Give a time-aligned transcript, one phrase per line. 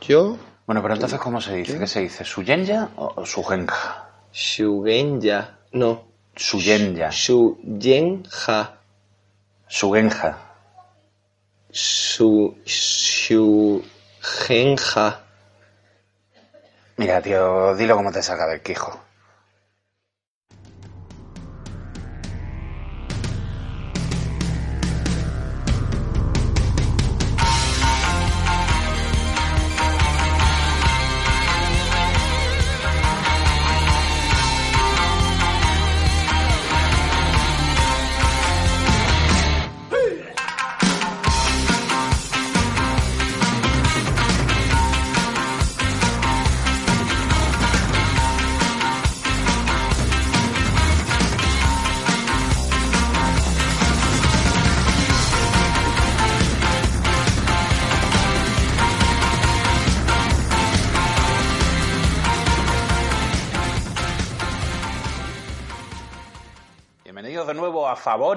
[0.00, 0.36] yo.
[0.66, 1.78] Bueno, pero entonces, ¿cómo se dice?
[1.78, 2.24] ¿Qué se dice?
[2.24, 4.08] ¿Suyenya o Sugenja?
[4.32, 5.58] Shugenya.
[5.72, 6.04] No.
[6.36, 7.10] Suyenya.
[7.10, 8.78] Shuyenja.
[9.66, 10.38] Sugenja.
[11.70, 12.58] Su.
[12.64, 13.90] Shugenja.
[16.96, 19.07] Mira, tío, dilo como te saca del quijo.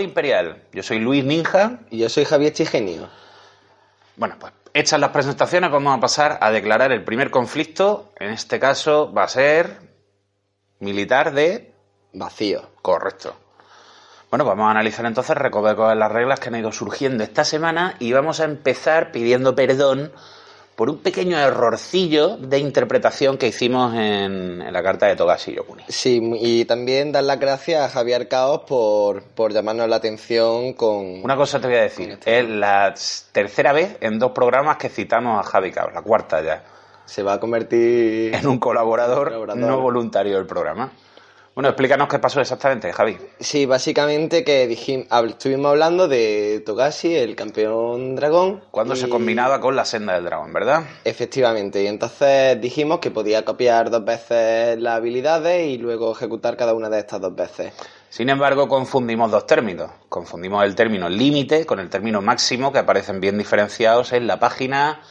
[0.04, 0.64] Imperial.
[0.74, 1.80] Yo soy Luis Ninja.
[1.90, 3.10] Y yo soy Javier Chigenio.
[4.16, 8.12] Bueno, pues hechas las presentaciones, vamos a pasar a declarar el primer conflicto.
[8.20, 9.78] En este caso va a ser
[10.80, 11.74] militar de
[12.14, 12.70] Vacío.
[12.82, 13.36] Correcto.
[14.30, 17.96] Bueno, vamos a analizar entonces recovecos de las reglas que han ido surgiendo esta semana
[18.00, 20.14] y vamos a empezar pidiendo perdón
[20.82, 25.84] por un pequeño errorcillo de interpretación que hicimos en, en la carta de Togashi Yokuni.
[25.88, 31.24] Sí, y también dar las gracias a Javier Caos por, por llamarnos la atención con...
[31.24, 32.96] Una cosa te voy a decir, es la
[33.32, 36.64] tercera vez en dos programas que citamos a Javi Caos, la cuarta ya,
[37.06, 38.34] Se va a convertir...
[38.34, 39.62] en un colaborador, Colaborador.
[39.62, 40.92] no voluntario del programa.
[41.54, 43.18] Bueno, explícanos qué pasó exactamente, Javi.
[43.42, 48.64] Sí, básicamente que dijim- hab- estuvimos hablando de Togashi, el campeón dragón.
[48.72, 50.84] Cuando se combinaba con la senda del dragón, ¿verdad?
[51.04, 56.74] Efectivamente, y entonces dijimos que podía copiar dos veces las habilidades y luego ejecutar cada
[56.74, 57.74] una de estas dos veces.
[58.10, 59.92] Sin embargo, confundimos dos términos.
[60.08, 65.02] Confundimos el término límite con el término máximo que aparecen bien diferenciados en la página,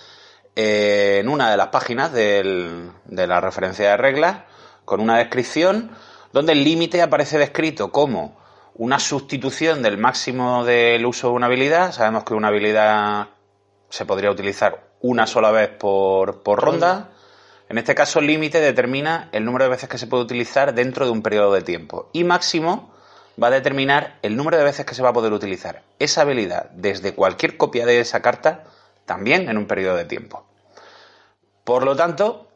[0.56, 4.38] eh, en una de las páginas del- de la referencia de reglas,
[4.86, 5.90] con una descripción
[6.32, 8.38] donde el límite aparece descrito como
[8.74, 11.92] una sustitución del máximo del uso de una habilidad.
[11.92, 13.28] Sabemos que una habilidad
[13.88, 17.10] se podría utilizar una sola vez por, por ronda.
[17.68, 21.12] En este caso, límite determina el número de veces que se puede utilizar dentro de
[21.12, 22.10] un periodo de tiempo.
[22.12, 22.92] Y máximo
[23.40, 26.70] va a determinar el número de veces que se va a poder utilizar esa habilidad
[26.70, 28.64] desde cualquier copia de esa carta,
[29.06, 30.46] también en un periodo de tiempo.
[31.64, 32.49] Por lo tanto,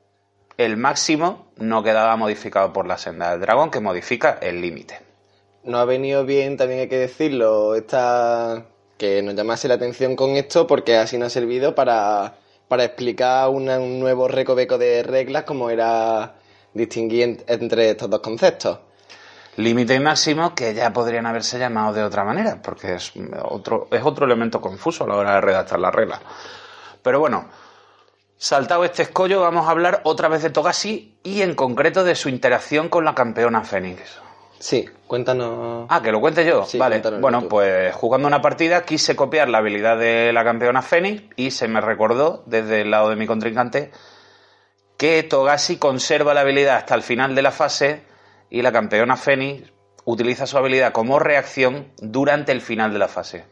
[0.58, 5.00] el máximo no quedaba modificado por la senda del dragón, que modifica el límite.
[5.64, 8.64] Nos ha venido bien, también hay que decirlo, esta...
[8.98, 12.34] que nos llamase la atención con esto porque así nos ha servido para,
[12.68, 16.34] para explicar una- un nuevo recoveco de reglas como era
[16.74, 18.78] distinguir en- entre estos dos conceptos.
[19.56, 24.02] Límite y máximo que ya podrían haberse llamado de otra manera, porque es otro, es
[24.04, 26.20] otro elemento confuso a la hora de redactar las reglas.
[27.02, 27.48] Pero bueno,
[28.44, 32.28] saltado este escollo, vamos a hablar otra vez de Togashi y en concreto de su
[32.28, 34.20] interacción con la campeona Fénix.
[34.58, 35.86] Sí, cuéntanos...
[35.88, 36.66] Ah, que lo cuente yo.
[36.66, 37.00] Sí, vale.
[37.20, 37.48] Bueno, tú.
[37.48, 41.80] pues jugando una partida quise copiar la habilidad de la campeona Fénix y se me
[41.80, 43.92] recordó desde el lado de mi contrincante
[44.98, 48.04] que Togashi conserva la habilidad hasta el final de la fase
[48.50, 49.72] y la campeona Fénix
[50.04, 53.46] utiliza su habilidad como reacción durante el final de la fase.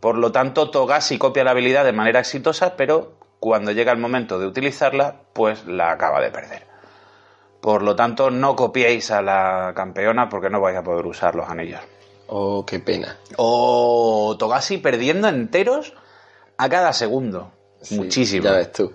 [0.00, 4.38] Por lo tanto, Togashi copia la habilidad de manera exitosa, pero cuando llega el momento
[4.38, 6.62] de utilizarla, pues la acaba de perder.
[7.60, 11.48] Por lo tanto, no copiéis a la campeona porque no vais a poder usar los
[11.48, 11.80] anillos.
[12.28, 13.18] Oh, qué pena.
[13.36, 15.94] O Togashi perdiendo enteros
[16.56, 17.50] a cada segundo.
[17.80, 18.44] Sí, Muchísimo.
[18.44, 18.92] Ya ves tú.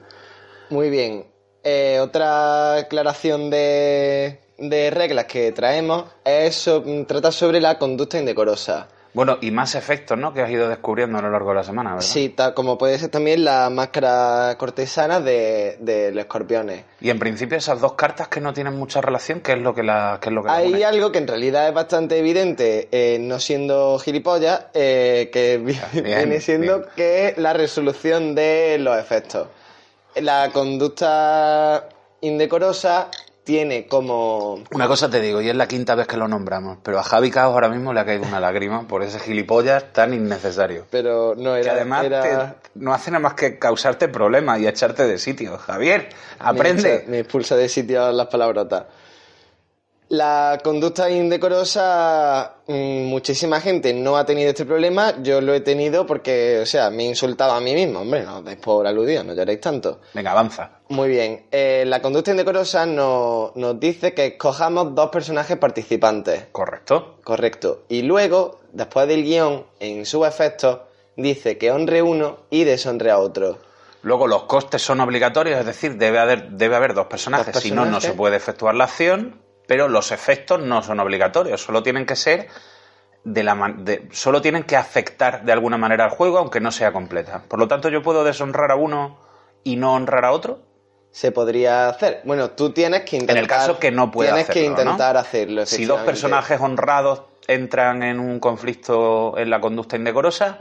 [0.69, 1.25] Muy bien.
[1.63, 6.69] Eh, otra aclaración de, de reglas que traemos es
[7.07, 8.87] trata sobre la conducta indecorosa.
[9.15, 10.33] Bueno, y más efectos, ¿no?
[10.33, 12.05] Que has ido descubriendo a lo largo de la semana, ¿verdad?
[12.05, 16.83] Sí, ta- como puede ser también la máscara cortesana de, de los escorpiones.
[16.99, 19.83] Y en principio esas dos cartas que no tienen mucha relación, ¿qué es lo que
[19.83, 20.83] la, qué es lo que la Hay une?
[20.85, 26.41] algo que en realidad es bastante evidente, eh, no siendo gilipollas, eh, que Bien, viene
[26.41, 26.89] siendo bien.
[26.97, 29.47] que es la resolución de los efectos.
[30.15, 31.87] la conducta
[32.21, 33.09] indecorosa
[33.45, 34.59] tiene como...
[34.71, 37.31] Una cosa te digo, y es la quinta vez que lo nombramos, pero a Javi
[37.31, 40.85] Caos ahora mismo le ha caído una lágrima por ese gilipollas tan innecesario.
[40.89, 41.63] Pero no era...
[41.63, 45.57] Que además era- te- no hace nada más que causarte problemas y echarte de sitio.
[45.59, 46.09] Javier,
[46.39, 46.81] aprende.
[46.83, 48.83] Me, echa- me expulsa de sitio las palabrotas.
[50.09, 55.15] La conducta indecorosa, mm, muchísima gente no ha tenido este problema.
[55.23, 58.01] Yo lo he tenido porque, o sea, me he insultado a mí mismo.
[58.01, 60.01] Hombre, no os deis por aludido, no lloréis tanto.
[60.13, 60.79] Venga, avanza.
[60.89, 61.47] Muy bien.
[61.51, 66.45] Eh, la conducta indecorosa no- nos dice que escojamos dos personajes participantes.
[66.51, 67.17] Correcto.
[67.23, 67.85] Correcto.
[67.89, 70.81] Y luego, después del guion, en sus efectos,
[71.15, 73.57] dice que honre uno y deshonre a otro.
[74.03, 77.71] Luego los costes son obligatorios, es decir, debe haber, debe haber dos personajes, Dos si
[77.71, 82.05] no, no se puede efectuar la acción, pero los efectos no son obligatorios, solo tienen
[82.05, 82.47] que ser
[83.23, 86.71] de la man- de- solo tienen que afectar de alguna manera al juego, aunque no
[86.71, 87.43] sea completa.
[87.47, 89.17] Por lo tanto, yo puedo deshonrar a uno
[89.63, 90.59] y no honrar a otro.
[91.11, 92.21] Se podría hacer.
[92.25, 93.37] Bueno, tú tienes que intentar.
[93.37, 95.65] En el caso que no pueda Tienes que intentar hacerlo.
[95.65, 100.59] Si dos personajes honrados entran en un conflicto en la conducta indecorosa,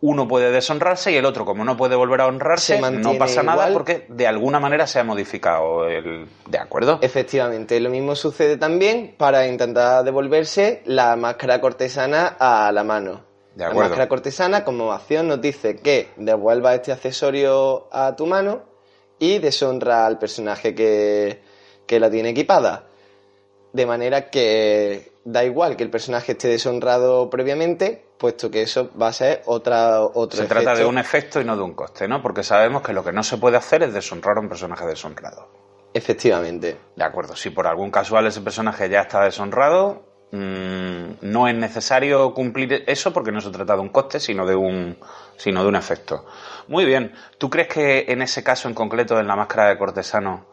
[0.00, 3.68] uno puede deshonrarse y el otro, como no puede volver a honrarse, no pasa nada
[3.68, 3.72] igual.
[3.72, 6.28] porque de alguna manera se ha modificado el...
[6.46, 6.98] ¿De acuerdo?
[7.00, 13.24] Efectivamente, lo mismo sucede también para intentar devolverse la máscara cortesana a la mano.
[13.54, 13.88] De La acuerdo.
[13.88, 18.64] máscara cortesana, como acción, nos dice que devuelva este accesorio a tu mano
[19.18, 21.40] y deshonra al personaje que,
[21.86, 22.84] que la tiene equipada.
[23.72, 29.08] De manera que da igual que el personaje esté deshonrado previamente, puesto que eso va
[29.08, 32.22] a ser otra, otro Se trata de un efecto y no de un coste, ¿no?
[32.22, 35.48] Porque sabemos que lo que no se puede hacer es deshonrar a un personaje deshonrado.
[35.92, 36.78] Efectivamente.
[36.94, 42.32] De acuerdo, si por algún casual ese personaje ya está deshonrado, mm, no es necesario
[42.32, 44.96] cumplir eso porque no se trata de un coste, sino de un,
[45.38, 46.24] sino de un efecto.
[46.68, 50.46] Muy bien, ¿tú crees que en ese caso en concreto, en la máscara de cortesano,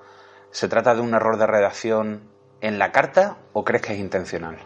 [0.49, 2.32] se trata de un error de redacción
[2.63, 4.57] en la carta o crees que es intencional?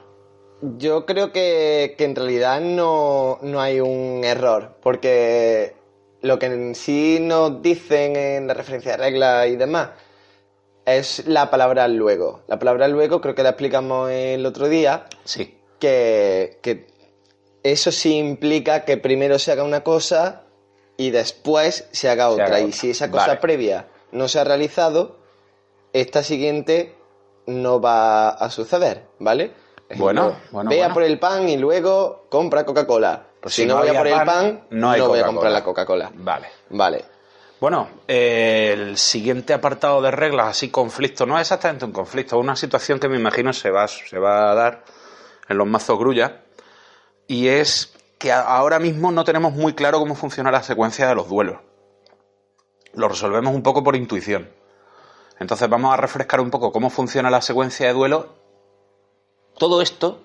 [0.77, 5.75] Yo creo que, que en realidad no, no hay un error, porque
[6.21, 9.89] lo que en sí nos dicen en la referencia de reglas y demás
[10.85, 12.41] es la palabra luego.
[12.47, 15.57] La palabra luego creo que la explicamos el otro día, Sí.
[15.79, 16.87] que, que
[17.63, 20.43] eso sí implica que primero se haga una cosa
[20.97, 22.45] y después se haga otra.
[22.45, 23.39] haga y si esa cosa Vale.
[23.39, 25.17] previa no se ha realizado,
[25.93, 26.95] esta siguiente
[27.47, 29.53] no va a suceder, ¿vale?
[29.95, 30.93] Bueno, bueno, Vea bueno.
[30.93, 33.25] por el pan y luego compra Coca-Cola.
[33.41, 35.63] Pues si, si no voy a por el pan, no hay voy a comprar la
[35.63, 36.11] Coca-Cola.
[36.13, 36.47] Vale.
[36.69, 37.05] Vale.
[37.59, 42.43] Bueno, eh, el siguiente apartado de reglas, así conflicto, no es exactamente un conflicto, es
[42.43, 44.83] una situación que me imagino se va, se va a dar
[45.49, 46.43] en los mazos grulla,
[47.25, 51.29] y es que ahora mismo no tenemos muy claro cómo funciona la secuencia de los
[51.29, 51.57] duelos.
[52.93, 54.49] Lo resolvemos un poco por intuición.
[55.39, 58.29] Entonces vamos a refrescar un poco cómo funciona la secuencia de duelo.
[59.57, 60.21] Todo esto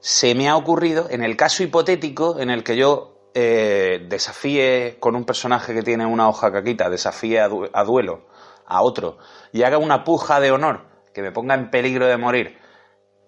[0.00, 5.16] se me ha ocurrido en el caso hipotético en el que yo eh, desafíe con
[5.16, 8.22] un personaje que tiene una hoja caquita, desafíe a, du- a duelo
[8.66, 9.18] a otro
[9.52, 10.82] y haga una puja de honor
[11.14, 12.58] que me ponga en peligro de morir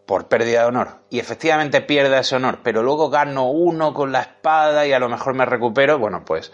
[0.07, 4.21] por pérdida de honor y efectivamente pierda ese honor, pero luego gano uno con la
[4.21, 6.53] espada y a lo mejor me recupero, bueno, pues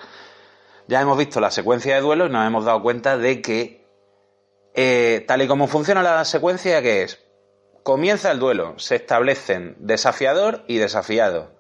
[0.87, 3.80] ya hemos visto la secuencia de duelo y nos hemos dado cuenta de que
[4.74, 7.19] eh, tal y como funciona la secuencia que es
[7.82, 11.53] Comienza el duelo, se establecen desafiador y desafiado.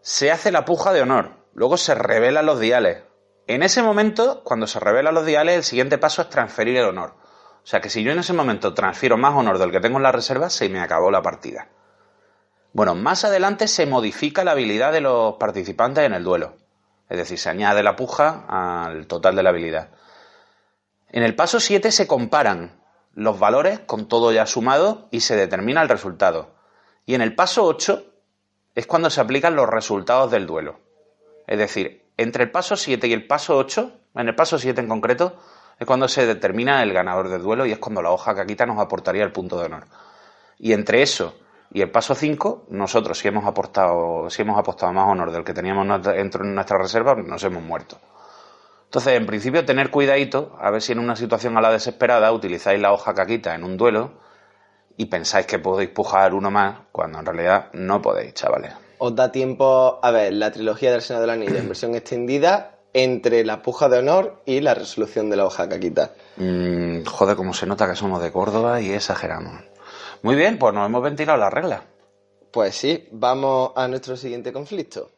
[0.00, 3.02] Se hace la puja de honor, luego se revelan los diales.
[3.48, 7.16] En ese momento, cuando se revelan los diales, el siguiente paso es transferir el honor.
[7.64, 10.04] O sea que si yo en ese momento transfiero más honor del que tengo en
[10.04, 11.68] la reserva, se me acabó la partida.
[12.72, 16.54] Bueno, más adelante se modifica la habilidad de los participantes en el duelo.
[17.08, 19.90] Es decir, se añade la puja al total de la habilidad.
[21.14, 22.72] En el paso 7 se comparan
[23.12, 26.56] los valores con todo ya sumado y se determina el resultado.
[27.06, 28.04] Y en el paso 8
[28.74, 30.80] es cuando se aplican los resultados del duelo.
[31.46, 34.88] Es decir, entre el paso 7 y el paso 8, en el paso 7 en
[34.88, 35.36] concreto,
[35.78, 38.80] es cuando se determina el ganador del duelo y es cuando la hoja caquita nos
[38.80, 39.84] aportaría el punto de honor.
[40.58, 41.36] Y entre eso
[41.72, 45.54] y el paso 5, nosotros si hemos aportado, si hemos apostado más honor del que
[45.54, 48.00] teníamos dentro de nuestra reserva, nos hemos muerto.
[48.94, 52.80] Entonces, en principio, tener cuidadito, a ver si en una situación a la desesperada utilizáis
[52.80, 54.12] la hoja caquita en un duelo
[54.96, 58.72] y pensáis que podéis pujar uno más, cuando en realidad no podéis, chavales.
[58.98, 63.44] Os da tiempo a ver la trilogía del Senado del Anillo en versión extendida entre
[63.44, 66.12] la puja de honor y la resolución de la hoja caquita.
[66.36, 69.60] Mm, joder, como se nota que somos de Córdoba y exageramos.
[70.22, 71.82] Muy bien, pues nos hemos ventilado las reglas.
[72.52, 75.10] Pues sí, vamos a nuestro siguiente conflicto.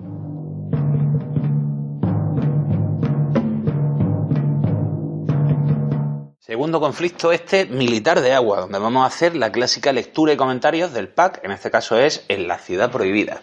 [6.47, 10.93] Segundo conflicto este, militar de agua, donde vamos a hacer la clásica lectura y comentarios
[10.93, 13.43] del pack, en este caso es En la ciudad prohibida.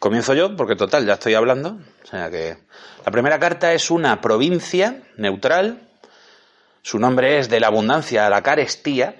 [0.00, 1.78] Comienzo yo, porque total, ya estoy hablando.
[2.04, 2.56] O sea que.
[3.04, 5.90] La primera carta es una provincia neutral.
[6.80, 9.16] Su nombre es de la abundancia a la carestía.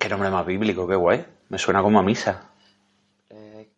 [0.00, 1.26] Qué nombre más bíblico, qué guay.
[1.50, 2.52] Me suena como a misa.
[3.28, 3.68] Eh,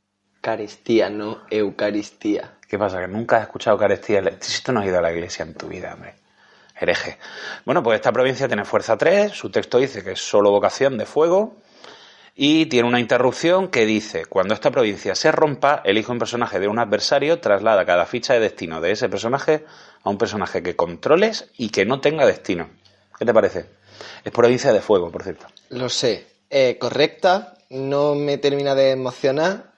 [0.41, 2.59] carestía, no Eucaristía.
[2.69, 3.01] ¿Qué pasa?
[3.01, 4.23] Que nunca has escuchado carestía.
[4.39, 6.28] Si tú no has ido a la iglesia en tu vida, hombre
[6.81, 7.19] hereje.
[7.65, 11.07] Bueno, pues esta provincia tiene fuerza 3, su texto dice que es solo vocación de
[11.07, 11.57] fuego
[12.41, 16.69] y tiene una interrupción que dice, cuando esta provincia se rompa, elige un personaje de
[16.69, 19.65] un adversario, traslada cada ficha de destino de ese personaje
[20.05, 22.71] a un personaje que controles y que no tenga destino.
[23.19, 23.67] ¿Qué te parece?
[24.25, 25.47] Es provincia de fuego, por cierto.
[25.71, 26.29] Lo sé.
[26.49, 29.73] Eh, correcta, no me termina de emocionar,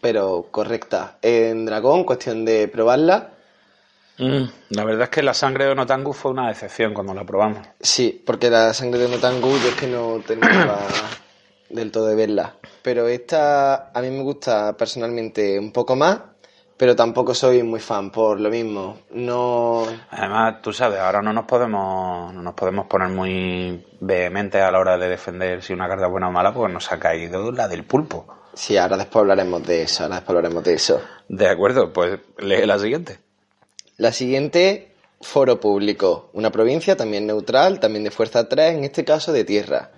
[0.00, 1.18] pero correcta.
[1.22, 3.33] En Dragón, cuestión de probarla.
[4.18, 7.66] Mm, la verdad es que la sangre de Onotangu fue una decepción cuando la probamos.
[7.80, 10.78] Sí, porque la sangre de Onotangu yo es que no tenía
[11.70, 12.54] del todo de verla.
[12.82, 16.20] Pero esta a mí me gusta personalmente un poco más,
[16.76, 18.98] pero tampoco soy muy fan por lo mismo.
[19.10, 19.84] No.
[20.10, 24.78] Además, tú sabes, ahora no nos podemos no nos podemos poner muy vehementes a la
[24.78, 27.68] hora de defender si una carta es buena o mala, porque nos ha caído la
[27.68, 28.26] del pulpo.
[28.54, 31.00] Sí, ahora después hablaremos de eso, ahora después hablaremos de eso.
[31.28, 33.18] De acuerdo, pues lee la siguiente.
[33.96, 34.88] La siguiente,
[35.20, 36.30] foro público.
[36.32, 39.92] Una provincia también neutral, también de fuerza 3, en este caso de tierra.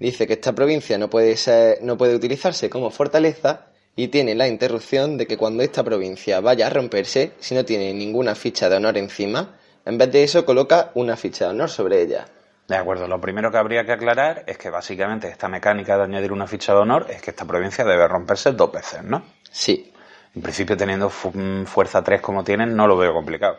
[0.00, 4.48] Dice que esta provincia no puede, ser, no puede utilizarse como fortaleza y tiene la
[4.48, 8.76] interrupción de que cuando esta provincia vaya a romperse, si no tiene ninguna ficha de
[8.76, 12.26] honor encima, en vez de eso coloca una ficha de honor sobre ella.
[12.66, 16.32] De acuerdo, lo primero que habría que aclarar es que básicamente esta mecánica de añadir
[16.32, 19.22] una ficha de honor es que esta provincia debe romperse dos veces, ¿no?
[19.50, 19.92] Sí.
[20.34, 23.58] En principio, teniendo fuerza 3 como tienen, no lo veo complicado.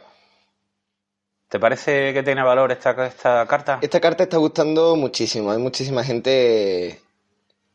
[1.50, 3.80] ¿Te parece que tiene valor esta, esta carta?
[3.82, 5.52] Esta carta está gustando muchísimo.
[5.52, 7.02] Hay muchísima gente,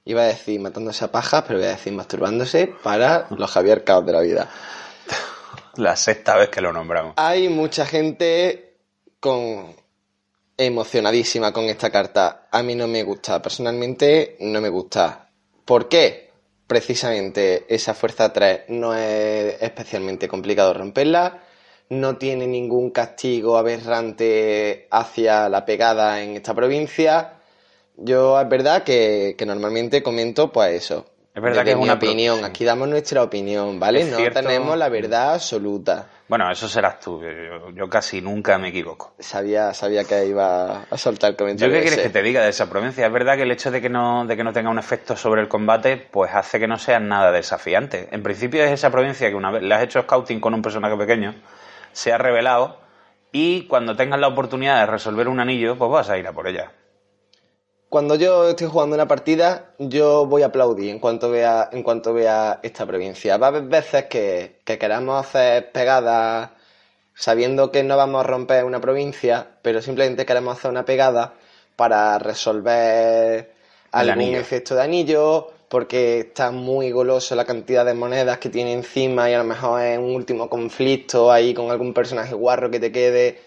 [0.07, 4.07] iba a decir matándose a pajas, pero voy a decir masturbándose para los Javier Caos
[4.07, 4.49] de la vida.
[5.77, 7.13] La sexta vez que lo nombramos.
[7.19, 8.79] Hay mucha gente
[9.21, 9.77] con
[10.57, 12.49] emocionadísima con esta carta.
[12.51, 13.43] A mí no me gusta.
[13.43, 15.29] Personalmente no me gusta.
[15.67, 16.26] ¿Por qué?
[16.67, 21.43] Precisamente esa fuerza 3 no es especialmente complicado romperla,
[21.89, 27.35] no tiene ningún castigo aberrante hacia la pegada en esta provincia.
[27.97, 31.07] Yo es verdad que, normalmente comento pues eso.
[31.37, 32.43] Es verdad que es una opinión.
[32.47, 34.07] Aquí damos nuestra opinión, ¿vale?
[34.07, 36.07] no tenemos la verdad absoluta.
[36.29, 37.21] Bueno, eso serás tú.
[37.75, 39.13] Yo, casi nunca me equivoco.
[39.19, 41.75] Sabía, sabía que iba a soltar el comentario.
[41.75, 43.05] ¿Yo qué quieres que te diga de esa provincia?
[43.07, 45.43] Es verdad que el hecho de que no, de que no tenga un efecto sobre
[45.43, 48.09] el combate, pues hace que no sea nada desafiante.
[48.13, 50.97] En principio es esa provincia que una vez le has hecho scouting con un personaje
[50.97, 51.35] pequeño,
[51.93, 52.81] se ha revelado
[53.31, 56.49] y cuando tengas la oportunidad de resolver un anillo, pues vas a ir a por
[56.49, 56.73] ella
[57.89, 62.13] cuando yo estoy jugando una partida, yo voy a aplaudir en cuanto vea, en cuanto
[62.13, 63.37] vea esta provincia.
[63.37, 66.51] Va a haber veces que, que queramos hacer pegadas
[67.15, 71.35] sabiendo que no vamos a romper una provincia, pero simplemente queremos hacer una pegada
[71.77, 73.53] para resolver
[73.93, 79.31] algún efecto de anillo, porque está muy goloso la cantidad de monedas que tiene encima
[79.31, 82.93] y a lo mejor es un último conflicto ahí con algún personaje guarro que te
[82.93, 83.41] quede.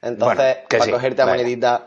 [0.00, 1.86] Entonces, para cogerte a monedita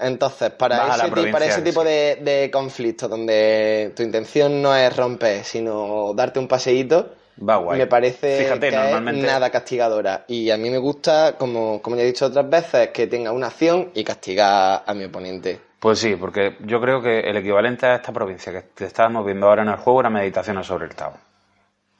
[0.00, 0.96] entonces, para
[1.44, 7.14] ese, tipo de, de, conflictos donde tu intención no es romper, sino darte un paseíto,
[7.36, 10.24] me parece que nada castigadora.
[10.28, 13.48] Y a mí me gusta, como, como ya he dicho otras veces, que tenga una
[13.48, 15.60] acción y castigar a mi oponente.
[15.78, 19.62] Pues sí, porque yo creo que el equivalente a esta provincia que estábamos viendo ahora
[19.62, 21.14] en el juego era meditación sobre el Tao.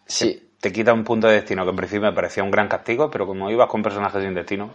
[0.06, 3.10] Sí te quita un punto de destino que en principio me parecía un gran castigo,
[3.10, 4.70] pero como ibas con personajes sin destino.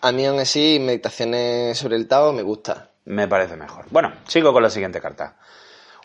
[0.00, 2.90] A mí aún así, meditaciones sobre el Tao me gusta.
[3.04, 3.86] Me parece mejor.
[3.90, 5.36] Bueno, sigo con la siguiente carta.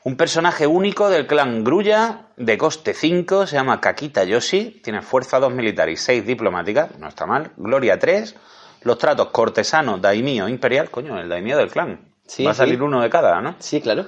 [0.04, 5.40] Un personaje único del clan Grulla, de coste 5, se llama Kakita Yoshi, tiene fuerza
[5.40, 8.36] 2 militar y 6 diplomática, no está mal, gloria 3,
[8.82, 12.14] los tratos cortesano, daimio, imperial, coño, el daimio del clan.
[12.46, 13.56] Va a salir uno de cada, ¿no?
[13.60, 14.06] Sí, claro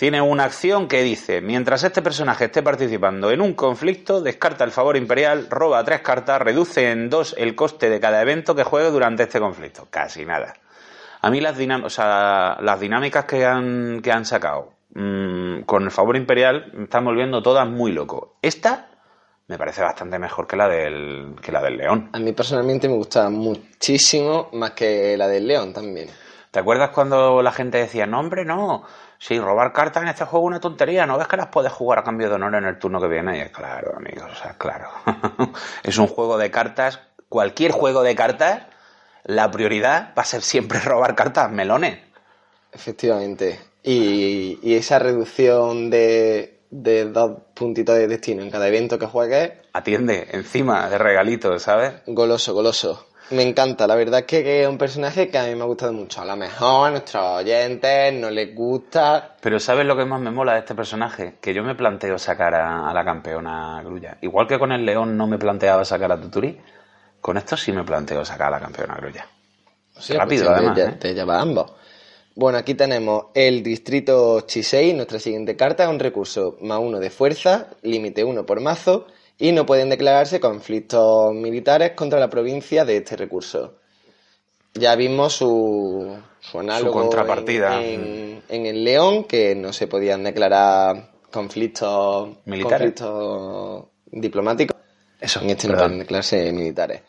[0.00, 4.70] tiene una acción que dice, mientras este personaje esté participando en un conflicto, descarta el
[4.70, 8.90] favor imperial, roba tres cartas, reduce en dos el coste de cada evento que juegue
[8.90, 9.88] durante este conflicto.
[9.90, 10.54] Casi nada.
[11.20, 16.70] A mí las, las dinámicas que han, que han sacado mm, con el favor imperial
[16.72, 18.38] me están volviendo todas muy loco.
[18.40, 18.88] Esta
[19.48, 22.08] me parece bastante mejor que la del, que la del león.
[22.14, 26.08] A mí personalmente me gusta muchísimo más que la del león también.
[26.50, 28.84] ¿Te acuerdas cuando la gente decía, no hombre, no,
[29.20, 31.04] Sí, robar cartas en este juego es una tontería.
[31.04, 33.36] ¿No ves que las puedes jugar a cambio de honor en el turno que viene?
[33.36, 34.88] Y es claro, amigos, o sea, claro.
[35.82, 37.00] es un juego de cartas.
[37.28, 38.62] Cualquier juego de cartas
[39.24, 41.98] la prioridad va a ser siempre robar cartas melones.
[42.72, 43.60] Efectivamente.
[43.82, 49.52] Y, y esa reducción de, de dos puntitos de destino en cada evento que juegues,
[49.72, 51.92] Atiende, encima de regalitos, ¿sabes?
[52.06, 53.06] goloso, goloso.
[53.30, 55.92] Me encanta, la verdad es que es un personaje que a mí me ha gustado
[55.92, 56.20] mucho.
[56.20, 59.36] A lo mejor a nuestros oyentes no les gusta.
[59.40, 61.34] Pero ¿sabes lo que más me mola de este personaje?
[61.40, 64.18] Que yo me planteo sacar a, a la campeona grulla.
[64.20, 66.58] Igual que con el león no me planteaba sacar a Tuturi,
[67.20, 69.26] con esto sí me planteo sacar a la campeona grulla.
[70.08, 70.92] Rápido, pues, además, Te, ¿eh?
[70.98, 71.72] te lleva ambos.
[72.34, 74.92] Bueno, aquí tenemos el distrito Chisei.
[74.92, 79.06] Nuestra siguiente carta es un recurso más uno de fuerza, límite uno por mazo,
[79.40, 83.74] y no pueden declararse conflictos militares contra la provincia de este recurso.
[84.74, 87.82] Ya vimos su, su análogo contrapartida.
[87.82, 92.92] En, en- en el León, que no se podían declarar conflictos Militares.
[93.00, 94.76] conflictos diplomáticos.
[95.20, 95.88] Eso, En este no perdón.
[95.88, 97.02] pueden declararse militares.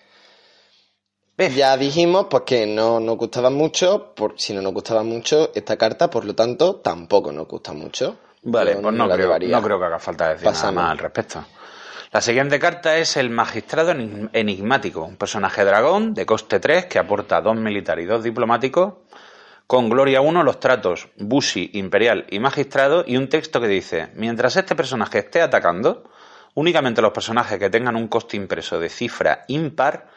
[1.56, 5.76] Ya dijimos pues que no nos gustaba mucho, por, si no nos gustaba mucho esta
[5.76, 8.18] carta, por lo tanto tampoco nos gusta mucho.
[8.44, 10.76] Vale, pues no creo, no creo que haga falta decir Pasamos.
[10.76, 11.44] nada más al respecto.
[12.12, 17.00] La siguiente carta es el Magistrado Enig- Enigmático, un personaje dragón de coste 3 que
[17.00, 18.96] aporta dos militares y dos diplomáticos,
[19.66, 24.58] con Gloria 1 los tratos Bushi, Imperial y Magistrado y un texto que dice, mientras
[24.58, 26.10] este personaje esté atacando,
[26.56, 30.10] únicamente los personajes que tengan un coste impreso de cifra impar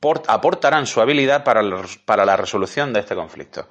[0.00, 3.68] por- aportarán su habilidad para, los- para la resolución de este conflicto.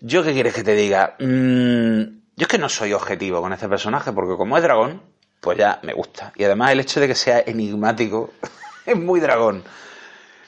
[0.00, 1.16] ¿Yo qué quieres que te diga?
[1.18, 2.02] Mm,
[2.36, 5.02] yo es que no soy objetivo con este personaje, porque como es dragón,
[5.40, 6.32] pues ya me gusta.
[6.36, 8.32] Y además el hecho de que sea enigmático
[8.86, 9.64] es muy dragón.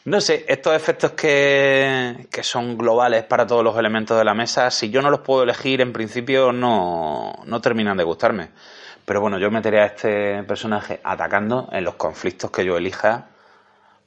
[0.04, 4.70] No sé, estos efectos que, que son globales para todos los elementos de la mesa,
[4.70, 8.49] si yo no los puedo elegir, en principio no, no terminan de gustarme.
[9.04, 13.26] Pero bueno, yo meteré a este personaje atacando en los conflictos que yo elija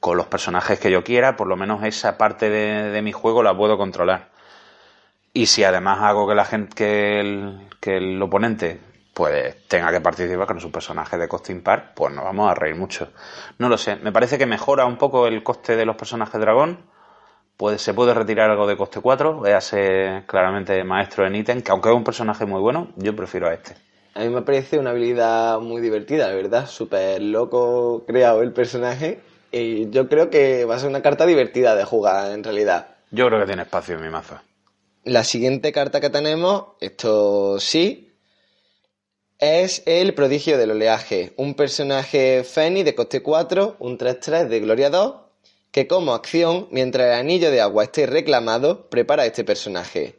[0.00, 3.42] con los personajes que yo quiera, por lo menos esa parte de, de mi juego
[3.42, 4.28] la puedo controlar.
[5.32, 8.80] Y si además hago que la gente, que el, que el oponente
[9.14, 12.74] pues tenga que participar con su personaje de coste impar, pues nos vamos a reír
[12.74, 13.08] mucho.
[13.58, 16.92] No lo sé, me parece que mejora un poco el coste de los personajes dragón.
[17.56, 21.88] Pues se puede retirar algo de coste 4, véase claramente maestro en ítem, que aunque
[21.88, 23.76] es un personaje muy bueno, yo prefiero a este.
[24.14, 26.66] A mí me parece una habilidad muy divertida, la verdad.
[26.66, 29.20] Súper loco creado el personaje.
[29.50, 32.88] Y yo creo que va a ser una carta divertida de jugar en realidad.
[33.10, 34.40] Yo creo que tiene espacio en mi mazo.
[35.04, 38.13] La siguiente carta que tenemos, esto sí,
[39.44, 41.32] es el prodigio del oleaje.
[41.36, 45.14] Un personaje Feni de coste 4, un 3-3 de Gloria 2,
[45.70, 50.16] que como acción, mientras el anillo de agua esté reclamado, prepara a este personaje.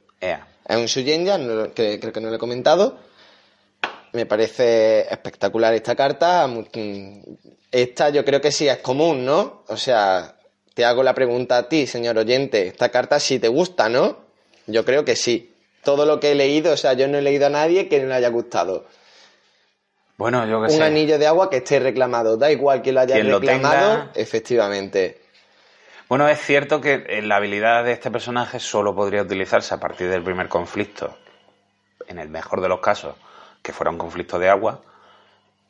[0.68, 0.88] Es un
[1.48, 2.98] no lo- que creo que no lo he comentado.
[4.14, 6.48] Me parece espectacular esta carta.
[6.48, 7.20] Mm,
[7.72, 9.64] Esta yo creo que sí es común, ¿no?
[9.68, 10.36] O sea,
[10.74, 12.68] te hago la pregunta a ti, señor oyente.
[12.68, 14.18] Esta carta sí te gusta, ¿no?
[14.68, 15.52] Yo creo que sí.
[15.84, 18.08] Todo lo que he leído, o sea, yo no he leído a nadie que no
[18.08, 18.86] le haya gustado.
[20.18, 20.84] Bueno, yo que Un sé.
[20.84, 22.38] anillo de agua que esté reclamado.
[22.38, 25.22] Da igual que lo haya Quien lo reclamado, tenga- efectivamente.
[26.08, 30.10] Bueno, es cierto que eh, la habilidad de este personaje solo podría utilizarse a partir
[30.10, 31.18] del primer conflicto,
[32.08, 33.16] en el mejor de los casos,
[33.62, 34.82] que fuera un conflicto de agua.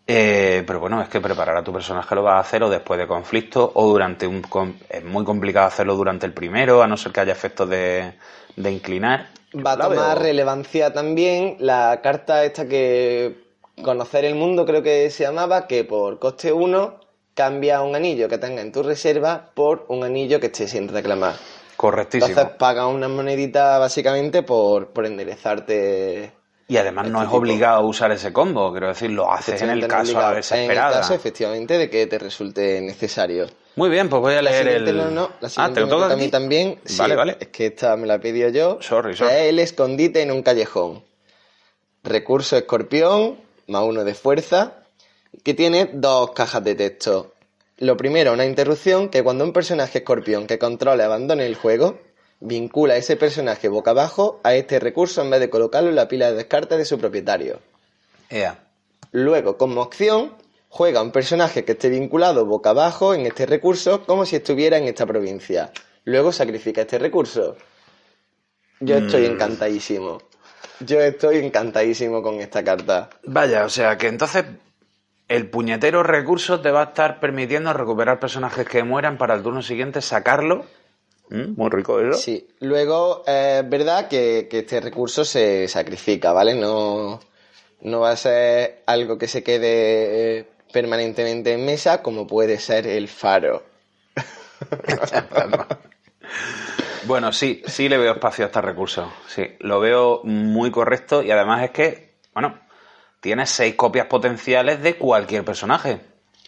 [0.08, 3.00] Eh, pero bueno, es que preparar a tu personaje lo vas a hacer o después
[3.00, 4.44] de conflicto o durante un...
[4.90, 8.14] Es muy complicado hacerlo durante el primero, a no ser que haya efectos de,
[8.56, 9.30] de inclinar.
[9.56, 13.45] Va a veo- tomar relevancia también la carta esta que
[13.82, 17.00] Conocer el Mundo creo que se llamaba, que por coste 1
[17.34, 21.36] cambia un anillo que tenga en tu reserva por un anillo que esté sin reclamar.
[21.76, 22.30] Correctísimo.
[22.30, 26.32] Entonces pagas una monedita básicamente por, por enderezarte.
[26.68, 27.38] y además no este es tipo.
[27.38, 30.30] obligado a usar ese combo, quiero decir, lo haces en el caso a obligado.
[30.30, 30.90] la desesperada.
[30.90, 33.48] En el caso, efectivamente, de que te resulte necesario.
[33.76, 34.98] Muy bien, pues voy a leer el...
[34.98, 36.80] no, no, la ah, ¿te lo toca a mí también.
[36.86, 37.38] Sí, Vale, vale.
[37.42, 38.78] Es que esta me la he pedido yo.
[38.80, 39.34] Sorry, sorry.
[39.34, 41.04] es el escondite en un callejón.
[42.04, 44.84] Recurso escorpión, más uno de fuerza,
[45.44, 47.34] que tiene dos cajas de texto.
[47.78, 52.00] Lo primero, una interrupción, que cuando un personaje escorpión que controle abandone el juego,
[52.40, 56.08] vincula a ese personaje boca abajo a este recurso en vez de colocarlo en la
[56.08, 57.60] pila de descarte de su propietario.
[59.12, 60.34] Luego, como opción,
[60.70, 64.86] juega un personaje que esté vinculado boca abajo en este recurso como si estuviera en
[64.86, 65.72] esta provincia.
[66.04, 67.56] Luego sacrifica este recurso.
[68.80, 69.32] Yo estoy Mm.
[69.34, 70.22] encantadísimo.
[70.80, 73.10] Yo estoy encantadísimo con esta carta.
[73.24, 74.46] Vaya, o sea que entonces
[75.28, 79.62] el puñetero recurso te va a estar permitiendo recuperar personajes que mueran para el turno
[79.62, 80.66] siguiente, sacarlo.
[81.30, 82.14] Mm, Muy rico eso.
[82.20, 82.48] Sí.
[82.60, 86.54] Luego, eh, es verdad que, que este recurso se sacrifica, ¿vale?
[86.54, 87.20] No,
[87.82, 92.86] no va a ser algo que se quede eh, permanentemente en mesa como puede ser
[92.86, 93.64] el faro.
[97.06, 99.12] Bueno, sí, sí le veo espacio a este recurso.
[99.28, 102.60] Sí, lo veo muy correcto y además es que, bueno,
[103.20, 106.00] tienes seis copias potenciales de cualquier personaje.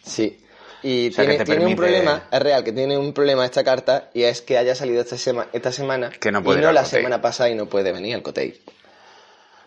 [0.03, 0.43] Sí.
[0.83, 4.23] Y O sea, tiene, un problema, es real, que tiene un problema esta carta y
[4.23, 6.99] es que haya salido esta, sema- esta semana Que no puede y no la Cotei.
[6.99, 8.59] semana pasada y no puede venir al Cotei.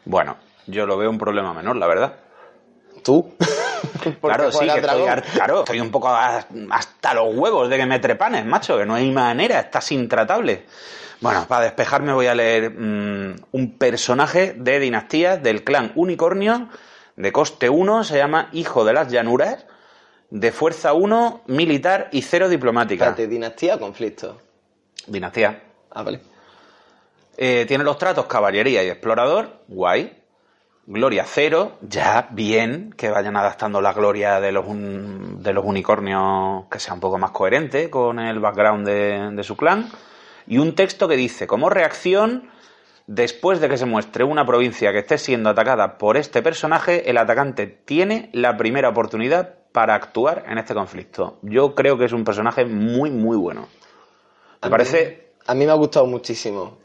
[0.05, 2.15] Bueno, yo lo veo un problema menor, la verdad.
[3.03, 3.35] ¿Tú?
[4.21, 8.79] Claro, sí, que estoy, claro, un poco hasta los huevos de que me trepanes, macho,
[8.79, 10.65] que no hay manera, estás intratable.
[11.21, 16.69] Bueno, para despejarme voy a leer mm, un personaje de dinastías del clan Unicornio,
[17.17, 19.67] de coste 1, se llama Hijo de las Llanuras,
[20.31, 23.05] de fuerza 1, militar y 0 diplomática.
[23.05, 24.41] Espérate, ¿dinastía o conflicto?
[25.07, 25.63] Dinastía.
[25.91, 26.21] Ah, vale.
[27.37, 30.20] Eh, tiene los tratos caballería y explorador, guay.
[30.93, 36.65] Gloria cero, ya bien, que vayan adaptando la gloria de los, un- de los unicornios
[36.69, 39.89] que sea un poco más coherente con el background de, de su clan.
[40.49, 42.51] Y un texto que dice, como reacción,
[43.07, 47.19] después de que se muestre una provincia que esté siendo atacada por este personaje, el
[47.19, 51.39] atacante tiene la primera oportunidad para actuar en este conflicto.
[51.43, 53.69] Yo creo que es un personaje muy, muy bueno.
[54.61, 56.79] A mí- parece A mí me ha gustado muchísimo.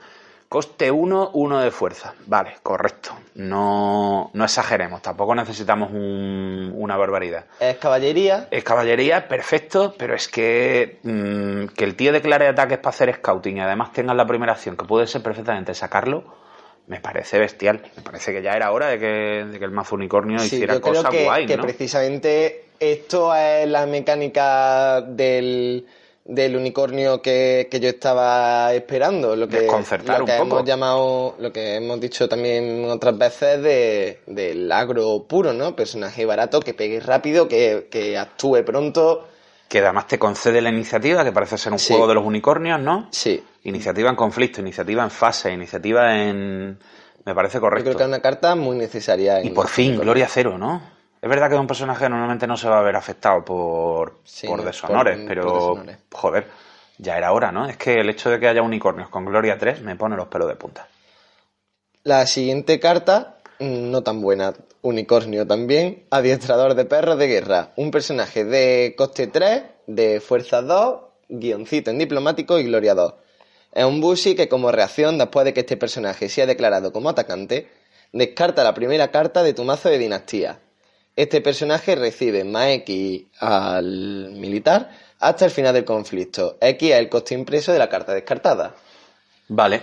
[0.49, 2.13] Coste 1, 1 de fuerza.
[2.27, 3.11] Vale, correcto.
[3.35, 7.45] No, no exageremos, tampoco necesitamos un- una barbaridad.
[7.59, 12.89] Es caballería, Es caballería, perfecto, pero es que mm, que el tío declare ataques para
[12.89, 16.23] hacer scouting y además tenga la primera acción, que puede ser perfectamente sacarlo,
[16.87, 17.81] me parece bestial.
[17.97, 19.05] Me parece que ya era hora de que,
[19.51, 21.63] de que el mazo unicornio Sí, hiciera yo creo cosas que, guay, que ¿no?
[21.63, 25.87] precisamente esto es la mecánica del,
[26.27, 29.35] del unicornio que, que yo estaba esperando.
[29.35, 30.55] Lo que, Desconcertar lo que un poco.
[30.57, 35.75] hemos llamado, lo que hemos dicho también otras veces de, del agro puro, ¿no?
[35.75, 39.27] Personaje barato, que pegue rápido, que, que actúe pronto.
[39.69, 41.93] Que además te concede la iniciativa, que parece ser un Sí.
[41.93, 43.07] juego de los unicornios, ¿no?
[43.11, 43.43] Sí.
[43.63, 46.79] Iniciativa en conflicto, iniciativa en fase, iniciativa en...
[47.25, 47.83] Me parece Yo correcto.
[47.85, 49.43] creo que es una carta muy necesaria.
[49.43, 50.81] Y por fin, Gloria Cero, ¿no?
[51.25, 54.63] Es verdad que un personaje normalmente no se va a ver afectado por, Sí, por
[54.63, 55.97] deshonores, por- pero por deshonores.
[56.13, 56.47] joder,
[56.99, 57.67] ya era hora, ¿no?
[57.67, 60.47] Es que el hecho de que haya unicornios con Gloria 3 me pone los pelos
[60.47, 60.87] de punta.
[62.03, 67.71] La siguiente carta, no tan buena, unicornio también, adiestrador de perros de guerra.
[67.75, 73.15] Un personaje de coste 3, de fuerza 2, guioncito en diplomático y gloria 2.
[73.71, 77.67] Es un bushi que como reacción, después de que este personaje sea declarado como atacante,
[78.13, 80.59] descarta la primera carta de tu mazo de dinastía.
[81.15, 86.57] Este personaje recibe más X al militar hasta el final del conflicto.
[86.59, 88.75] X es el coste impreso de la carta descartada.
[89.47, 89.81] Vale,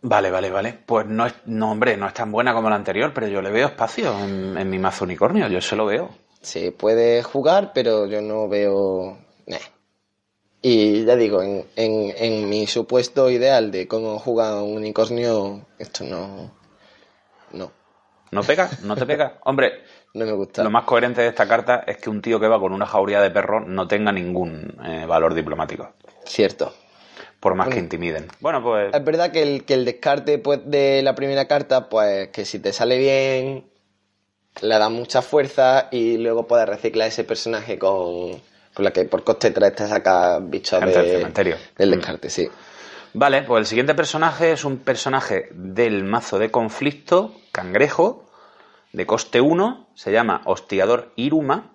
[0.00, 0.78] vale, vale, vale.
[0.86, 3.50] Pues no es, no, hombre, no es tan buena como la anterior, pero yo le
[3.50, 6.08] veo espacio en, en mi mazo unicornio, yo se lo veo.
[6.40, 9.18] Se puede jugar, pero yo no veo.
[9.46, 9.58] Nah.
[10.62, 16.04] Y ya digo, en, en, en mi supuesto ideal de cómo juega un unicornio, esto
[16.04, 16.58] no.
[17.52, 17.72] No,
[18.30, 18.70] ¿No pega?
[18.82, 19.38] ¿No te pega?
[19.44, 19.82] Hombre,
[20.14, 20.62] no me gusta.
[20.62, 23.20] lo más coherente de esta carta es que un tío que va con una jauría
[23.20, 25.92] de perros no tenga ningún eh, valor diplomático,
[26.24, 26.72] Cierto.
[27.40, 28.28] por más que intimiden.
[28.40, 28.94] Bueno, pues...
[28.94, 32.58] Es verdad que el, que el descarte pues, de la primera carta, pues que si
[32.60, 33.64] te sale bien,
[34.62, 38.40] le da mucha fuerza y luego puedes reciclar ese personaje con,
[38.74, 41.56] con la que por coste 3 te saca bichos Gente del de- cementerio.
[41.78, 41.94] del Mm.
[41.94, 42.48] descarte, sí.
[43.14, 48.26] Vale, pues el siguiente personaje es un personaje del mazo de conflicto, cangrejo,
[48.92, 51.72] de coste 1, se llama Hostigador Iruma,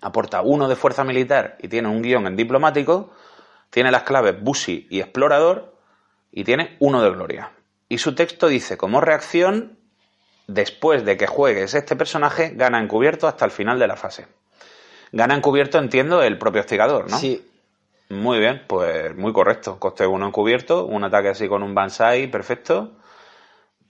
[0.00, 3.10] aporta uno de fuerza militar y tiene un guion en diplomático,
[3.70, 5.74] tiene las claves Busi y Explorador
[6.32, 7.52] y tiene uno de gloria.
[7.88, 9.78] Y su texto dice, como reacción,
[10.46, 14.26] después de que juegues este personaje, gana encubierto hasta el final de la fase.
[15.12, 17.18] Gana encubierto, entiendo, el propio hostigador, ¿no?
[17.18, 17.46] Sí,
[18.08, 19.78] Muy bien, pues muy correcto.
[19.78, 22.92] Coste uno encubierto, un ataque así con un Bansai, perfecto.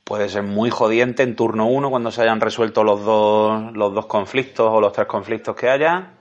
[0.06, 4.06] Puede ser muy jodiente en turno uno cuando se hayan resuelto los dos, los dos
[4.06, 6.12] conflictos o los tres conflictos que haya.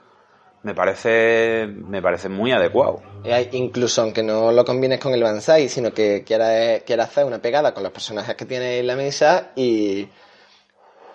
[0.63, 3.03] Me parece, me parece muy adecuado.
[3.51, 7.75] Incluso aunque no lo combines con el Bansai, sino que quieras, quieras hacer una pegada
[7.75, 10.07] con los personajes que tienes en la mesa y,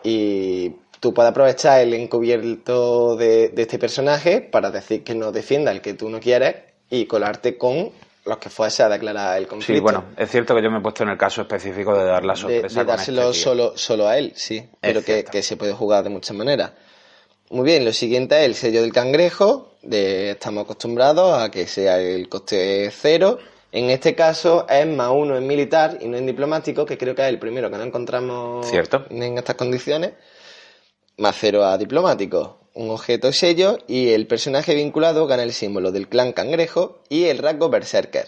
[0.05, 5.73] y tú puedes aprovechar el encubierto de, de este personaje para decir que no defienda
[5.73, 6.55] el que tú no quieres
[6.89, 7.91] y colarte con
[8.25, 9.75] los que fuese a declarar el conflicto.
[9.75, 12.25] Sí, bueno, es cierto que yo me he puesto en el caso específico de dar
[12.25, 12.81] la de, sorpresa.
[12.81, 13.43] de dárselo este tío.
[13.43, 14.69] solo, solo a él, sí.
[14.81, 16.73] pero que, que se puede jugar de muchas maneras.
[17.51, 19.75] Muy bien, lo siguiente es el sello del cangrejo.
[19.83, 23.39] De, estamos acostumbrados a que sea el coste cero.
[23.73, 27.23] En este caso es más uno en militar y no en diplomático, que creo que
[27.23, 29.05] es el primero que no encontramos Cierto.
[29.11, 30.13] en estas condiciones.
[31.17, 32.60] Más cero a diplomático.
[32.75, 37.39] Un objeto sello y el personaje vinculado gana el símbolo del clan cangrejo y el
[37.39, 38.27] rasgo berserker.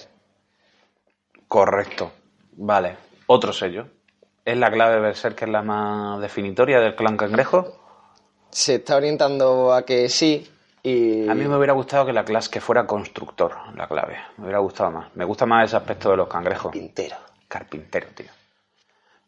[1.46, 2.12] Correcto.
[2.52, 2.96] Vale.
[3.26, 3.86] Otro sello.
[4.44, 7.78] ¿Es la clave Berserk que es la más definitoria del clan cangrejo?
[8.50, 10.50] Se está orientando a que sí.
[10.82, 14.16] Y A mí me hubiera gustado que la clase que fuera constructor, la clave.
[14.36, 15.14] Me hubiera gustado más.
[15.14, 16.72] Me gusta más ese aspecto de los cangrejos.
[16.72, 17.16] Pintero.
[17.46, 18.30] Carpintero, tío.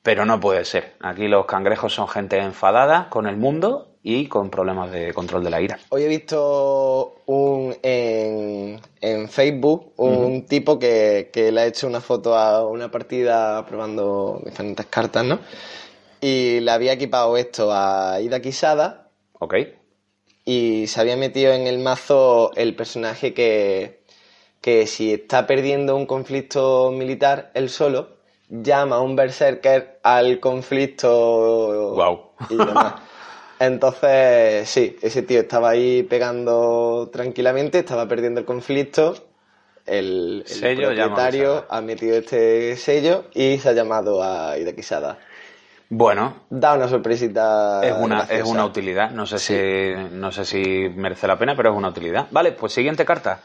[0.03, 0.97] Pero no puede ser.
[1.01, 5.51] Aquí los cangrejos son gente enfadada con el mundo y con problemas de control de
[5.51, 5.79] la ira.
[5.89, 12.03] Hoy he visto un, en, en Facebook un tipo que, que le ha hecho una
[12.03, 15.41] foto a una partida probando diferentes cartas, ¿no?
[16.21, 19.09] Y le había equipado esto a Ida Quisada
[19.41, 19.55] ¿Ok?
[20.45, 24.03] y se había metido en el mazo el personaje que,
[24.61, 28.19] que si está perdiendo un conflicto militar él solo,
[28.51, 32.33] llama a un berserker al conflicto Guau.
[32.51, 32.95] y demás.
[33.59, 39.15] Entonces, sí, ese tío estaba ahí pegando tranquilamente, estaba perdiendo el conflicto.
[39.87, 44.73] El, el Sello, propietario ha metido este sello y se ha llamado a Ida.
[45.91, 47.83] Bueno, Da una sorpresita.
[47.85, 49.11] es una, es una utilidad.
[49.11, 52.27] No sé, si, no sé si merece la pena, pero es una utilidad.
[52.31, 53.41] Vale, pues siguiente carta.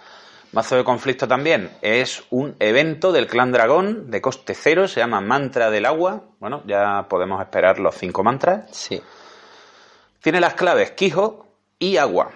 [0.51, 1.69] Mazo de conflicto también.
[1.81, 4.87] Es un evento del clan dragón de coste cero.
[4.87, 6.23] Se llama Mantra del Agua.
[6.39, 8.63] Bueno, ya podemos esperar los cinco mantras.
[8.71, 8.99] Sí.
[10.21, 11.47] Tiene las claves Quijo
[11.79, 12.31] y Agua.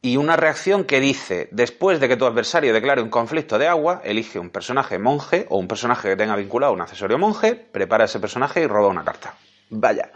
[0.00, 4.00] Y una reacción que dice, después de que tu adversario declare un conflicto de agua,
[4.04, 8.18] elige un personaje monje o un personaje que tenga vinculado un accesorio monje, prepara ese
[8.18, 9.34] personaje y roba una carta.
[9.70, 10.10] Vaya.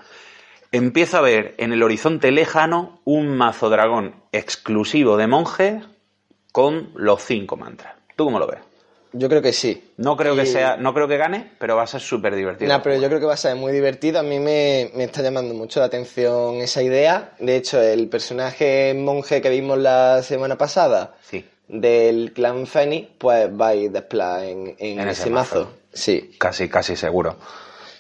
[0.72, 5.82] Empieza a ver en el horizonte lejano un mazo dragón exclusivo de monje
[6.52, 7.94] con los cinco mantras.
[8.16, 8.65] ¿Tú cómo lo ves?
[9.18, 9.92] Yo creo que sí.
[9.96, 12.68] No creo que Y- sea, no creo que gane, pero va a ser súper divertido.
[12.68, 14.18] Nah, pero yo creo que va a ser muy divertido.
[14.20, 17.32] A mí me, me está llamando mucho la atención esa idea.
[17.38, 23.48] De hecho, el personaje monje que vimos la semana pasada Sí, del clan Fénix, pues
[23.50, 25.54] va a ir desplaz en, en En ese, ese mazo.
[25.60, 25.72] mazo.
[25.92, 26.32] Sí.
[26.38, 27.36] casi, casi seguro.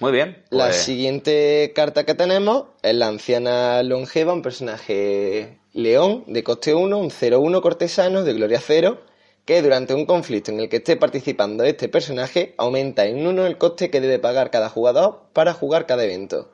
[0.00, 0.42] Muy bien.
[0.50, 6.74] La pues- siguiente carta que tenemos es la anciana longeva, un personaje león de coste
[6.74, 8.98] 1, un 0-1 cortesano de gloria 0,
[9.46, 13.56] que durante un conflicto en el que esté participando este personaje aumenta en 1 el
[13.56, 16.50] coste que debe pagar cada jugador para jugar cada evento.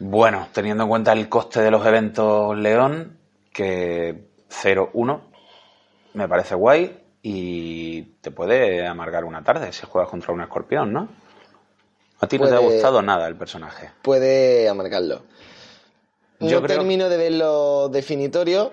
[0.00, 3.18] Bueno, teniendo en cuenta el coste de los eventos León,
[3.52, 5.20] que 0-1
[6.14, 11.08] me parece guay y te puede amargar una tarde si juegas contra un escorpión, ¿no?
[12.20, 13.90] A ti no te ha gustado nada el personaje.
[14.02, 15.22] Puede amargarlo.
[16.40, 18.70] Yo no creo- termino de ver los definitorios.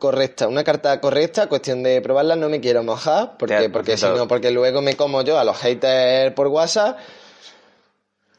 [0.00, 4.26] Correcta, una carta correcta, cuestión de probarla, no me quiero mojar, porque, porque si no,
[4.26, 6.98] porque luego me como yo a los haters por WhatsApp.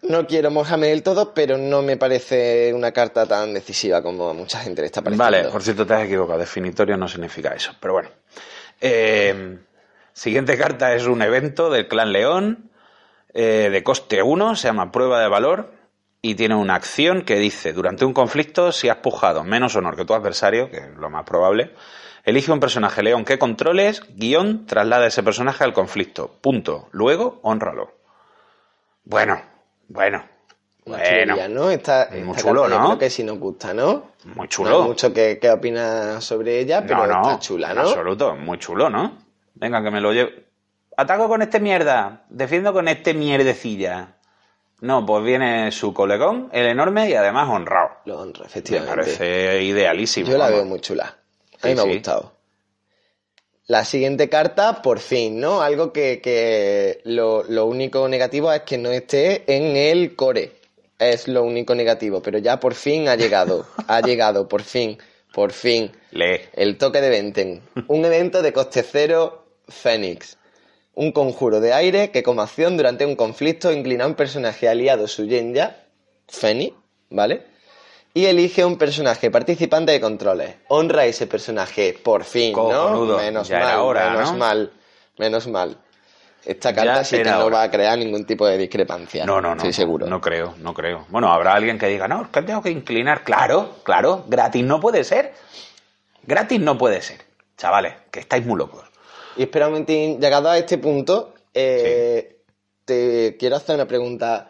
[0.01, 4.33] No quiero mojarme del todo, pero no me parece una carta tan decisiva como a
[4.33, 5.23] mucha gente le está pareciendo.
[5.23, 6.39] Vale, por cierto, te has equivocado.
[6.39, 8.09] Definitorio no significa eso, pero bueno.
[8.81, 9.59] Eh,
[10.11, 12.71] siguiente carta es un evento del clan León
[13.35, 15.80] eh, de coste 1, se llama Prueba de Valor
[16.21, 20.05] y tiene una acción que dice, durante un conflicto, si has pujado menos honor que
[20.05, 21.73] tu adversario, que es lo más probable,
[22.23, 26.87] elige un personaje león que controles, guion, traslada ese personaje al conflicto, punto.
[26.91, 27.95] Luego, honralo.
[29.03, 29.41] Bueno,
[29.87, 30.23] bueno,
[30.85, 31.09] Una bueno.
[31.33, 31.71] chulería, ¿no?
[31.71, 32.85] Esta, Muy chulo, ¿no?
[32.85, 34.11] creo que sí nos gusta, ¿no?
[34.25, 34.81] Muy No chulo.
[34.83, 37.81] hay mucho que, que opinas sobre ella, pero no, no, está chula, en ¿no?
[37.81, 39.17] absoluto, muy chulo, ¿no?
[39.55, 40.45] Venga, que me lo lleve.
[40.95, 44.17] Ataco con este mierda, defiendo con este mierdecilla.
[44.81, 47.89] No, pues viene su colegón, el enorme y además honrado.
[48.05, 48.95] Lo honro, Me efectivamente.
[48.95, 50.29] parece idealísimo.
[50.29, 50.59] Yo la vamos.
[50.59, 51.17] veo muy chula.
[51.61, 51.93] A Sí, mí me ha sí.
[51.93, 52.33] gustado.
[53.67, 55.61] La siguiente carta, por fin, ¿no?
[55.61, 60.51] Algo que, que lo, lo único negativo es que no esté en el core.
[60.99, 63.65] Es lo único negativo, pero ya por fin ha llegado.
[63.87, 64.97] ha llegado, por fin.
[65.33, 65.91] Por fin.
[66.11, 66.41] Lee.
[66.53, 67.61] El toque de Venten.
[67.87, 70.37] Un evento de coste cero Fénix.
[71.01, 75.07] Un conjuro de aire que como acción durante un conflicto inclina a un personaje aliado
[75.07, 75.77] suyenya,
[76.27, 76.75] Fénix,
[77.09, 77.41] ¿vale?
[78.13, 80.57] Y elige un personaje participante de controles.
[80.67, 83.17] Honra a ese personaje, por fin, Cojonudo.
[83.17, 83.23] ¿no?
[83.23, 84.37] Menos Ya mal, hora, menos ¿no?
[84.37, 84.73] mal,
[85.17, 85.75] menos mal.
[86.45, 87.57] Esta carta sí que no hora.
[87.57, 89.25] va a crear ningún tipo de discrepancia.
[89.25, 89.55] No, no, no.
[89.55, 90.05] Estoy seguro.
[90.05, 91.07] No creo, no creo.
[91.09, 93.23] Bueno, habrá alguien que diga, no, es que tengo que inclinar.
[93.23, 95.33] Claro, claro, gratis no puede ser.
[96.21, 97.21] Gratis no puede ser.
[97.57, 98.90] Chavales, que estáis muy locos.
[99.37, 102.37] Y espera un momentín, llegado a este punto, eh,
[102.85, 104.49] te quiero hacer una pregunta.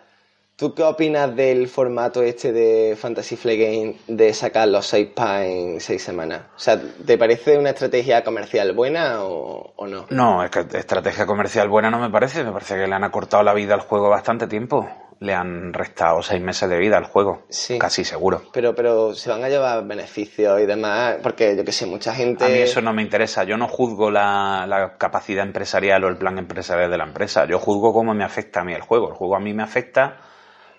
[0.56, 5.46] ¿Tú qué opinas del formato este de Fantasy Flight Game de sacar los seis packs
[5.48, 6.44] en seis semanas?
[6.56, 10.06] O sea, ¿te parece una estrategia comercial buena o, o no?
[10.12, 12.44] No, es que estrategia comercial buena no me parece.
[12.44, 14.88] Me parece que le han acortado la vida al juego bastante tiempo.
[15.22, 17.44] Le han restado seis meses de vida al juego.
[17.48, 17.78] Sí.
[17.78, 18.42] Casi seguro.
[18.52, 22.44] Pero, pero se van a llevar beneficios y demás, porque yo que sé, mucha gente...
[22.44, 23.44] A mí eso no me interesa.
[23.44, 27.46] Yo no juzgo la, la capacidad empresarial o el plan empresarial de la empresa.
[27.46, 29.10] Yo juzgo cómo me afecta a mí el juego.
[29.10, 30.18] El juego a mí me afecta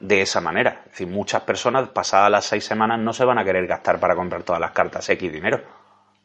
[0.01, 0.83] de esa manera.
[0.87, 4.17] Es decir, muchas personas, pasadas las seis semanas, no se van a querer gastar para
[4.17, 5.63] comprar todas las cartas X dinero.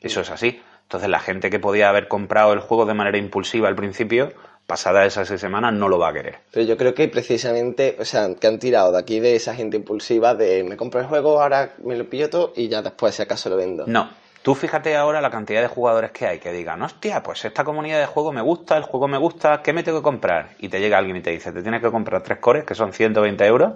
[0.02, 0.60] Eso es así.
[0.82, 4.32] Entonces, la gente que podía haber comprado el juego de manera impulsiva al principio,
[4.68, 6.40] pasadas esas seis semanas, no lo va a querer.
[6.52, 9.78] Pero yo creo que precisamente, o sea, que han tirado de aquí de esa gente
[9.78, 13.22] impulsiva de me compro el juego, ahora me lo pillo todo y ya después si
[13.24, 13.86] acaso lo vendo.
[13.88, 14.10] No.
[14.44, 18.00] Tú fíjate ahora la cantidad de jugadores que hay que digan, hostia, pues esta comunidad
[18.00, 20.52] de juego me gusta, el juego me gusta, ¿qué me tengo que comprar?
[20.60, 22.94] Y te llega alguien y te dice, te tienes que comprar tres cores, que son
[22.94, 23.74] 120 euros,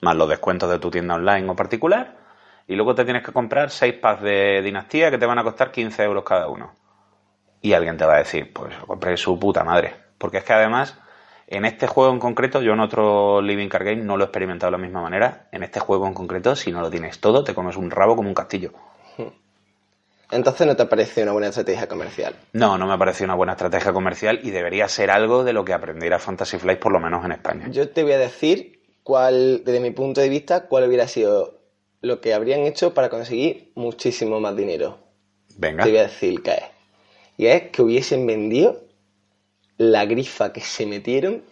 [0.00, 2.16] más los descuentos de tu tienda online o particular,
[2.66, 5.70] y luego te tienes que comprar seis packs de dinastía que te van a costar
[5.70, 6.72] 15 euros cada uno.
[7.60, 10.05] Y alguien te va a decir, pues compré su puta madre.
[10.18, 10.96] Porque es que además,
[11.46, 14.70] en este juego en concreto, yo en otro Living Card Game no lo he experimentado
[14.70, 15.48] de la misma manera.
[15.52, 18.28] En este juego en concreto, si no lo tienes todo, te comes un rabo como
[18.28, 18.72] un castillo.
[20.30, 22.34] Entonces no te parece una buena estrategia comercial.
[22.52, 25.72] No, no me parece una buena estrategia comercial y debería ser algo de lo que
[25.72, 27.68] aprendiera Fantasy Flight, por lo menos en España.
[27.70, 31.60] Yo te voy a decir cuál, desde mi punto de vista, cuál hubiera sido
[32.00, 34.98] lo que habrían hecho para conseguir muchísimo más dinero.
[35.56, 35.84] Venga.
[35.84, 36.64] Te voy a decir qué es.
[37.36, 38.85] Y es que hubiesen vendido
[39.78, 41.42] la grifa que se metieron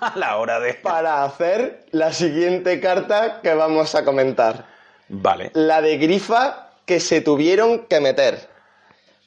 [0.00, 0.74] a la hora de...
[0.74, 4.66] para hacer la siguiente carta que vamos a comentar.
[5.08, 5.50] Vale.
[5.54, 8.48] La de grifa que se tuvieron que meter.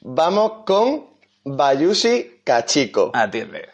[0.00, 1.06] Vamos con
[1.44, 3.12] Bayushi Kachiko.
[3.14, 3.68] Atiende.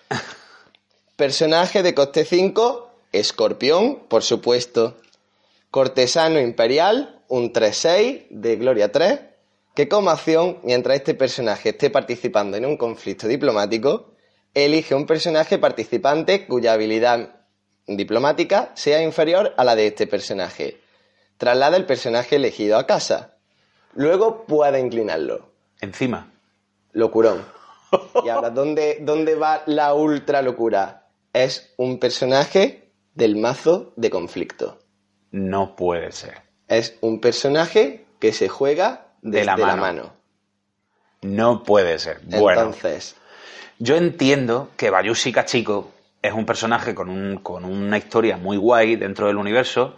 [1.16, 4.96] Personaje de coste 5, escorpión, por supuesto.
[5.70, 9.20] Cortesano imperial, un 3-6 de Gloria 3,
[9.74, 14.15] que como acción, mientras este personaje esté participando en un conflicto diplomático,
[14.64, 17.36] elige un personaje participante cuya habilidad
[17.86, 20.80] diplomática sea inferior a la de este personaje.
[21.36, 23.36] Traslada el personaje elegido a casa.
[23.94, 25.50] Luego puede inclinarlo.
[25.80, 26.32] Encima.
[26.92, 27.44] Locurón.
[28.24, 31.06] Y ahora, ¿dónde, ¿dónde va la ultra locura?
[31.32, 34.80] Es un personaje del mazo de conflicto.
[35.30, 36.42] No puede ser.
[36.66, 39.80] Es un personaje que se juega De desde la la mano.
[39.82, 40.12] mano.
[41.22, 42.20] No puede ser.
[42.24, 43.14] Bueno, Entonces,
[43.78, 48.96] yo entiendo que Bayushi Kachiko es un personaje con, un, con una historia muy guay
[48.96, 49.96] dentro del universo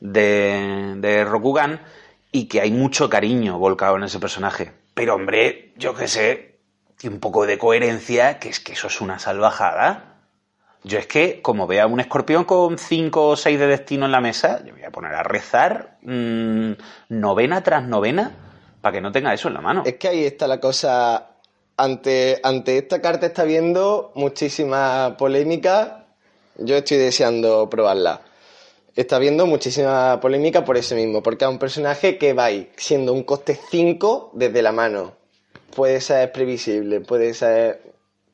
[0.00, 1.80] de, de Rokugan
[2.30, 4.72] y que hay mucho cariño volcado en ese personaje.
[4.94, 6.58] Pero hombre, yo qué sé,
[7.04, 10.16] un poco de coherencia, que es que eso es una salvajada.
[10.84, 14.20] Yo es que, como vea un escorpión con 5 o 6 de destino en la
[14.20, 16.72] mesa, yo voy a poner a rezar mm,
[17.08, 18.32] novena tras novena
[18.80, 19.82] para que no tenga eso en la mano.
[19.86, 21.28] es que ahí está la cosa.
[21.82, 26.04] Ante, ante esta carta está habiendo muchísima polémica.
[26.58, 28.20] Yo estoy deseando probarla.
[28.94, 33.12] Está habiendo muchísima polémica por eso mismo, porque es un personaje que va ahí siendo
[33.12, 35.14] un coste 5 desde la mano.
[35.74, 37.80] Puede ser previsible, puede ser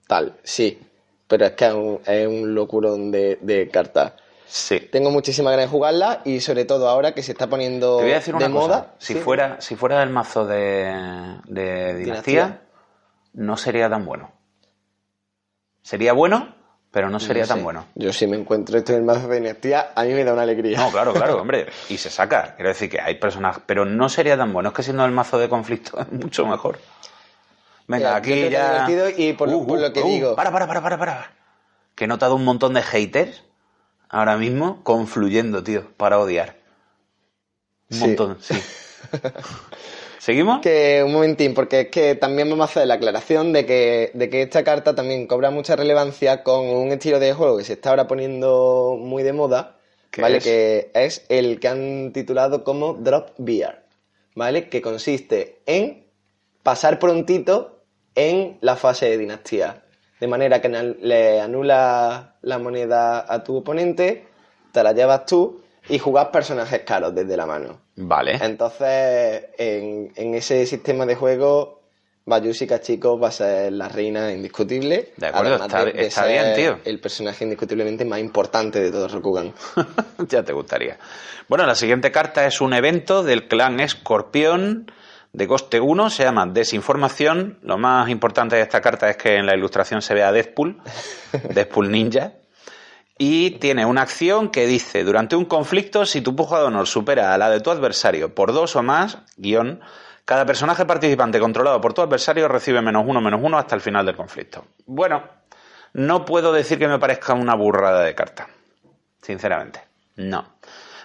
[0.07, 0.79] tal, sí,
[1.27, 4.13] pero es que es un, es un locurón de, de cartas.
[4.47, 4.81] Sí.
[4.91, 8.13] Tengo muchísimas ganas de jugarla y sobre todo ahora que se está poniendo Te voy
[8.13, 8.67] a decir de una cosa.
[8.67, 8.95] moda.
[8.99, 9.21] Si, sí.
[9.21, 10.93] fuera, si fuera del mazo de,
[11.47, 12.63] de dinastía, Dinastía.
[13.35, 14.33] No sería tan bueno.
[15.83, 16.55] Sería bueno,
[16.91, 17.87] pero no sería tan bueno.
[17.95, 20.43] Yo si me encuentro esto en el mazo de dinastía, a mí me da una
[20.43, 20.79] alegría.
[20.79, 21.67] No, claro, claro, hombre.
[21.89, 22.55] Y se saca.
[22.57, 24.71] Quiero decir que hay personajes, pero no sería tan bueno.
[24.71, 26.79] Es que siendo el mazo de conflicto es mucho mejor.
[27.87, 28.87] Venga, Ya, aquí ya.
[28.89, 31.33] Uh, y por lo- por lo que digo- Para, para, para, para, para.
[31.95, 33.45] Que he notado un montón de haters
[34.11, 36.57] ahora mismo confluyendo, tío, para odiar.
[37.91, 38.05] Un Sí.
[38.07, 38.55] montón, sí.
[40.19, 40.61] ¿Seguimos?
[40.61, 44.29] Que un momentín, porque es que también vamos a hacer la aclaración de que, de
[44.29, 47.91] que esta carta también cobra mucha relevancia con un estilo de juego que se está
[47.91, 49.77] ahora poniendo muy de moda,
[50.11, 50.39] ¿Qué ¿vale?
[50.39, 50.45] es?
[50.45, 53.85] Que es el que han titulado como Drop Beer,
[54.35, 54.69] ¿vale?
[54.69, 56.07] Que consiste en
[56.65, 57.85] pasar prontito
[58.17, 59.85] en la fase de dinastía.
[60.19, 64.27] De manera que le anula la moneda a tu oponente,
[64.73, 67.81] te la llevas tú y jugar personajes caros desde la mano.
[68.01, 68.39] Vale.
[68.41, 71.81] Entonces, en, en ese sistema de juego,
[72.27, 75.13] Bayushi Kachiko va a ser la reina indiscutible.
[75.17, 76.79] De acuerdo, está- está bien, tío.
[76.85, 79.53] El personaje indiscutiblemente más importante de todo Rokugan.
[80.29, 80.99] ya te gustaría.
[81.49, 84.91] Bueno, la siguiente carta es un evento del clan Escorpión
[85.33, 87.59] de coste 1, se llama Desinformación.
[87.63, 90.81] Lo más importante de esta carta es que en la ilustración se ve a Deadpool,
[91.55, 92.33] Deadpool Ninja.
[93.19, 97.35] Y tiene una acción que dice, durante un conflicto, si tu puja de honor supera
[97.35, 99.81] a la de tu adversario por dos o más, guion,
[100.25, 104.07] cada personaje participante controlado por tu adversario recibe menos uno, menos uno hasta el final
[104.07, 104.67] del conflicto.
[104.87, 105.25] Bueno,
[105.95, 108.49] no puedo decir que me parezca una burrada de carta,
[109.21, 109.83] sinceramente.
[110.15, 110.45] No.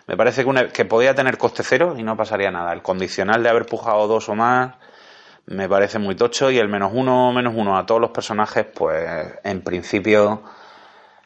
[0.05, 2.73] Me parece que, que podía tener coste cero y no pasaría nada.
[2.73, 4.75] El condicional de haber pujado dos o más
[5.45, 9.33] me parece muy tocho y el menos uno menos uno a todos los personajes, pues
[9.43, 10.43] en principio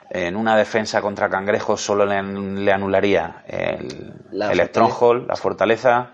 [0.10, 4.60] en una defensa contra cangrejos solo le, le anularía el, La el.
[4.68, 6.12] Stronghold, la fortaleza.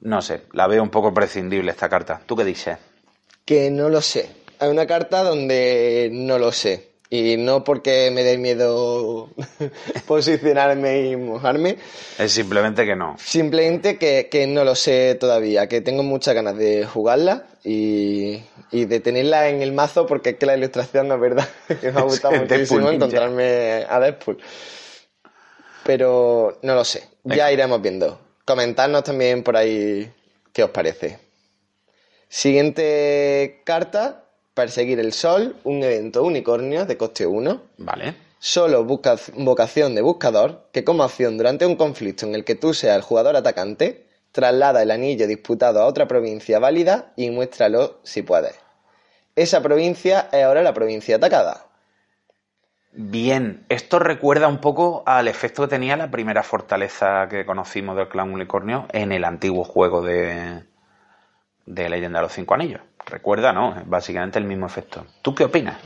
[0.00, 2.20] No sé, la veo un poco prescindible esta carta.
[2.24, 2.78] ¿Tú qué dices?
[3.44, 4.30] Que no lo sé.
[4.58, 6.89] Hay una carta donde no lo sé.
[7.12, 9.30] Y no porque me dé miedo
[10.06, 11.76] posicionarme y mojarme,
[12.18, 13.16] Es simplemente que no.
[13.18, 18.40] simplemente que, que no lo sé todavía, que tengo muchas ganas de jugarla y,
[18.70, 21.48] y de tenerla en el mazo porque es que la ilustración no es verdad,
[21.80, 24.38] que me ha gustado muchísimo encontrarme a Deadpool.
[25.84, 27.36] Pero no lo sé, Venga.
[27.36, 28.20] ya iremos viendo.
[28.44, 30.12] Comentadnos también por ahí
[30.52, 31.18] qué os parece.
[32.28, 34.29] Siguiente carta,
[34.60, 37.62] Perseguir el Sol, un evento unicornio de coste 1.
[37.78, 38.14] Vale.
[38.38, 42.74] Solo busca vocación de buscador, que como acción durante un conflicto en el que tú
[42.74, 48.20] seas el jugador atacante, traslada el anillo disputado a otra provincia válida y muéstralo si
[48.20, 48.54] puedes.
[49.34, 51.64] Esa provincia es ahora la provincia atacada.
[52.92, 58.10] Bien, esto recuerda un poco al efecto que tenía la primera fortaleza que conocimos del
[58.10, 60.64] clan unicornio en el antiguo juego de,
[61.64, 62.82] de Leyenda de los Cinco Anillos.
[63.10, 63.78] Recuerda, ¿no?
[63.78, 65.04] Es básicamente el mismo efecto.
[65.20, 65.78] ¿Tú qué opinas?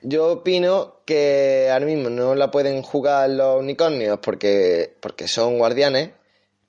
[0.00, 6.10] Yo opino que ahora mismo no la pueden jugar los unicornios porque, porque son guardianes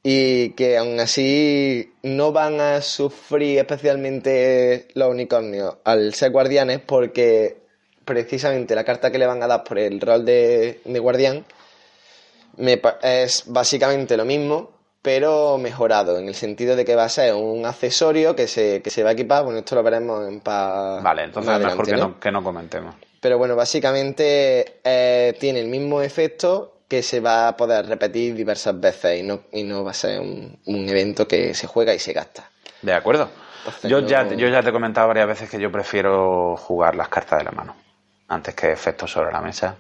[0.02, 7.58] y que aún así no van a sufrir especialmente los unicornios al ser guardianes porque
[8.04, 11.46] precisamente la carta que le van a dar por el rol de, de guardián
[12.58, 17.34] me es básicamente lo mismo pero mejorado en el sentido de que va a ser
[17.34, 21.00] un accesorio que se, que se va a equipar bueno esto lo veremos en pa-
[21.02, 22.96] Vale, entonces es mejor que no, que no comentemos.
[23.22, 28.80] pero bueno, básicamente eh, tiene el mismo efecto que se va a poder repetir diversas
[28.80, 32.00] veces y no, y no va a ser un, un evento que se juega y
[32.00, 32.50] se gasta.
[32.82, 33.30] De acuerdo.
[33.60, 36.96] Entonces, Yo, no- ya, yo ya te he comentado varias veces que yo prefiero jugar
[36.96, 37.76] las cartas de la mano
[38.28, 39.76] antes que efectos sobre la mesa.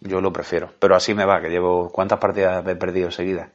[0.00, 0.72] Yo lo prefiero.
[0.80, 1.90] Pero así me va, que llevo...
[1.90, 3.48] ¿Cuántas partidas he perdido seguidas?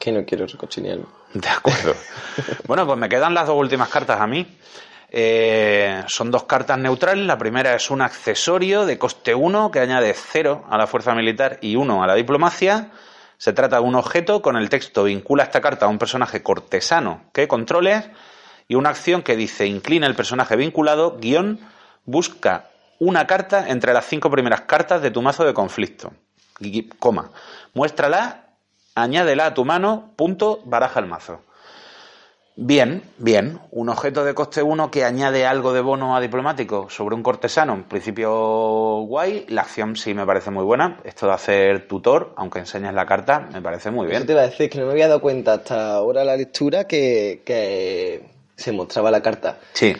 [0.00, 1.04] Que no quiero recochinearme.
[1.34, 1.94] De acuerdo.
[2.66, 4.46] bueno, pues me quedan las dos últimas cartas a mí.
[5.10, 7.26] Eh, son dos cartas neutrales.
[7.26, 11.58] La primera es un accesorio de coste 1 que añade 0 a la fuerza militar
[11.60, 12.90] y 1 a la diplomacia.
[13.36, 17.24] Se trata de un objeto con el texto vincula esta carta a un personaje cortesano
[17.34, 18.08] que controles
[18.68, 21.60] y una acción que dice inclina el personaje vinculado, guion,
[22.06, 26.12] busca una carta entre las cinco primeras cartas de tu mazo de conflicto.
[26.98, 27.30] Coma.
[27.74, 28.49] Muéstrala,
[28.94, 31.40] añádela a tu mano, punto, baraja el mazo.
[32.62, 33.58] Bien, bien.
[33.70, 37.72] Un objeto de coste 1 que añade algo de bono a diplomático sobre un cortesano.
[37.72, 38.30] En principio,
[39.06, 39.46] guay.
[39.48, 41.00] La acción sí me parece muy buena.
[41.04, 44.26] Esto de hacer tutor, aunque enseñes la carta, me parece muy bien.
[44.26, 47.40] te iba a decir que no me había dado cuenta hasta ahora la lectura que,
[47.46, 49.56] que se mostraba la carta.
[49.72, 49.96] Sí.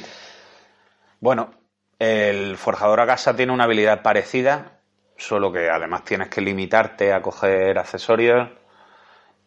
[1.18, 1.52] Bueno,
[1.98, 4.80] el forjador a casa tiene una habilidad parecida,
[5.16, 8.50] solo que además tienes que limitarte a coger accesorios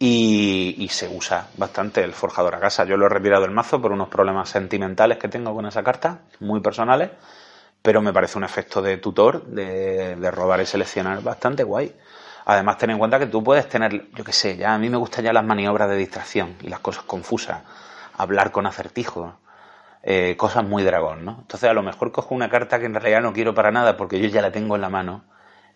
[0.06, 2.84] y, se usa bastante el forjador a casa.
[2.84, 6.20] Yo lo he retirado del mazo por unos problemas sentimentales que tengo con esa carta,
[6.42, 7.12] muy personales,
[7.82, 11.96] pero me parece un efecto de tutor, de, de robar y seleccionar bastante guay.
[12.46, 14.98] Además, ten en cuenta que tú puedes tener, yo qué sé, ya a mí me
[14.98, 17.62] gustan ya las maniobras de distracción y las cosas confusas,
[18.18, 19.36] hablar con acertijos,
[20.04, 21.38] eh, cosas muy dragón, ¿no?
[21.40, 24.20] Entonces a lo mejor cojo una carta que en realidad no quiero para nada porque
[24.20, 25.24] yo ya la tengo en la mano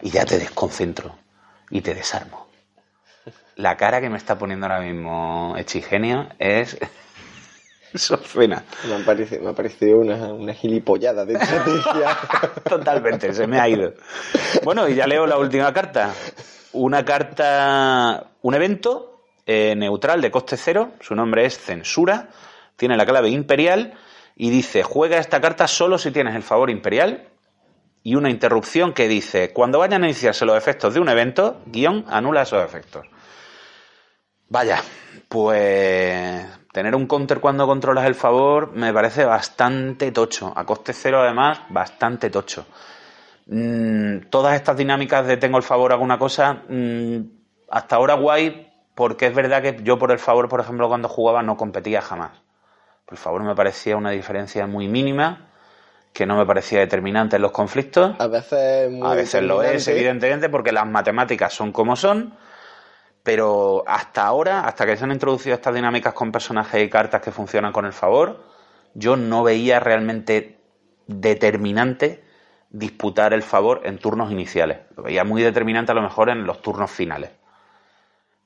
[0.01, 1.15] y ya te desconcentro
[1.69, 2.46] y te desarmo.
[3.57, 6.77] La cara que me está poniendo ahora mismo Echigenio es...
[7.93, 8.63] Sofena.
[8.87, 12.17] Me ha parecido, me ha parecido una, una gilipollada de estrategia.
[12.69, 13.93] Totalmente, se me ha ido.
[14.63, 16.13] Bueno, y ya leo la última carta.
[16.73, 22.29] Una carta, un evento eh, neutral de coste cero, su nombre es Censura,
[22.75, 23.93] tiene la clave imperial
[24.35, 27.29] y dice, juega esta carta solo si tienes el favor imperial
[28.03, 32.05] y una interrupción que dice, cuando vayan a iniciarse los efectos de un evento, guion,
[32.07, 33.07] anula esos efectos.
[34.49, 34.81] Vaya,
[35.27, 40.53] pues tener un counter cuando controlas el favor me parece bastante tocho.
[40.55, 42.65] A coste cero, además, bastante tocho.
[43.47, 47.17] Mm, todas estas dinámicas de tengo el favor, hago una cosa, mm,
[47.69, 51.41] hasta ahora guay, porque es verdad que yo por el favor, por ejemplo, cuando jugaba
[51.43, 52.31] no competía jamás.
[53.05, 55.47] Por el favor me parecía una diferencia muy mínima,
[56.13, 58.15] que no me parecía determinante en los conflictos.
[58.19, 62.33] A veces muy A veces lo es, evidentemente, porque las matemáticas son como son,
[63.27, 67.33] pero hasta ahora, hasta que se han introducido estas dinámicas con personajes y cartas que
[67.33, 68.41] funcionan con el favor,
[68.93, 70.61] yo no veía realmente
[71.07, 72.23] determinante
[72.69, 74.79] disputar el favor en turnos iniciales.
[74.95, 77.31] Lo veía muy determinante a lo mejor en los turnos finales.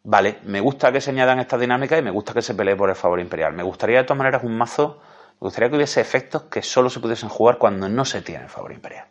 [0.02, 2.90] Vale, me gusta que se añadan estas dinámicas y me gusta que se pelee por
[2.90, 3.54] el favor imperial.
[3.54, 5.00] Me gustaría de todas maneras un mazo,
[5.40, 8.50] me gustaría que hubiese efectos que solo se pudiesen jugar cuando no se tiene el
[8.50, 9.06] favor imperial.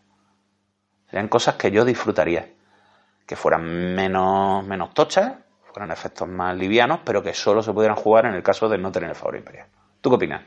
[1.08, 2.54] Serían cosas que yo disfrutaría.
[3.24, 5.34] Que fueran menos, menos tochas,
[5.72, 8.90] fueran efectos más livianos, pero que solo se pudieran jugar en el caso de no
[8.92, 9.66] tener el favor imperial.
[10.00, 10.42] ¿Tú qué opinas?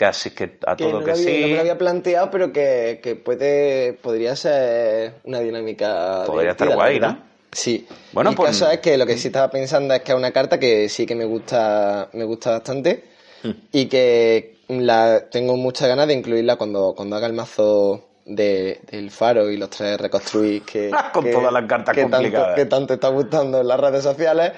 [0.00, 1.40] Así que a Que todo no, que había, sí.
[1.40, 6.24] no me lo había planteado, pero que, que puede, podría ser una dinámica.
[6.26, 7.00] Podría estar guay.
[7.00, 7.18] ¿no?
[7.50, 7.86] Sí.
[8.12, 10.18] Bueno, y el pues- caso es que lo que sí estaba pensando es que es
[10.18, 13.04] una carta que sí que me gusta, me gusta bastante
[13.42, 13.50] Hmm.
[13.70, 19.10] y que la tengo muchas ganas de incluirla cuando, cuando haga el mazo de, del
[19.10, 22.54] faro y los tres reconstruir que, Con que- todas las cartas que tanto, complicadas.
[22.56, 24.52] que tanto está gustando en las redes sociales.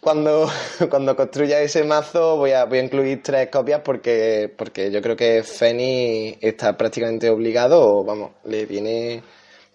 [0.00, 0.48] Cuando,
[0.90, 5.16] cuando construya ese mazo voy a, voy a incluir tres copias porque, porque yo creo
[5.16, 9.22] que Feni está prácticamente obligado, o vamos, le viene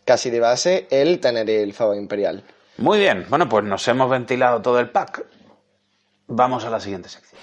[0.03, 2.43] casi de base el tener el favor imperial.
[2.77, 5.23] Muy bien, bueno, pues nos hemos ventilado todo el pack.
[6.27, 7.39] Vamos a la siguiente sección.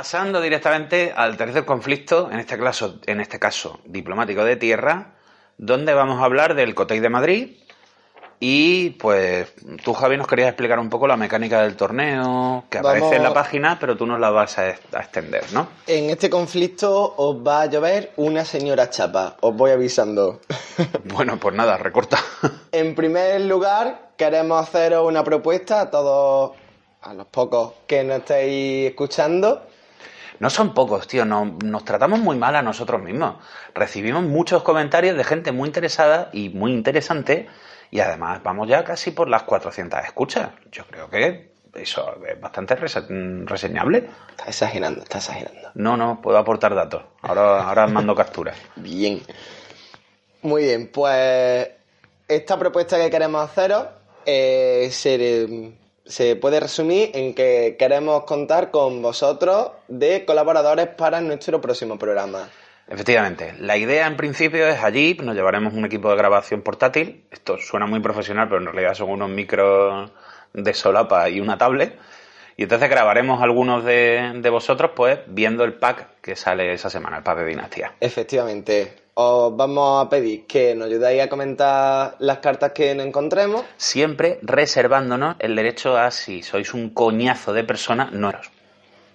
[0.00, 5.12] Pasando directamente al tercer conflicto, en este caso, en este caso diplomático de tierra,
[5.58, 7.58] donde vamos a hablar del Cotei de Madrid,
[8.38, 9.52] y pues
[9.84, 13.34] tú, Javi, nos querías explicar un poco la mecánica del torneo, que aparece en la
[13.34, 15.68] página, pero tú nos la vas a, extender, ¿no?
[15.86, 20.40] En este conflicto os va a llover una señora chapa, os voy avisando.
[21.04, 22.18] Bueno, pues nada, recorta.
[22.72, 26.52] En primer lugar, queremos haceros una propuesta a todos,
[27.02, 29.66] a los pocos que nos estéis escuchando.
[30.40, 33.36] No son pocos, tío, no- nos tratamos muy mal a nosotros mismos.
[33.74, 37.46] Recibimos muchos comentarios de gente muy interesada y muy interesante,
[37.90, 40.50] y además vamos ya casi por las 400 escuchas.
[40.72, 44.08] Yo creo que eso es bastante rese- reseñable.
[44.30, 45.70] Está exagerando, está exagerando.
[45.74, 47.02] No, no, puedo aportar datos.
[47.22, 48.56] Ahora, ahora mando capturas.
[48.76, 49.22] Bien.
[50.42, 51.68] Muy bien, pues
[52.26, 53.84] esta propuesta que queremos haceros
[54.24, 55.74] eh, se,
[56.10, 62.48] se puede resumir en que queremos contar con vosotros de colaboradores para nuestro próximo programa.
[62.88, 67.22] Efectivamente, la idea en principio es allí, nos llevaremos un equipo de grabación portátil.
[67.30, 70.10] Esto suena muy profesional, pero en realidad son unos micros
[70.52, 71.96] de solapa y una tablet.
[72.56, 77.18] Y entonces grabaremos algunos de, de vosotros, pues, viendo el pack que sale esa semana,
[77.18, 77.92] el pack de Dinastía.
[78.00, 83.64] Efectivamente, os vamos a pedir que nos ayudáis a comentar las cartas que nos encontremos.
[83.76, 88.50] Siempre reservándonos el derecho a, si sois un coñazo de persona, no eros.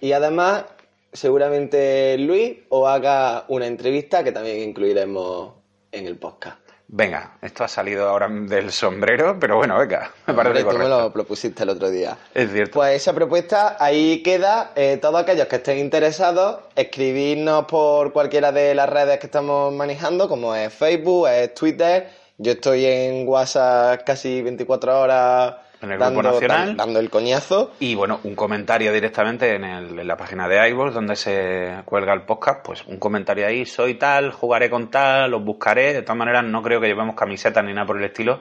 [0.00, 0.64] Y además,
[1.12, 5.54] seguramente Luis os haga una entrevista que también incluiremos
[5.90, 6.65] en el podcast.
[6.88, 10.88] Venga, esto ha salido ahora del sombrero, pero bueno, venga, me parece Hombre, tú me
[10.88, 12.16] lo propusiste el otro día.
[12.32, 12.74] Es cierto.
[12.74, 14.70] Pues esa propuesta, ahí queda.
[14.76, 20.28] Eh, todos aquellos que estén interesados, escribirnos por cualquiera de las redes que estamos manejando,
[20.28, 22.08] como es Facebook, es Twitter.
[22.38, 26.66] Yo estoy en WhatsApp casi 24 horas En el Grupo Nacional.
[26.68, 27.72] dan- dando el coñazo.
[27.80, 32.12] Y bueno, un comentario directamente en, el- en la página de iVoox donde se cuelga
[32.14, 35.92] el podcast, pues un comentario ahí, soy tal, jugaré con tal, os buscaré.
[35.92, 38.40] De todas maneras, no creo que llevemos camisetas ni nada por el estilo,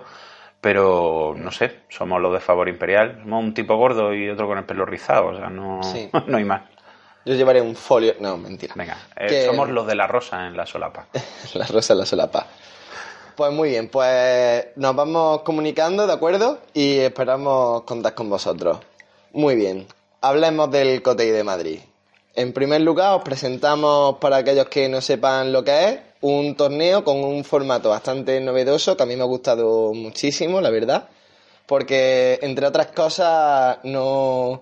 [0.61, 3.19] pero no sé, somos los de Favor Imperial.
[3.23, 6.09] Somos un tipo gordo y otro con el pelo rizado, o sea, no, Sí.
[6.27, 6.61] no hay más.
[7.25, 8.13] Yo llevaré un folio.
[8.19, 8.73] No, mentira.
[8.77, 11.07] Venga, eh, Que- somos los de la rosa en la solapa.
[11.55, 12.47] La rosa en la solapa.
[13.35, 16.59] Pues muy bien, pues nos vamos comunicando, ¿de acuerdo?
[16.73, 18.79] Y esperamos contar con vosotros.
[19.33, 19.87] Muy bien,
[20.21, 21.79] hablemos del Cotei de Madrid.
[22.33, 27.03] En primer lugar, os presentamos, para aquellos que no sepan lo que es, un torneo
[27.03, 31.09] con un formato bastante novedoso que a mí me ha gustado muchísimo, la verdad.
[31.65, 34.61] Porque, entre otras cosas, no...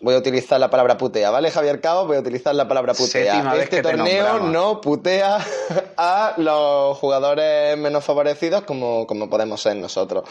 [0.00, 2.06] Voy a utilizar la palabra putea, ¿vale, Javier Cao?
[2.06, 3.32] Voy a utilizar la palabra putea.
[3.32, 5.38] Séptima este torneo no putea
[5.96, 10.24] a los jugadores menos favorecidos como, como podemos ser nosotros.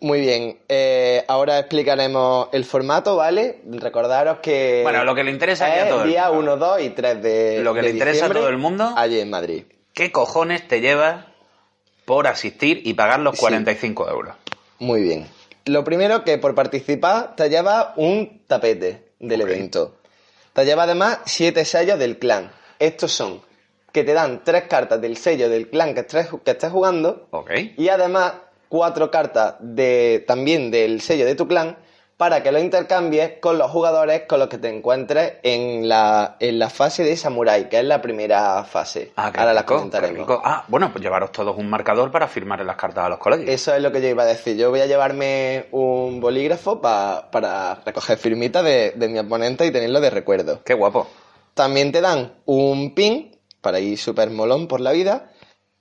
[0.00, 3.60] Muy bien, eh, ahora explicaremos el formato, ¿vale?
[3.66, 4.80] Recordaros que...
[4.82, 6.54] Bueno, lo que le interesa aquí a es todo el día mundo.
[6.54, 8.92] 1, 2 y 3 de Lo que de le interesa a todo el mundo.
[8.96, 9.64] Allí en Madrid.
[9.94, 11.24] ¿Qué cojones te llevas
[12.04, 13.40] por asistir y pagar los Sí.
[13.40, 14.34] 45 euros?
[14.78, 15.26] Muy bien.
[15.66, 19.96] Lo primero que por participar te lleva un tapete del evento.
[20.52, 22.50] Te lleva además siete sellos del clan.
[22.78, 23.40] Estos son
[23.92, 27.50] que te dan tres cartas del sello del clan que estés, que estés jugando Ok.
[27.76, 28.34] y además
[28.68, 31.76] cuatro cartas de también del sello de tu clan
[32.16, 36.58] para que lo intercambies con los jugadores con los que te encuentres en la, en
[36.58, 39.12] la fase de Samurai, que es la primera fase.
[39.16, 40.26] Ah, Ahora las rico, comentaremos.
[40.42, 43.50] Ah, bueno, pues llevaros todos un marcador para firmar en las cartas a los colegios.
[43.50, 44.56] Eso es lo que yo iba a decir.
[44.56, 49.70] Yo voy a llevarme un bolígrafo pa- para recoger firmitas de, de mi oponente y
[49.70, 50.62] tenerlo de recuerdo.
[50.64, 51.06] Qué guapo.
[51.52, 55.30] También te dan un pin para ir súper molón por la vida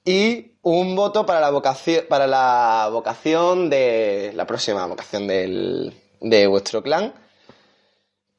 [0.04, 5.94] y un voto para la vocación, para la vocación de la próxima vocación del,
[6.26, 7.14] de vuestro clan,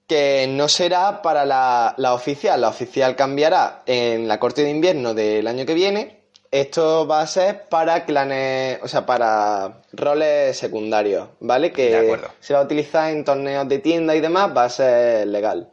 [0.08, 2.60] que no será para la, la oficial.
[2.60, 6.20] La oficial cambiará en la corte de invierno del año que viene.
[6.50, 11.72] Esto va a ser para clanes, o sea, para roles secundarios, ¿vale?
[11.72, 15.68] Que se va a utilizar en torneos de tienda y demás, va a ser legal.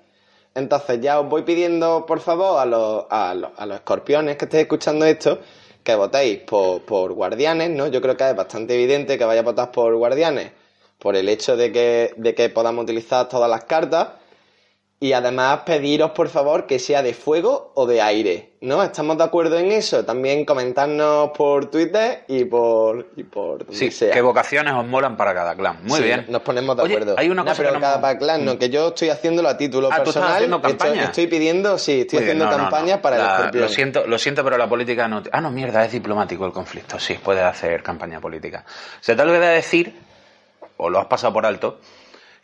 [0.56, 4.46] Entonces ya os voy pidiendo, por favor, a los, a los, a los escorpiones que
[4.46, 5.40] estéis escuchando esto,
[5.84, 7.88] que votéis por, por guardianes, ¿no?
[7.88, 10.52] Yo creo que es bastante evidente que vaya a votar por guardianes,
[11.04, 14.08] por el hecho de que, de que podamos utilizar todas las cartas.
[15.00, 18.82] Y además pediros, por favor, que sea de fuego o de aire, ¿no?
[18.82, 20.06] ¿Estamos de acuerdo en eso?
[20.06, 24.14] También comentarnos por Twitter y por, y por Sí, sea.
[24.14, 25.80] qué vocaciones os molan para cada clan.
[25.84, 26.26] Muy Sí, bien.
[26.30, 27.16] Nos ponemos de Oye, acuerdo.
[27.18, 29.50] hay una No, cosa pero que no cada para clan, no, que yo estoy haciéndolo
[29.50, 30.32] a título Ah, ¿tú estás personal.
[30.36, 31.04] haciendo estoy- campaña?
[31.04, 33.64] Estoy, pidiendo, sí, estoy bien, haciendo no, campaña para el escorpión.
[33.64, 35.22] Lo siento, lo siento, pero la política no.
[35.34, 36.98] Ah, no, mierda, es diplomático el conflicto.
[36.98, 38.64] Sí, puedes hacer campaña política.
[39.02, 39.94] Se te olvida decir,
[40.84, 41.80] o lo has pasado por alto,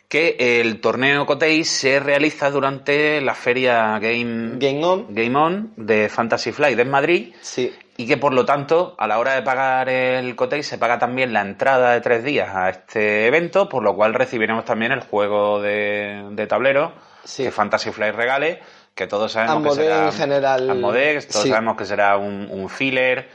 [0.08, 5.06] que el torneo Cotei se realiza durante la feria Game, Game On.
[5.10, 9.18] Game On de Fantasy Flight en Madrid Sí, y que por lo tanto a la
[9.20, 13.26] hora de pagar el Cotei se paga también la entrada de tres días a este
[13.28, 17.44] evento, por lo cual recibiremos también el juego de, de tablero Sí.
[17.44, 18.60] que Fantasy Flight regale,
[18.94, 21.48] que todos sabemos que será en general, todos sí.
[21.50, 23.28] sabemos que será un, un filler.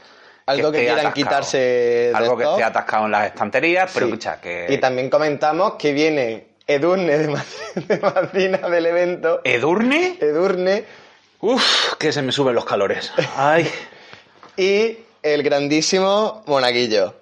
[0.46, 1.14] Algo que quieran atascado.
[1.14, 4.12] quitarse de Algo que esté atascado en las estanterías, pero sí.
[4.12, 4.66] escucha, que...
[4.68, 7.26] Y también comentamos que viene Edurne de,
[7.74, 9.40] de madrina del evento.
[9.44, 10.18] ¿Edurne?
[10.20, 10.84] Edurne
[11.40, 13.12] Uf, que se me suben los calores.
[13.36, 13.70] Ay.
[14.56, 17.14] y el grandísimo Monaguillo.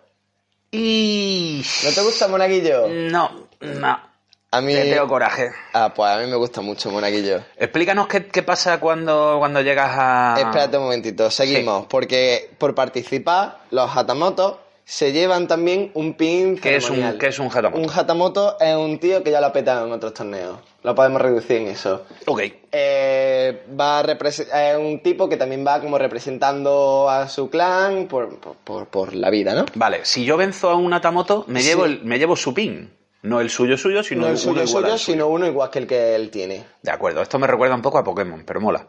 [0.70, 1.64] y...
[1.82, 2.88] ¿No te gusta Monaguillo?
[2.88, 4.13] No, no.
[4.56, 4.72] A mí...
[4.72, 5.50] Te tengo coraje.
[5.72, 7.40] Ah, pues a mí me gusta mucho Monaguillo.
[7.56, 10.34] Explícanos qué, qué pasa cuando, cuando llegas a...
[10.38, 16.76] Espérate un momentito, seguimos, porque por participar, los Hatamotos se llevan también un pin ¿Qué
[16.76, 17.78] es un, qué es un Hatamoto?
[17.82, 20.58] Un Hatamoto es un tío que ya lo ha petado en otros torneos.
[20.82, 22.04] Lo podemos reducir en eso.
[22.26, 22.42] Ok.
[22.70, 28.38] Eh, va a es un tipo que también va como representando a su clan por,
[28.38, 29.64] por, por- por la vida, ¿no?
[29.74, 31.68] Vale, si yo venzo a un Atamoto, me, Sí.
[31.68, 32.90] llevo, el, me llevo su pin.
[33.24, 35.12] No el suyo suyo, sino No el uno suyo igual suyo, al suyo.
[35.14, 36.64] sino uno igual que el que él tiene.
[36.82, 38.86] De acuerdo, esto me recuerda un poco a Pokémon, pero mola.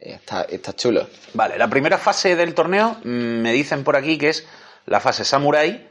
[0.00, 1.06] Está, está chulo.
[1.34, 3.08] Vale, la primera fase del torneo mm,
[3.42, 4.46] me dicen por aquí que es
[4.86, 5.88] la fase Samurai,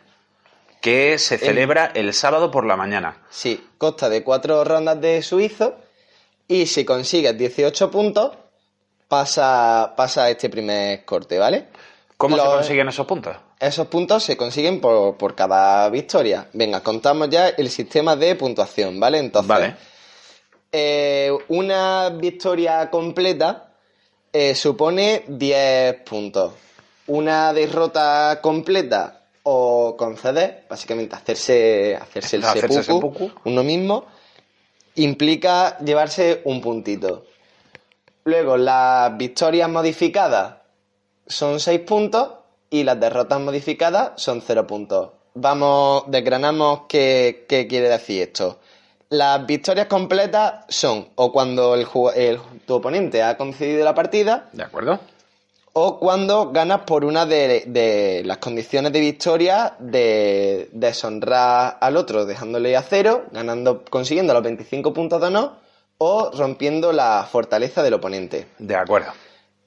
[0.81, 3.17] que se celebra el sábado por la mañana.
[3.29, 5.77] Sí, consta de cuatro rondas de suizo
[6.47, 8.31] y si consigues 18 puntos,
[9.07, 11.67] pasa, pasa este primer corte, ¿vale?
[12.17, 13.37] ¿Cómo se consiguen esos puntos?
[13.59, 16.47] Esos puntos se consiguen por, por cada victoria.
[16.53, 19.17] Venga, contamos ya el sistema de puntuación, ¿vale?
[19.17, 19.75] Entonces, Vale.
[20.71, 23.73] eh, una victoria completa
[24.31, 26.53] eh, supone 10 puntos.
[27.07, 33.39] Una derrota completa o conceder, básicamente hacerse, hacerse el Hacerse el seppuku, seppuku.
[33.49, 34.05] uno mismo,
[34.95, 37.25] implica llevarse un puntito.
[38.23, 40.55] Luego, las victorias modificadas
[41.27, 42.29] son 6 puntos
[42.69, 45.09] y las derrotas modificadas son 0 puntos.
[45.35, 48.59] Vamos, desgranamos qué, qué quiere decir esto.
[49.09, 54.61] Las victorias completas son o cuando el, el- tu oponente ha concedido la partida ¿De
[54.63, 54.99] acuerdo?
[55.73, 62.25] o cuando ganas por una de, de las condiciones de victoria de deshonrar al otro
[62.25, 65.53] dejándole a cero, ganando, consiguiendo los 25 puntos de honor
[65.97, 68.47] o rompiendo la fortaleza del oponente.
[68.59, 69.11] De acuerdo.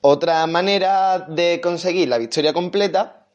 [0.02, 3.26] Otra manera de conseguir la victoria completa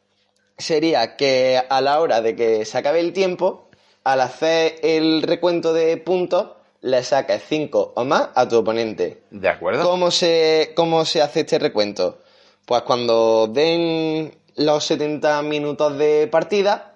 [0.57, 3.69] sería que a la hora de que se acabe el tiempo,
[4.03, 6.49] al hacer el recuento de puntos,
[6.81, 9.23] le saques 5 o más a tu oponente.
[9.31, 9.89] De acuerdo.
[9.89, 12.19] ¿Cómo se, ¿Cómo se hace este recuento?
[12.65, 16.95] Pues cuando den los 70 minutos de partida,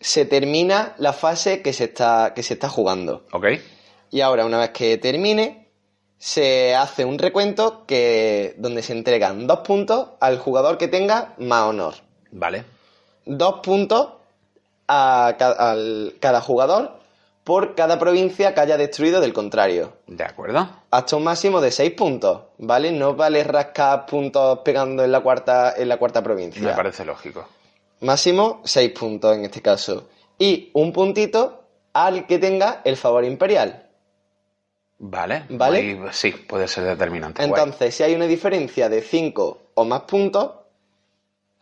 [0.00, 3.26] se termina la fase que se está, que se está jugando.
[3.32, 3.46] Ok.
[4.10, 5.65] Y ahora, una vez que termine,
[6.18, 11.64] se hace un recuento que, donde se entregan dos puntos al jugador que tenga más
[11.64, 11.94] honor.
[12.32, 12.64] Vale.
[13.24, 14.08] Dos puntos
[14.88, 16.96] a ca- al- cada jugador
[17.44, 19.92] por cada provincia que haya destruido del contrario.
[20.06, 20.68] De acuerdo.
[20.90, 22.90] Hasta un máximo de seis puntos, ¿vale?
[22.90, 26.62] No vale rascar puntos pegando en la cuarta, en la cuarta provincia.
[26.62, 27.46] Me parece lógico.
[28.00, 30.08] Máximo seis puntos en este caso.
[30.38, 31.62] Y un puntito
[31.92, 33.85] al que tenga el favor imperial.
[34.98, 35.44] Vale.
[35.50, 35.78] Vale.
[35.78, 37.46] Ahí, sí, puede ser determinante.
[37.46, 37.60] Guay.
[37.60, 40.50] Entonces, si hay una diferencia de 5 o más puntos,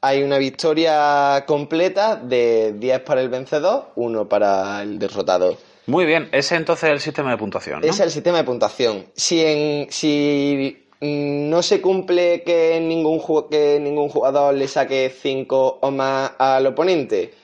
[0.00, 5.56] hay una victoria completa de 10 para el vencedor, 1 para el derrotado.
[5.86, 7.80] Muy bien, ese entonces es el sistema de puntuación.
[7.80, 7.86] ¿no?
[7.86, 9.06] Ese es el sistema de puntuación.
[9.14, 13.20] Si, en, si mm, no se cumple que ningún,
[13.50, 17.34] que ningún jugador le saque 5 o más al oponente,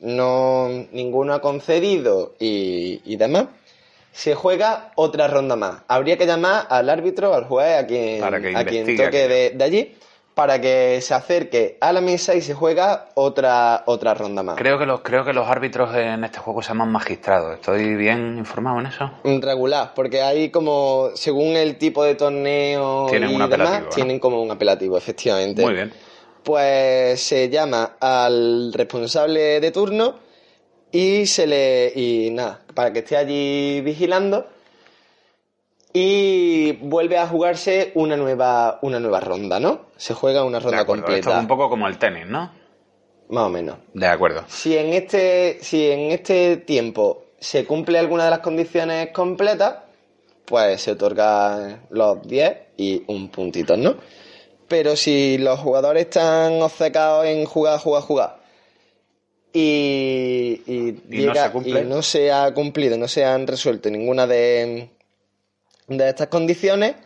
[0.00, 3.46] no ninguno ha concedido y, y demás,
[4.18, 5.82] se juega otra ronda más.
[5.86, 9.94] Habría que llamar al árbitro, al juez, a quien, a toque de, de allí,
[10.34, 14.56] para que se acerque a la mesa y se juega otra, otra ronda más.
[14.56, 17.54] Creo que los creo que los árbitros en este juego se llaman magistrados.
[17.54, 19.08] ¿Estoy bien informado en eso?
[19.22, 24.42] Regular, porque hay como, según el tipo de torneo Tienen y un demás, tienen como
[24.42, 25.62] un apelativo, efectivamente.
[25.62, 25.92] Muy bien.
[26.42, 30.16] Pues se llama al responsable de turno
[30.90, 31.92] y se le.
[31.94, 34.46] y nada, para que esté allí vigilando.
[35.92, 39.86] Y vuelve a jugarse una nueva, una nueva ronda, ¿no?
[39.96, 41.02] Se juega una De ronda acuerdo.
[41.02, 41.38] Esto completa.
[41.38, 42.52] es un poco como el tenis, ¿no?
[43.30, 43.78] Más o menos.
[43.94, 44.44] De acuerdo.
[44.46, 49.78] Si en este, si en este tiempo se cumple alguna de las condiciones completas,
[50.44, 53.96] pues se otorga los 10 y un puntito, ¿no?
[54.68, 58.37] Pero si los jugadores están obcecados en jugar, jugar, jugar
[59.52, 64.26] y, y, Y no se y no se ha cumplido, no se han resuelto ninguna
[64.26, 64.90] de,
[65.86, 66.96] de estas condiciones,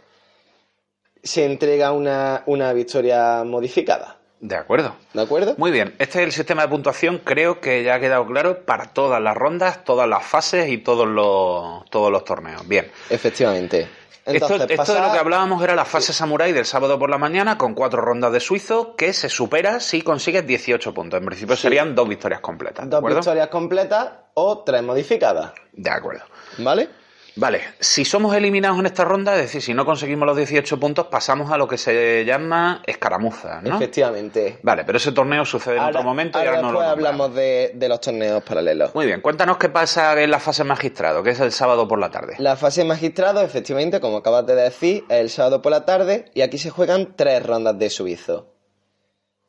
[1.23, 4.19] se entrega una, una victoria modificada.
[4.41, 4.97] De acuerdo.
[5.15, 5.55] ¿De acuerdo?
[5.57, 8.87] Muy bien, este es el sistema de puntuación, creo que ya ha quedado claro para
[8.93, 12.67] todas las rondas, todas las fases y todos los, todos los torneos.
[12.67, 12.91] Bien.
[13.09, 13.87] Efectivamente.
[14.25, 17.11] Entonces, esto, esto pasa- de lo que hablábamos era la fase samurai del sábado por
[17.11, 21.19] la mañana con cuatro rondas de suizo que se supera si consigues 18 puntos.
[21.21, 21.63] En principio Sí.
[21.63, 22.85] serían dos victorias completas.
[22.85, 23.17] ¿De dos acuerdo?
[23.19, 25.53] victorias completas o tres modificadas.
[25.73, 26.25] De acuerdo.
[26.59, 26.89] ¿Vale?
[27.35, 31.07] Vale, si somos eliminados en esta ronda, es decir, si no conseguimos los 18 puntos,
[31.07, 33.77] pasamos a lo que se llama escaramuza, ¿no?
[33.77, 34.59] Efectivamente.
[34.63, 37.73] Vale, pero ese torneo sucede en otro momento y ahora no lo después hablamos de,
[37.75, 38.95] de los torneos paralelos.
[38.95, 42.11] Muy bien, cuéntanos qué pasa en la fase magistrado, que es el sábado por la
[42.11, 42.35] tarde.
[42.39, 46.43] La fase magistrado, efectivamente, como acabas de decir, es el sábado por la tarde y
[46.43, 48.53] aquí se juegan tres rondas de suizo.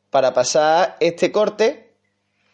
[0.08, 1.83] Para pasar este corte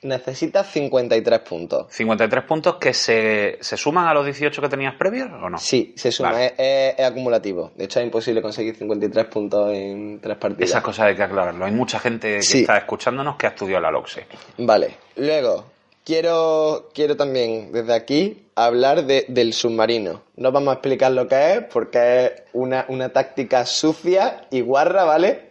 [0.03, 1.87] necesitas 53 puntos.
[1.91, 5.59] 53 puntos que se, se suman a los 18 que tenías previos o no?
[5.59, 6.47] Sí, se suma, Vale.
[6.47, 7.73] es, es- es acumulativo.
[7.77, 10.71] De hecho, es imposible conseguir 53 puntos en tres partidas.
[10.71, 11.65] Esas cosas hay que aclararlo.
[11.65, 12.61] Hay mucha gente que Sí.
[12.63, 14.27] está escuchándonos que ha estudiado la LOXE.
[14.59, 15.67] Vale, luego
[16.05, 20.23] quiero, quiero también desde aquí hablar de- del submarino.
[20.37, 25.05] No vamos a explicar lo que es porque es una, una táctica sucia y guarra,
[25.05, 25.51] ¿vale?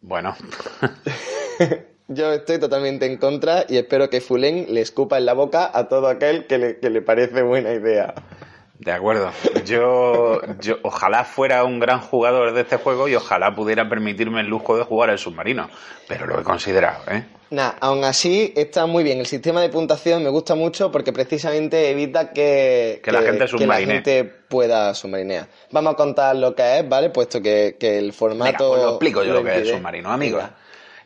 [0.00, 0.34] Bueno,
[2.14, 5.88] Yo estoy totalmente en contra y espero que Fulen le escupa en la boca a
[5.88, 8.14] todo aquel que le, que le parece buena idea.
[8.78, 9.30] de acuerdo.
[9.64, 14.48] Yo, yo ojalá fuera un gran jugador de este juego y ojalá pudiera permitirme el
[14.48, 15.68] lujo de jugar el submarino.
[16.08, 17.24] Pero lo he considerado, ¿eh?
[17.50, 19.18] Nah, aún así está muy bien.
[19.20, 23.44] El sistema de puntuación me gusta mucho porque precisamente evita que, Que la gente que
[23.44, 23.92] la submarine.
[23.96, 25.48] gente pueda submarinear.
[25.70, 27.10] Vamos a contar lo que es, ¿vale?
[27.10, 28.68] Puesto que, que el Venga, formato.
[28.70, 30.40] pues lo explico yo lo, que es el submarino, amigos.
[30.42, 30.56] Venga.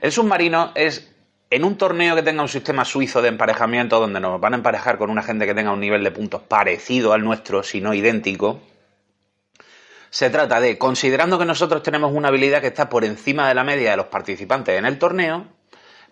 [0.01, 1.11] El submarino es
[1.49, 4.99] en un torneo que tenga un sistema suizo de emparejamiento donde nos van a emparejar
[4.99, 8.61] con una gente que tenga un nivel de puntos parecido al nuestro, si no idéntico.
[10.11, 13.64] Se trata de, considerando que nosotros tenemos una habilidad que está por encima de la
[13.64, 15.47] media de los participantes en el torneo,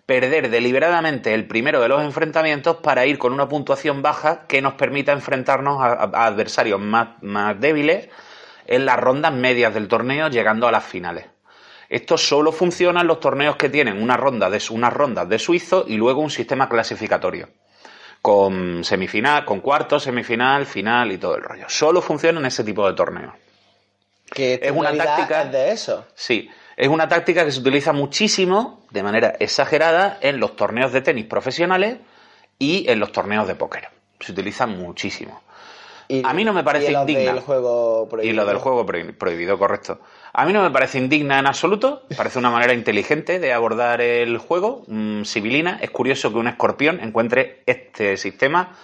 [0.05, 4.75] perder deliberadamente el primero de los enfrentamientos para ir con una puntuación baja que nos
[4.75, 8.09] permita enfrentarnos a, adversarios más, más débiles
[8.67, 11.34] en las rondas medias del torneo, llegando a las finales.
[11.89, 15.85] Esto solo funciona en los torneos que tienen una ronda de, unas rondas de suizo
[15.87, 17.49] y luego un sistema clasificatorio.
[18.21, 21.65] Con semifinal, con cuarto, semifinal, final y todo el rollo.
[21.69, 23.33] Solo funciona en ese tipo de torneos.
[24.31, 26.07] Que Es una táctica- es de eso.
[26.15, 31.01] Sí, es una táctica que se utiliza muchísimo, de manera exagerada, en los torneos de
[31.01, 31.97] tenis profesionales
[32.57, 33.89] y en los torneos de póker.
[34.19, 35.41] Se utiliza muchísimo.
[36.07, 37.33] Y- A mí no me parece y los indigna.
[37.33, 38.33] del juego prohibido.
[38.33, 39.99] Y lo del juego prohi- prohibido, correcto.
[40.33, 44.37] A mí no me parece indigna en absoluto, parece una manera inteligente de abordar el
[44.37, 45.79] juego, mm, civilina.
[45.81, 48.75] Es curioso que un escorpión encuentre este sistema,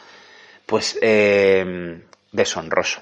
[0.65, 2.01] pues, eh,
[2.32, 3.01] deshonroso.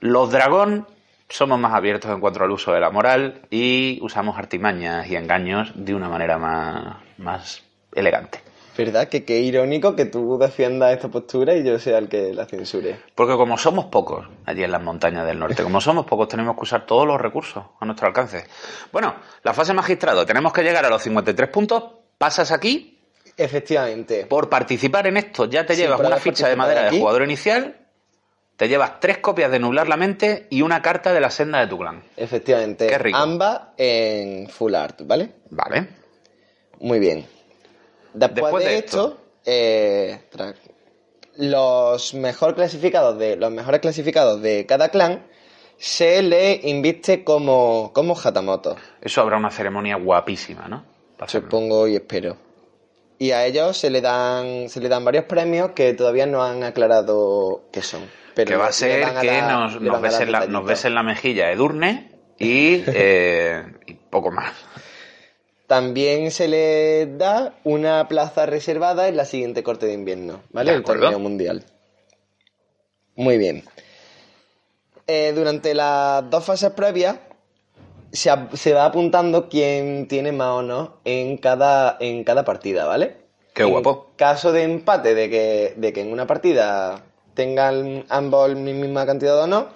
[0.00, 0.86] Los dragón
[1.28, 5.72] somos más abiertos en cuanto al uso de la moral y usamos artimañas y engaños
[5.74, 7.62] de una manera más, más
[7.94, 8.40] elegante.
[8.76, 9.08] ¿Verdad?
[9.08, 12.98] Que qué irónico que tú defiendas esta postura y yo sea el que la censure.
[13.14, 16.62] Porque como somos pocos allí en las montañas del norte, como somos pocos, tenemos que
[16.62, 18.46] usar todos los recursos a nuestro alcance.
[18.92, 21.84] Bueno, la fase magistrado, tenemos que llegar a los 53 puntos,
[22.18, 22.96] pasas aquí
[23.36, 24.26] Efectivamente.
[24.26, 27.76] Por participar en esto ya te Sí, llevas una ficha de madera de jugador inicial,
[28.56, 31.66] te llevas tres copias de Nublar la Mente y una carta de la senda de
[31.66, 32.02] tu clan.
[32.16, 32.86] Efectivamente.
[32.86, 33.18] Qué rico.
[33.18, 35.30] Ambas en full art, ¿vale?
[35.50, 35.88] Vale.
[36.80, 37.26] Muy bien.
[38.16, 40.20] Después, Después de, de esto, eh,
[41.36, 45.26] los mejor clasificados de los mejores clasificados de cada clan
[45.78, 50.84] se le inviste como como Hatamoto, Eso habrá una ceremonia guapísima, ¿no?
[51.26, 52.36] Supongo y espero.
[53.18, 56.62] Y a ellos se le dan se le dan varios premios que todavía no han
[56.62, 58.02] aclarado qué son.
[58.34, 60.94] Pero que va a ser que dar- nos, nos ves en la, nos ves en
[60.94, 64.52] la mejilla Edurne y, eh, y poco más.
[65.66, 70.70] También se le da una plaza reservada en la siguiente corte de invierno, ¿vale?
[70.70, 71.64] De El torneo mundial.
[73.16, 73.64] Muy bien.
[75.06, 77.16] Eh, durante las dos fases previas
[78.12, 83.16] se, va apuntando quién tiene más o no en cada, en cada partida, ¿vale?
[83.54, 84.10] Qué En guapo.
[84.16, 87.02] caso de empate, de que, de que en una partida
[87.34, 89.68] tengan ambos la misma cantidad o no,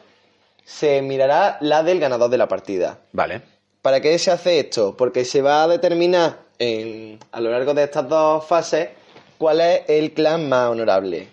[0.65, 2.99] se mirará la del ganador de la partida.
[3.13, 3.43] Vale.
[3.83, 4.97] ¿Para qué se hace esto?
[4.97, 8.91] Porque se va a determinar en- a lo largo de estas dos fases
[9.39, 11.29] cuál es el clan más honorable.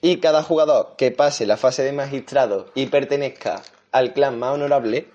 [0.00, 3.62] Y cada jugador que pase la fase de magistrado y pertenezca
[3.92, 5.06] al clan más honorable,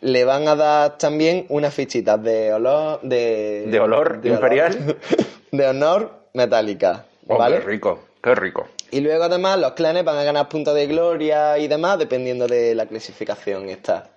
[0.00, 3.00] le van a dar también unas fichitas de olor.
[3.02, 4.96] De, ¿De olor imperial?
[5.52, 7.04] de honor metálica.
[7.28, 7.58] Oh, ¿Vale?
[7.60, 8.66] Qué rico, qué rico.
[8.90, 12.74] Y luego además los clanes van a ganar puntos de gloria y demás dependiendo de
[12.74, 14.08] la clasificación esta.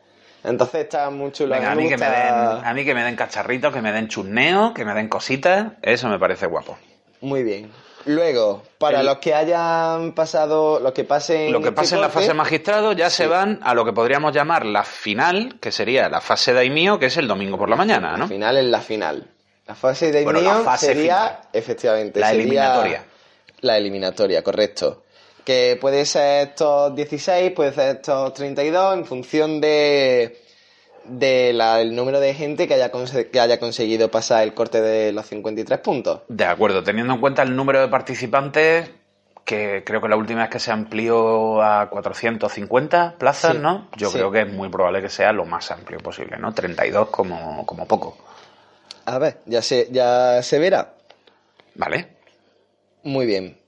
[0.46, 1.56] Entonces está muy chulo.
[1.56, 2.34] Venga, a mí, que me den,
[2.66, 6.08] a mí que me den cacharritos, que me den chusneo, que me den cositas, eso
[6.08, 6.78] me parece guapo.
[7.22, 7.72] Muy bien.
[8.06, 11.52] Luego, para El- los que hayan pasado, los que pasen...
[11.52, 14.32] Lo que este pasa en la fase magistrado ya se van a lo que podríamos
[14.32, 18.12] llamar la final, que sería la fase daimio, que es el domingo por la mañana,
[18.12, 18.18] ¿no?
[18.20, 19.28] La final es la final.
[19.66, 21.39] La fase de Bueno, fase sería, final.
[21.54, 23.04] efectivamente, La sería eliminatoria.
[23.62, 25.05] La eliminatoria, correcto.
[25.46, 30.41] Que puede ser estos 16, puede ser estos 32, en función de
[31.06, 32.91] del número de gente que haya,
[33.32, 36.22] que haya conseguido pasar el corte de los 53 puntos.
[36.28, 38.89] De acuerdo, teniendo en cuenta el número de participantes,
[39.43, 43.88] que creo que la última vez que se amplió a 450 plazas, Sí, ¿no?
[43.98, 44.14] Yo sí.
[44.18, 46.52] creo que es muy probable que sea lo más amplio posible, ¿no?
[46.56, 48.18] 32 como, como poco.
[49.06, 50.96] A ver, ya se, ya se verá.
[51.76, 52.08] ¿Vale?
[53.04, 53.60] Muy bien.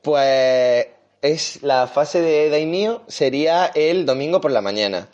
[0.00, 0.86] Pues
[1.22, 5.08] es la fase de Daimio sería el domingo por la mañana.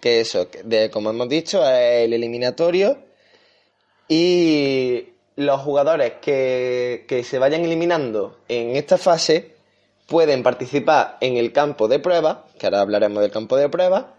[0.00, 2.98] Que eso, de, como hemos dicho, es el eliminatorio.
[4.08, 9.54] Y los jugadores que, que se vayan eliminando en esta fase
[10.06, 14.14] pueden participar en el campo de prueba, que ahora hablaremos del campo de prueba,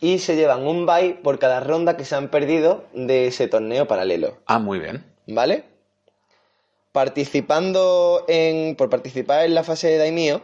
[0.00, 3.86] y se llevan un bye por cada ronda que se han perdido de ese torneo
[3.86, 4.38] paralelo.
[4.46, 5.04] Ah, muy bien.
[5.26, 5.64] ¿Vale?
[6.92, 8.76] Participando en.
[8.76, 10.42] Por participar en la fase de Daimio,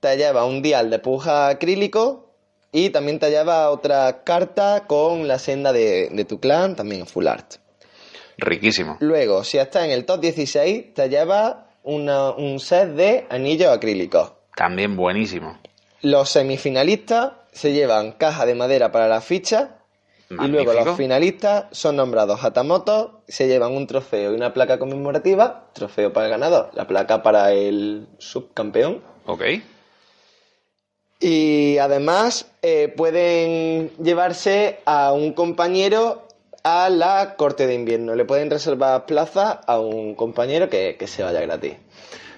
[0.00, 2.30] te lleva un dial de puja acrílico
[2.72, 7.06] y también te lleva otra carta con la senda de, de tu clan, también en
[7.06, 7.54] full art.
[8.38, 8.96] Riquísimo.
[9.00, 14.32] Luego, si estás en el top 16, te lleva una- un set de anillos acrílicos.
[14.54, 15.58] También buenísimo.
[16.02, 19.76] Los semifinalistas se llevan caja de madera para la ficha
[20.30, 25.70] y luego los finalistas son nombrados Hatamoto, se llevan un trofeo y una placa conmemorativa,
[25.72, 29.02] trofeo para el ganador, la placa para el subcampeón.
[29.26, 29.42] Ok.
[31.18, 36.28] Y además eh, pueden llevarse a un compañero
[36.62, 38.14] a la corte de invierno.
[38.14, 41.74] Le pueden reservar plaza a un compañero que, que se vaya gratis.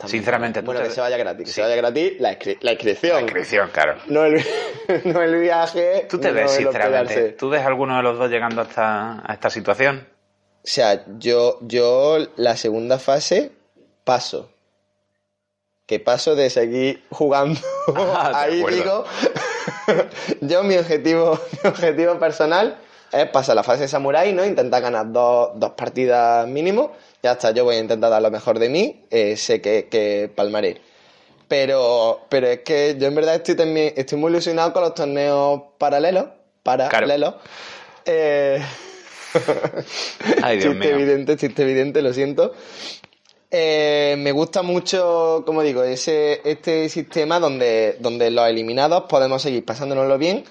[0.03, 0.20] También.
[0.22, 1.55] Sinceramente, tú Bueno, te- que se vaya gratis, que Sí.
[1.55, 3.14] se vaya gratis la, inscri- la inscripción.
[3.14, 3.96] La inscripción, claro.
[4.07, 4.42] No el,
[5.05, 6.07] no el viaje.
[6.11, 9.32] ¿Tú te no ves, sinceramente, tú ves alguno de los dos llegando a esta, a
[9.32, 10.07] esta situación?
[10.64, 13.53] O sea, yo, yo la segunda fase
[14.05, 14.50] paso.
[15.86, 17.61] Que paso de seguir jugando.
[17.96, 18.76] Ah, de Ahí acuerdo.
[18.76, 19.05] digo.
[20.40, 22.76] yo mi objetivo, mi objetivo personal
[23.12, 24.44] es pasar la fase samurai, ¿no?
[24.44, 26.92] Intentar ganar dos, dos partidas mínimo.
[27.22, 29.04] Ya está, yo voy a intentar dar lo mejor de mí.
[29.10, 30.80] eh, sé que, que palmaré.
[31.48, 35.62] Pero, pero es que yo en verdad estoy también, estoy muy ilusionado con los torneos
[35.78, 36.26] paralelos.
[36.62, 37.34] Paralelos.
[38.06, 38.60] Eh,
[40.42, 40.94] Ay, Dios chiste mío.
[40.94, 42.52] evidente, chiste evidente, lo siento.
[43.50, 49.64] Eh, me gusta mucho, como digo, ese, este sistema donde, donde los eliminados podemos seguir
[49.64, 50.44] pasándonoslo bien.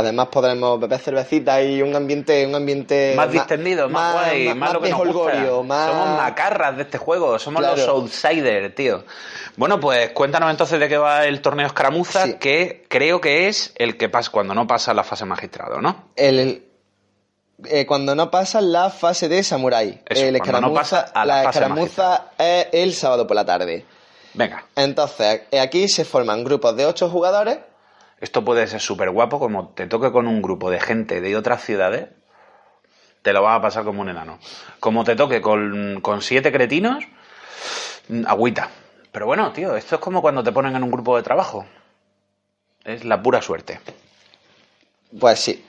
[0.00, 4.80] Además podremos beber cervecita y un ambiente, un ambiente Más distendido, más, guay, más, lo
[4.80, 5.62] que nos gusta.
[5.64, 9.02] más- Somos macarras de este juego, somos los outsiders, tío.
[9.56, 12.34] Bueno, pues cuéntanos entonces de qué va el torneo Escaramuza, Sí.
[12.34, 16.10] que creo que es el que pasa cuando no pasa la fase magistrado, ¿no?
[16.14, 16.64] El,
[17.64, 20.00] eh, cuando no pasa la fase de Samurai.
[20.06, 23.84] Eso, el cuando no pasa a la la escaramuza es el sábado por la tarde.
[24.34, 27.58] Venga, Entonces, aquí se forman grupos de ocho jugadores.
[28.20, 31.62] Esto puede ser súper guapo, como te toque con un grupo de gente de otras
[31.62, 32.08] ciudades,
[33.22, 34.38] te lo vas a pasar como un enano.
[34.80, 37.04] Como te toque con, con siete cretinos,
[38.08, 38.70] mm, agüita.
[39.12, 41.66] Pero bueno, tío, esto es como cuando te ponen en un grupo de trabajo.
[42.84, 43.80] Es la pura suerte.
[45.18, 45.64] Pues sí.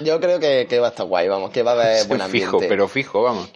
[0.00, 2.46] Yo creo que, que va a estar guay, vamos, que va a haber buen ambiente.
[2.46, 3.50] fijo, pero fijo, vamos.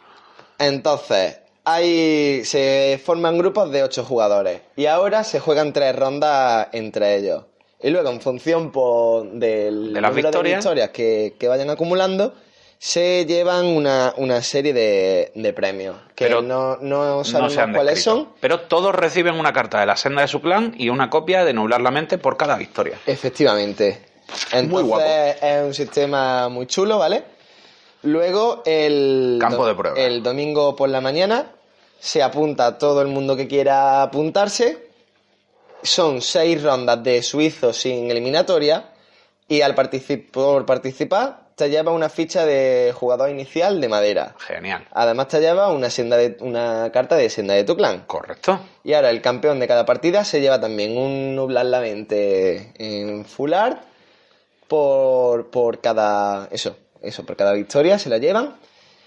[0.58, 7.16] Entonces, hay, se forman grupos de ocho jugadores y ahora se juegan tres rondas entre
[7.16, 7.44] ellos.
[7.82, 10.64] Y luego, en función por, del De las número victorias.
[10.64, 12.34] de victorias que, que vayan acumulando,
[12.78, 15.96] se llevan una, una serie de, de premios.
[16.14, 18.16] Que Pero no, no sabemos cuáles descrito.
[18.16, 18.28] son.
[18.40, 21.52] Pero todos reciben una carta de la senda de su clan y una copia de
[21.52, 22.98] Nublar la Mente por cada victoria.
[23.06, 24.00] Efectivamente.
[24.52, 25.04] Entonces, Muy guapo.
[25.04, 27.22] es un sistema muy chulo, ¿vale?
[28.02, 29.98] Luego, el, Campo de prueba.
[29.98, 31.52] el domingo por la mañana
[31.98, 34.85] se apunta todo el mundo que quiera apuntarse.
[35.82, 38.90] Son seis rondas de suizos sin eliminatoria.
[39.48, 44.34] Y al particip- por participar, te lleva una ficha de jugador inicial de madera.
[44.38, 44.86] Genial.
[44.92, 48.04] Además, te lleva una, senda de, una carta de senda de tu clan.
[48.06, 48.58] Correcto.
[48.82, 53.24] Y ahora el campeón de cada partida se lleva también un nublar la mente en
[53.24, 53.82] full art
[54.68, 56.48] por, por cada.
[56.50, 58.56] Eso, eso, por cada victoria se la llevan.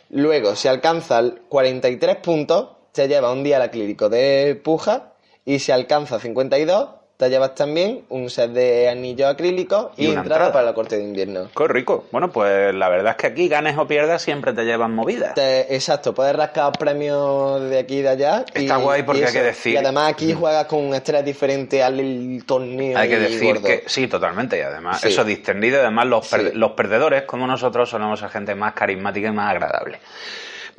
[0.09, 5.13] Luego, si alcanza 43 puntos, te lleva un día al clírico de puja.
[5.45, 10.21] Y si alcanza 52, te llevas también un set de anillos acrílicos y, Y una
[10.21, 10.53] entrada, entrada.
[10.53, 11.49] para la corte de invierno.
[11.53, 12.05] Qué rico.
[12.13, 15.33] Bueno, pues la verdad es que aquí ganes o pierdas siempre te llevan movidas.
[15.33, 18.45] Te- exacto, puedes rascar premios de aquí y de allá.
[18.55, 21.25] y- Está guay porque y hay que decir- Y además aquí juegas con un estrés
[21.25, 22.97] diferente al torneo.
[22.97, 23.67] Hay que y decir gordo.
[23.67, 24.57] que sí, totalmente.
[24.57, 25.09] Y además, Sí.
[25.09, 25.81] eso distendido.
[25.81, 29.99] Además, los, per- los perdedores, como nosotros, solemos ser gente más carismática y más agradable.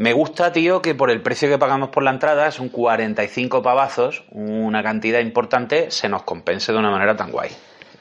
[0.01, 4.23] Me gusta, tío, que por el precio que pagamos por la entrada, son 45 pavazos,
[4.33, 7.51] una cantidad importante, se nos compense de una manera tan guay.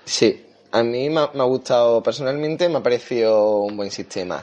[0.06, 4.42] Sí, a mí me ha, me ha gustado personalmente, me ha parecido un buen sistema.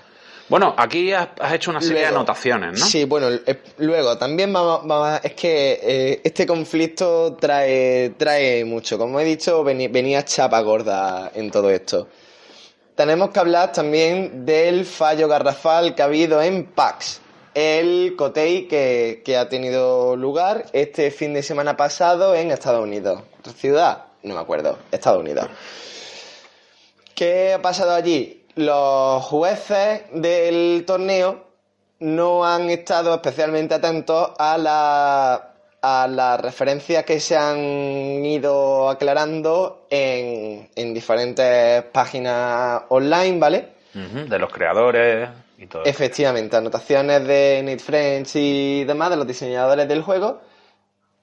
[0.50, 2.84] Bueno, aquí has, has hecho una serie de anotaciones, ¿no?
[2.84, 8.98] Sí, bueno, eh, luego también vamos, vamos- es que eh, este conflicto trae, trae mucho.
[8.98, 12.06] Como he dicho, veni- venía chapa gorda en todo esto.
[12.94, 17.22] Tenemos que hablar también del fallo garrafal que ha habido en PAX.
[17.56, 23.22] El cotei que, que ha tenido lugar este fin de semana pasado en Estados Unidos.
[23.56, 24.08] ¿Ciudad?
[24.24, 24.76] No me acuerdo.
[24.92, 25.48] Estados Unidos.
[27.14, 28.44] ¿Qué ha pasado allí?
[28.56, 31.46] Los jueces del torneo
[32.00, 39.86] no han estado especialmente atentos a la a las referencias que se han ido aclarando
[39.88, 43.68] en, en diferentes páginas online, ¿vale?
[43.94, 45.84] De los creadores y todo.
[45.84, 50.40] Efectivamente, anotaciones de Nate French y demás, de los diseñadores del juego,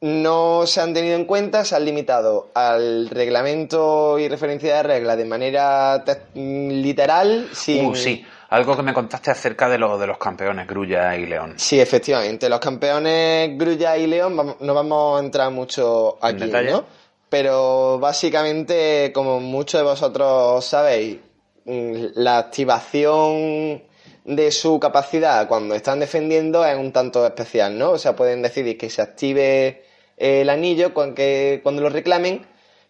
[0.02, 5.18] no se han tenido en cuenta, se han limitado al reglamento y referencia de reglas
[5.18, 7.86] de manera te- literal, sin...
[7.86, 11.54] Uh, sí, algo que me contaste acerca de, lo, de los campeones, Grulla y León.
[11.58, 12.50] Sí, efectivamente.
[12.50, 16.72] Los campeones Grulla y León no vamos a entrar mucho ¿En aquí, detalle?
[16.72, 16.84] ¿no?
[17.30, 21.18] Pero básicamente, como muchos de vosotros sabéis,
[21.66, 23.82] mm, la activación
[24.26, 27.91] de su capacidad cuando están defendiendo es un tanto especial, ¿no?
[27.91, 29.84] O sea, pueden decidir que se active
[30.17, 32.45] el anillo con que, cuando lo reclamen,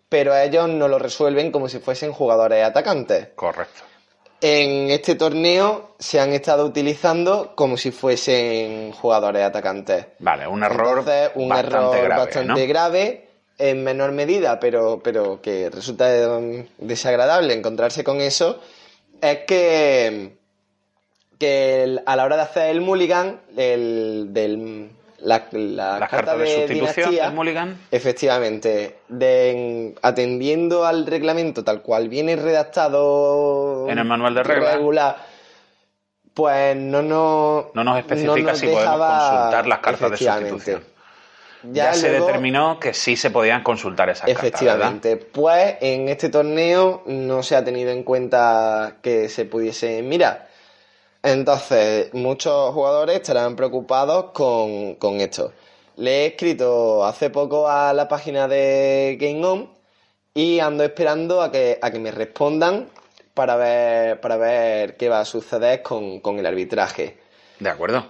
[0.10, 3.30] pero ellos no lo resuelven como si fuesen jugadores atacantes.
[3.36, 3.82] Correcto.
[4.42, 10.08] En este torneo se han estado utilizando como si fuesen jugadores atacantes.
[10.20, 12.68] Vale, un error Entonces, un bastante error grave, bastante ¿no?
[12.68, 18.60] grave, en menor medida, pero, pero que resulta um, desagradable encontrarse con eso,
[19.22, 20.36] es que,
[21.44, 24.90] que el- a la hora de hacer el mulligan, el, del,
[25.20, 26.80] la, carta de, de sustitución
[27.10, 27.78] dinastía, del Mulligan.
[27.92, 34.74] Efectivamente, de, atendiendo al reglamento tal cual viene redactado En el manual de reglas.
[34.76, 35.16] regular,
[36.34, 40.84] pues no nos, No nos especifica nos si podemos consultar las cartas de sustitución.
[41.72, 44.44] Ya, Ya, se luego- determinó que sí se podían consultar esas cartas.
[44.44, 50.50] Efectivamente, pues en este torneo no se ha tenido en cuenta que se pudiese mirar.
[51.24, 55.54] Entonces, muchos jugadores estarán preocupados con, con esto.
[55.96, 59.70] Le he escrito hace poco a la página de Game On
[60.34, 62.90] y ando esperando a que, a que me respondan
[63.34, 67.18] para ver, para ver qué va a suceder con, con el arbitraje.
[67.60, 68.06] De acuerdo.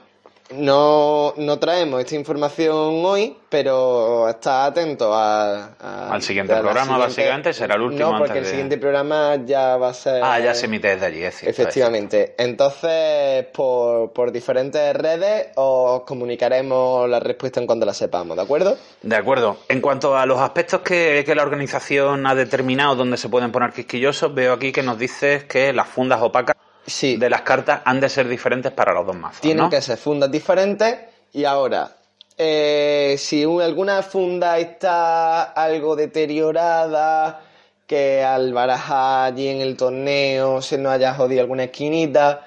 [0.52, 6.82] No, no traemos esta información hoy, pero está atento a, a- Al siguiente a programa,
[6.94, 9.94] siguiente- básicamente, será el último No, porque antes el de- siguiente programa ya va a
[9.94, 10.22] ser...
[10.24, 11.62] Ah, ya se emite desde allí, es cierto.
[11.62, 12.36] Efectivamente.
[12.38, 18.78] Entonces, por, por diferentes redes os comunicaremos la respuesta en cuanto la sepamos, ¿de acuerdo?
[19.02, 19.58] De acuerdo.
[19.70, 23.72] En cuanto a los aspectos que, que la organización ha determinado donde se pueden poner
[23.72, 26.56] quisquillosos, veo aquí que nos dices que las fundas opacas
[26.86, 27.16] Sí.
[27.18, 29.42] de las cartas han de ser diferentes para los dos mazos.
[29.42, 29.70] Tienen ¿no?
[29.70, 30.98] que ser fundas diferentes
[31.32, 31.90] y ahora,
[32.38, 37.42] eh, si un- alguna funda está algo deteriorada,
[37.88, 42.46] que al barajar allí en el torneo se nos haya jodido alguna esquinita,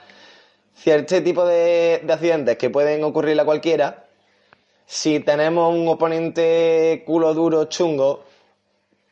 [0.74, 4.04] cierto tipo de, de accidentes que pueden ocurrir a cualquiera,
[4.86, 8.24] si tenemos un oponente culo duro chungo,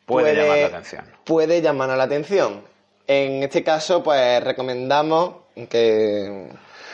[0.07, 1.05] Puede llamar la atención.
[1.25, 2.61] Puede llamarnos la atención.
[3.07, 5.35] En este caso, pues recomendamos
[5.69, 6.49] que...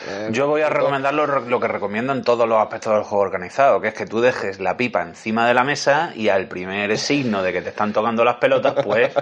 [0.07, 3.23] eh, Yo voy a recomendar lo, lo que recomiendo en todos los aspectos del juego
[3.23, 6.97] organizado, que es que tú dejes la pipa encima de la mesa y al primer
[6.97, 9.13] signo de que te están tocando las pelotas, pues,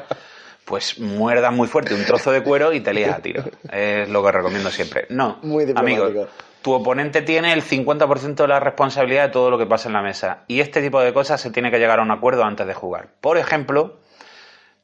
[0.66, 3.44] pues muerdas muy fuerte un trozo de cuero y te lías a tiro.
[3.72, 5.06] Es lo que recomiendo siempre.
[5.10, 6.06] No, Muy diplomático.
[6.06, 6.28] amigo,
[6.64, 10.02] tu oponente tiene el 50% de la responsabilidad de todo lo que pasa en la
[10.02, 12.74] mesa y este tipo de cosas se tiene que llegar a un acuerdo antes de
[12.74, 13.10] jugar.
[13.22, 13.99] Por ejemplo,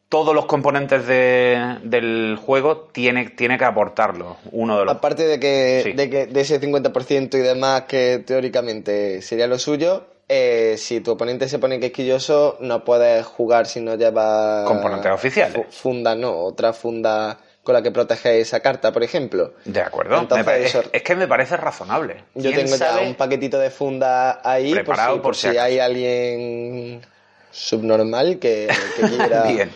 [0.09, 5.39] todos los componentes de- del juego tiene, tiene que aportarlo uno de los Aparte de
[5.39, 5.91] que, Sí.
[5.93, 11.11] de que de ese 50% y demás que teóricamente sería lo suyo, eh, si tu
[11.11, 15.55] oponente se pone quisquilloso, no puedes jugar si no lleva Componentes oficiales.
[15.55, 19.53] fu- Funda, no, otra funda con la que protege esa carta, por ejemplo.
[19.65, 20.19] De acuerdo.
[20.19, 22.17] Entonces, Me pare- eso- es, es que me parece razonable.
[22.35, 25.47] Yo ¿Quién tengo ya un paquetito de funda ahí por Preparado si, por si si
[25.47, 25.65] acaso.
[25.65, 27.01] hay alguien
[27.55, 29.43] subnormal que, que quiera...
[29.43, 29.71] Bien.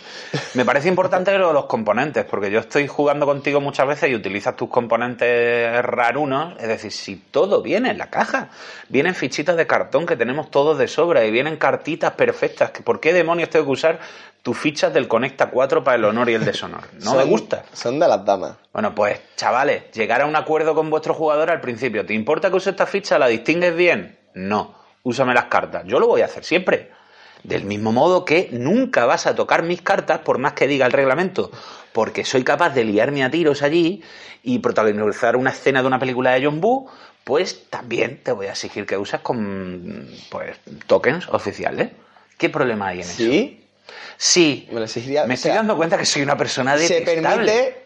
[0.54, 4.16] Me parece importante lo de los componentes, porque yo estoy jugando contigo muchas veces y
[4.16, 6.56] utilizas tus componentes rarunos.
[6.60, 8.50] Es decir, si todo viene en la caja,
[8.90, 12.72] vienen fichitas de cartón que tenemos todos de sobra y vienen cartitas perfectas.
[12.84, 14.00] ¿Por qué demonios tengo que usar
[14.44, 16.84] tus fichas del Conecta 4 para el honor y el deshonor?
[17.02, 17.64] No me gusta.
[17.74, 18.56] Son de las damas.
[18.74, 22.06] Bueno, pues chavales, llegar a un acuerdo con vuestro jugador al principio.
[22.06, 23.18] ¿Te importa que use esta ficha?
[23.18, 24.18] ¿La distingues bien?
[24.36, 24.76] No.
[25.02, 25.84] Úsame las cartas.
[25.86, 26.99] Yo lo voy a hacer siempre.
[27.44, 30.92] Del mismo modo que nunca vas a tocar mis cartas por más que diga el
[30.92, 31.52] reglamento,
[31.94, 34.02] porque soy capaz de liarme a tiros allí
[34.44, 36.88] y protagonizar una escena de una película de John Woo,
[37.24, 41.90] pues también te voy a exigir que uses con pues tokens oficiales.
[42.38, 43.18] ¿Qué problema hay en eso?
[43.18, 43.66] ¿Sí?
[44.18, 44.68] Sí.
[44.72, 47.46] Me lo exigiría- Me o estoy sea, dando cuenta que soy una persona se detestable.
[47.46, 47.79] permite,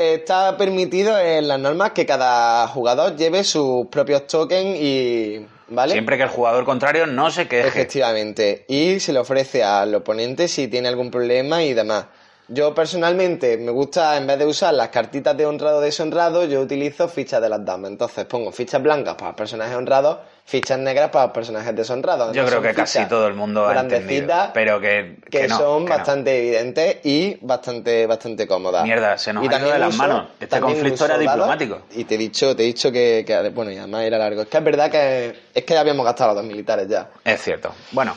[0.00, 5.46] está permitido en las normas que cada jugador lleve sus propios tokens y.
[5.68, 5.92] ¿Vale?
[5.92, 7.68] Siempre que el jugador contrario no se queje.
[7.68, 8.64] Efectivamente.
[8.66, 12.06] Y se le ofrece al oponente si tiene algún problema y demás.
[12.48, 16.60] Yo personalmente me gusta, en vez de usar las cartitas de honrado o deshonrado, yo
[16.60, 17.92] utilizo fichas de las damas.
[17.92, 22.34] Entonces pongo fichas blancas para personajes honrados, fichas negras para personajes deshonrados.
[22.34, 24.34] Yo creo que casi todo el mundo ha entendido.
[24.52, 25.96] Pero que, que, que no, son que no.
[25.98, 28.82] bastante evidentes y bastante bastante cómodas.
[28.82, 30.28] Mierda, se nos Y ha ido de las uso- manos.
[30.40, 31.82] Este conflicto era diplomático.
[31.92, 34.42] Y te he dicho, te he dicho que, que- bueno, y además era largo.
[34.42, 37.10] Es que es verdad que es que ya habíamos gastado los dos militares ya.
[37.24, 37.72] Es cierto.
[37.92, 38.16] Bueno,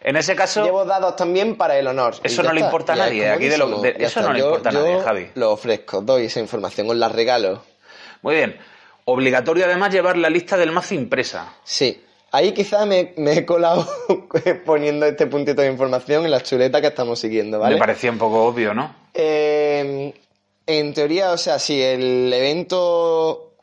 [0.00, 2.14] en ese caso, Llevo dados también para el honor.
[2.22, 4.20] Eso no le importa a nadie, aquí de lo- de- eso está.
[4.22, 5.30] no le Yo- importa a nadie, Javi.
[5.34, 7.62] Lo ofrezco, doy esa información, os la regalo.
[8.22, 8.58] muy bien.
[9.10, 11.54] Obligatorio además llevar la lista del mazo impresa.
[11.64, 12.02] Sí.
[12.30, 13.88] Ahí quizá me, me he colado
[14.66, 17.76] poniendo este puntito de información en la chuleta que estamos siguiendo, ¿vale?
[17.76, 18.94] Me parecía un poco obvio, ¿no?
[19.14, 20.12] Eh,
[20.66, 23.54] en teoría, o sea, si el evento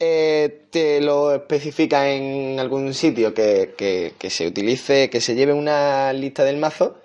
[0.00, 5.52] eh, te lo especifica en algún sitio que, que- que se utilice, que se lleve
[5.52, 6.98] una lista del mazo,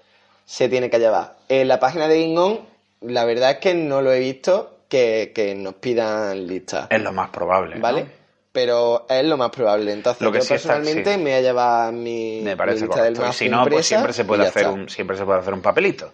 [0.45, 1.35] se tiene que llevar.
[1.47, 2.59] En la página de Ingon,
[3.01, 7.11] la verdad es que no lo he visto que, que nos pidan listas, Es lo
[7.11, 7.75] más probable.
[7.75, 7.81] ¿no?
[7.81, 8.05] ¿vale?
[8.51, 9.91] Pero es lo más probable.
[9.91, 11.17] Entonces, Lo que yo sí está- personalmente sí.
[11.17, 13.21] me voy a llevar mi, Me mi parece lista del correcto.
[13.21, 14.73] Y mazo si no, pues siempre se y puede hacer está.
[14.73, 16.13] un, siempre se puede hacer un papelito.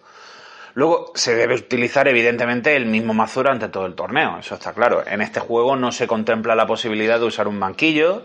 [0.74, 5.04] Luego se debe utilizar evidentemente el mismo mazo durante todo el torneo, eso está claro.
[5.06, 8.22] En este juego no se contempla la posibilidad de usar un banquillo,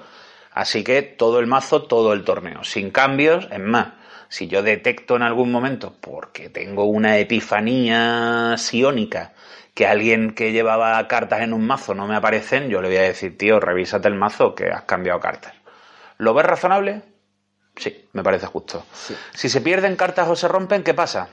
[0.53, 3.87] así que todo el mazo, todo el torneo, sin cambios, es más.
[4.29, 9.33] Si yo detecto en algún momento, porque tengo una epifanía psiónica,
[9.75, 13.01] que alguien que llevaba cartas en un mazo no me aparecen, yo le voy a
[13.01, 15.53] decir, tío, revísate el mazo que has cambiado cartas.
[16.17, 17.01] ¿Lo ves razonable?
[17.75, 18.85] Sí, me parece justo.
[18.93, 19.15] Sí.
[19.33, 21.27] Si se pierden cartas o se rompen, ¿qué pasa?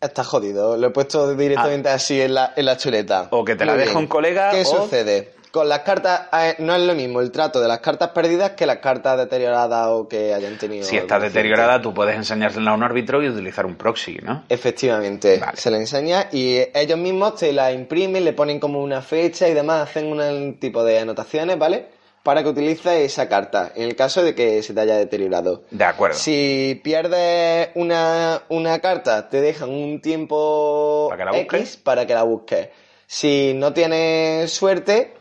[0.00, 3.20] Está jodido, lo he puesto directamente así en la, en la chuleta.
[3.20, 3.28] Ah.
[3.30, 4.02] O que te la Muy deja bien.
[4.02, 5.32] un colega, ¿Qué o- sucede?
[5.56, 8.66] Con las cartas, eh, no es lo mismo el trato de las cartas perdidas que
[8.66, 10.84] las cartas deterioradas o que hayan tenido.
[10.84, 14.44] Si está deteriorada, tú puedes enseñársela a un árbitro y utilizar un proxy, ¿no?
[14.50, 15.56] Efectivamente, Vale.
[15.56, 19.54] se le enseña y ellos mismos te la imprimen, le ponen como una fecha y
[19.54, 21.86] demás, hacen un tipo de anotaciones, ¿vale?
[22.22, 25.62] para que utilices esa carta, en el caso de que se te haya deteriorado.
[25.70, 26.18] De acuerdo.
[26.18, 31.60] Si pierdes una, una carta, te dejan un tiempo Para que la busques.
[31.60, 32.68] X para que la busques.
[33.06, 35.15] Si no tienes suerte,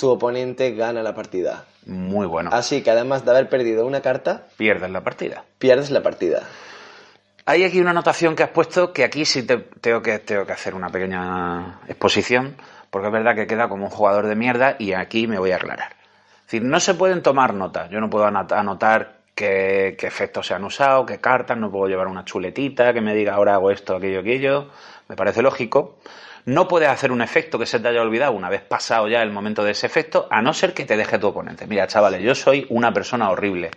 [0.00, 1.64] tu oponente gana la partida.
[1.86, 2.50] Muy bueno.
[2.52, 5.44] Así que además de haber perdido una carta, Pierdes la partida.
[5.58, 6.42] pierdes la partida.
[7.46, 10.52] Hay aquí una anotación que has puesto que aquí sí te, tengo, que, tengo que
[10.52, 12.56] hacer una pequeña exposición,
[12.90, 15.56] porque es verdad que queda como un jugador de mierda y aquí me voy a
[15.56, 15.90] aclarar.
[16.40, 17.90] Es decir, no se pueden tomar notas.
[17.90, 21.88] Yo no puedo anot- anotar qué, qué efectos se han usado, qué cartas, no puedo
[21.88, 24.68] llevar una chuletita que me diga ahora hago esto, aquello, aquello.
[25.08, 25.98] Me parece lógico.
[26.44, 29.30] No puedes hacer un efecto que se te haya olvidado una vez pasado ya el
[29.30, 31.66] momento de ese efecto, a no ser que te deje tu oponente.
[31.66, 33.70] Mira, chavales, yo soy una persona horrible.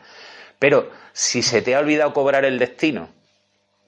[0.59, 3.09] Pero si se te ha olvidado cobrar el destino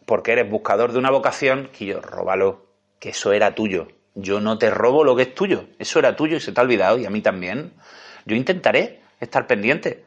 [0.05, 2.65] porque eres buscador de una vocación, que yo, róbalo,
[2.99, 3.87] que eso era tuyo.
[4.13, 5.65] Yo no te robo lo que es tuyo.
[5.79, 7.73] Eso era tuyo y se te ha olvidado, y a mí también.
[8.25, 10.05] Yo intentaré estar pendiente.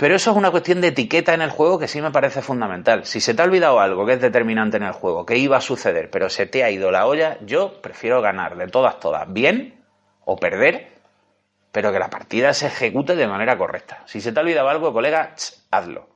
[0.00, 3.04] Pero eso es una cuestión de etiqueta en el juego que sí me parece fundamental.
[3.04, 5.60] Si se te ha olvidado algo que es determinante en el juego, que iba a
[5.60, 9.84] suceder, pero se te ha ido la olla, yo prefiero ganar de todas, todas, bien
[10.24, 10.88] o perder,
[11.70, 14.02] pero que la partida se ejecute de manera correcta.
[14.06, 15.34] Si se te ha olvidado algo, colega,
[15.70, 16.08] hazlo.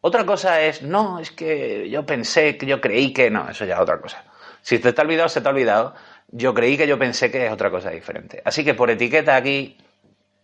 [0.00, 3.74] Otra cosa es, no, es que yo pensé, que yo creí que no, eso ya
[3.74, 4.24] es otra cosa.
[4.62, 5.94] Si te está olvidado, se te ha olvidado.
[6.28, 8.40] Yo creí que yo pensé que es otra cosa diferente.
[8.46, 9.76] Así que por etiqueta aquí,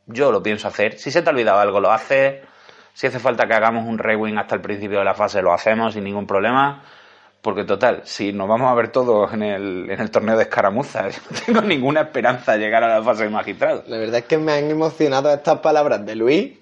[0.05, 0.99] yo lo pienso hacer.
[0.99, 2.52] Si se te ha olvidado algo, lo haces.
[2.95, 5.95] Si hace falta que hagamos un rewind hasta el principio de la fase, lo hacemos
[5.95, 6.83] sin ningún problema.
[7.41, 11.09] Porque total, si nos vamos a ver todos en el, en el torneo de escaramuza,
[11.09, 13.83] yo no tengo ninguna esperanza de llegar a la fase de magistrado.
[13.89, 16.53] La verdad es que me han emocionado estas palabras de Luis,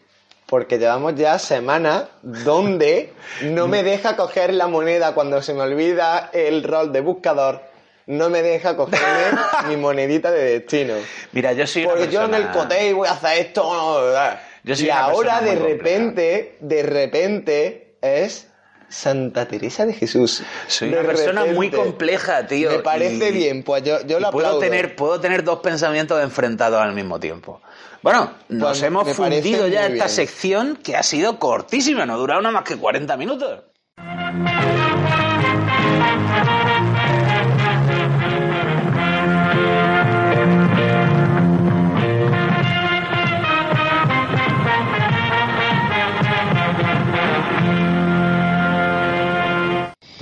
[0.47, 3.13] porque llevamos ya semanas donde
[3.43, 7.63] no me deja coger la moneda cuando se me olvida el rol de buscador.
[8.07, 9.39] No me deja cogerme
[9.69, 10.95] mi monedita de destino.
[11.33, 13.63] Mira, yo soy Porque yo en el cotei voy a hacer esto.
[13.63, 14.41] no, ¿verdad?
[14.65, 18.49] Yo soy y ahora de repente, de repente, es
[18.89, 20.43] Santa Teresa de Jesús.
[20.67, 22.71] Soy De una persona muy compleja, tío.
[22.71, 24.59] Me parece y- bien, pues yo, yo lo puedo aplaudo.
[24.61, 27.61] tener, puedo tener dos pensamientos enfrentados al mismo tiempo.
[28.03, 30.09] Bueno, nos Pues hemos fundido ya esta bien.
[30.09, 33.61] sección que ha sido cortísima, no ha durado nada más que 40 minutos.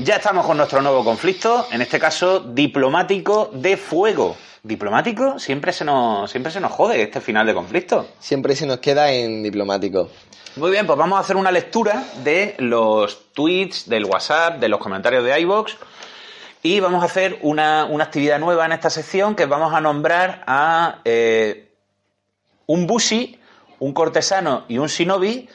[0.09, 4.39] Ya estamos con nuestro nuevo conflicto, en este caso diplomático de fuego.
[4.63, 8.09] Diplomático siempre se nos, siempre se nos jode este final de conflicto.
[8.19, 10.09] Siempre se nos queda en diplomático.
[10.57, 14.81] Muy bien, pues vamos a hacer una lectura de los tweets, del WhatsApp, de los
[14.81, 15.77] comentarios de iBox
[16.63, 20.43] y vamos a hacer una, una actividad nueva en esta sección que vamos a nombrar
[20.47, 21.71] a eh,
[22.65, 23.39] un bushi,
[23.79, 25.51] un cortesano y un shinobi,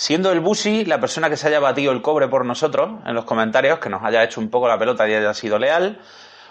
[0.00, 3.24] siendo el bushi la persona que se haya batido el cobre por nosotros en los
[3.24, 6.00] comentarios, que nos haya hecho un poco la pelota y haya sido leal,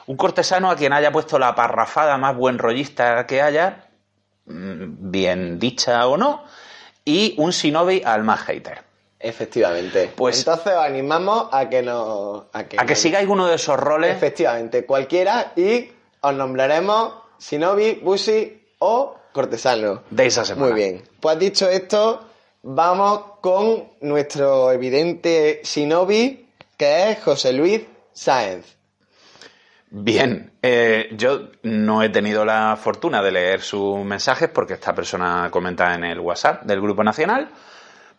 [0.06, 3.86] un cortesano a quien haya puesto la parrafada más buen rollista que haya,
[4.48, 6.44] mm, bien dicha o no,
[7.06, 8.82] y un shinobi al más hater.
[9.18, 10.12] Efectivamente.
[10.14, 12.44] Pues- Entonces os animamos a que nos...
[12.52, 14.14] A que, A que sigáis uno de esos roles.
[14.14, 20.04] Efectivamente, cualquiera y os nombraremos Shinobi, Bushi o Cortesano.
[20.10, 20.66] De esa semana.
[20.68, 21.04] Muy bien.
[21.22, 22.26] Pues dicho esto,
[22.70, 28.76] vamos con nuestro evidente Shinobi, que es José Luis Sáenz.
[29.90, 35.48] Bien, eh, yo no he tenido la fortuna de leer sus mensajes porque esta persona
[35.50, 37.52] comenta en el WhatsApp del Grupo Nacional,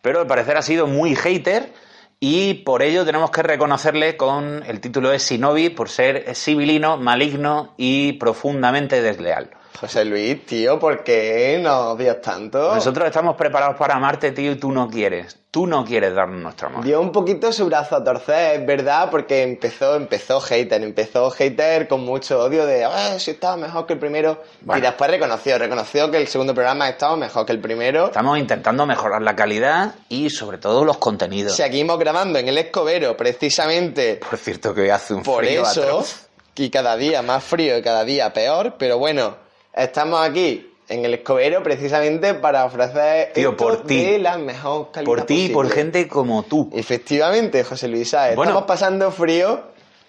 [0.01, 1.71] pero al parecer ha sido muy hater
[2.19, 7.75] y por ello tenemos que reconocerle con el título de Shinobi por ser civilino, maligno
[7.77, 9.51] y profundamente desleal.
[9.79, 12.75] José Luis, tío, ¿por qué nos odias tanto?
[12.75, 15.37] Nosotros estamos preparados para amarte, tío, y tú no quieres.
[15.51, 16.83] Tú no quieres darnos nuestro amor.
[16.83, 21.87] Dio un poquito su brazo a torcer, es verdad, porque empezó, empezó hater, empezó hater
[21.87, 24.43] con mucho odio de, ah, si estaba mejor que el primero.
[24.61, 24.79] Bueno.
[24.79, 28.07] Y después reconoció, reconoció que el segundo programa estaba mejor que el primero.
[28.07, 31.55] Estamos intentando mejorar la calidad y sobre todo los contenidos.
[31.55, 35.81] Seguimos grabando en el Escobero, precisamente Por cierto que hoy hace un por frío eso,
[35.83, 36.27] atroz.
[36.55, 39.35] y cada día más frío y cada día peor, pero bueno,
[39.73, 44.03] estamos aquí en el Escobero precisamente para ofrecer Tío, esto por ti.
[44.03, 45.81] de la mejor calidad Por ti y por posible.
[45.83, 46.69] gente como tú.
[46.73, 48.35] Efectivamente, José Luis Sáez.
[48.35, 48.51] Bueno.
[48.51, 49.61] Estamos pasando frío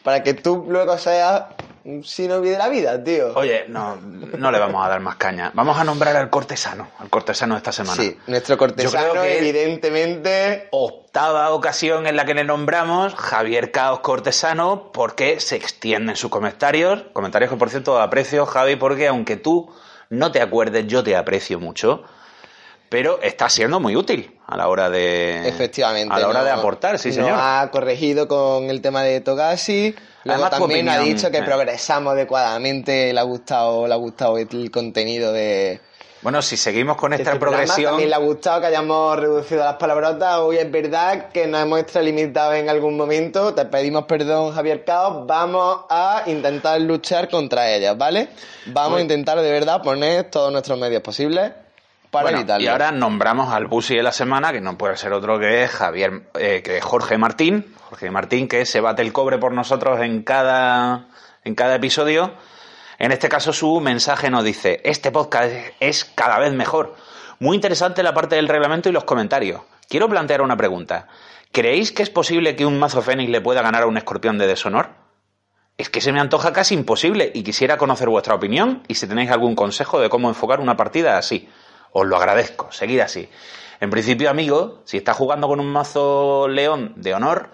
[0.03, 1.43] para que tú luego seas
[1.85, 3.32] un shinobi de la vida, tío.
[3.35, 5.51] Oye, no, no le vamos a dar más caña.
[5.55, 8.01] Vamos a nombrar al cortesano, al cortesano de esta semana.
[8.02, 14.93] sí, nuestro cortesano, que- evidentemente, Octava ocasión en la que le nombramos Javier Caos Cortesano
[14.93, 17.02] porque se extienden sus comentarios.
[17.12, 19.70] Comentarios que, por cierto, aprecio, Javi, porque aunque tú
[20.11, 22.05] no te acuerdes, yo te aprecio mucho.
[22.91, 26.12] Pero está siendo muy útil a la hora de Efectivamente.
[26.12, 27.39] a la hora no- de aportar, sí señor.
[27.41, 29.95] Ha corregido con el tema de Togashi.
[30.25, 31.43] Luego Además, también ha dicho que eh.
[31.43, 33.12] progresamos adecuadamente.
[33.12, 35.81] Le ha gustado, le ha gustado el contenido de,
[36.21, 39.77] Bueno, si seguimos con esta este progresión, También le ha gustado que hayamos reducido las
[39.77, 40.39] palabrotas.
[40.41, 43.55] Hoy es verdad que nos hemos extralimitado en algún momento.
[43.55, 45.27] Te pedimos perdón, Javier Caos.
[45.29, 48.29] Vamos a intentar luchar contra ellas, ¿vale?
[48.67, 51.53] Vamos a intentar de verdad poner todos nuestros medios posibles
[52.11, 52.65] para Bueno, evitarlo.
[52.65, 56.28] y ahora nombramos al Busi de la semana, que no puede ser otro que Javier,
[56.39, 61.07] eh, que Jorge Martín, Jorge Martín, que se bate el cobre por nosotros en cada,
[61.45, 62.32] en cada episodio.
[62.99, 66.97] En este caso su mensaje nos dice, este podcast es cada vez mejor.
[67.39, 69.62] Muy interesante la parte del reglamento y los comentarios.
[69.89, 71.09] Quiero plantear una pregunta.
[71.53, 74.47] ¿Creéis que es posible que un mazo Fénix le pueda ganar a un escorpión de
[74.47, 74.91] deshonor?
[75.78, 79.31] Es que se me antoja casi imposible y quisiera conocer vuestra opinión y si tenéis
[79.31, 81.49] algún consejo de cómo enfocar una partida así.
[81.93, 83.29] Os lo agradezco, seguid así.
[83.81, 87.49] En principio, amigo, si estás jugando con un mazo león de honor,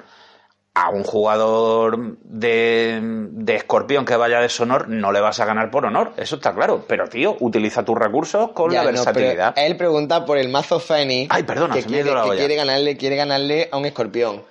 [0.74, 5.70] a un jugador de, de escorpión que vaya de deshonor no le vas a ganar
[5.70, 6.84] por honor, eso está claro.
[6.86, 9.54] Pero, tío, utiliza tus recursos con Ya, la no, versatilidad.
[9.56, 11.28] él pregunta por el mazo Fénix.
[11.34, 14.42] Ay, perdona, que se quiere, la que quiere ganarle, quiere ganarle a un escorpión.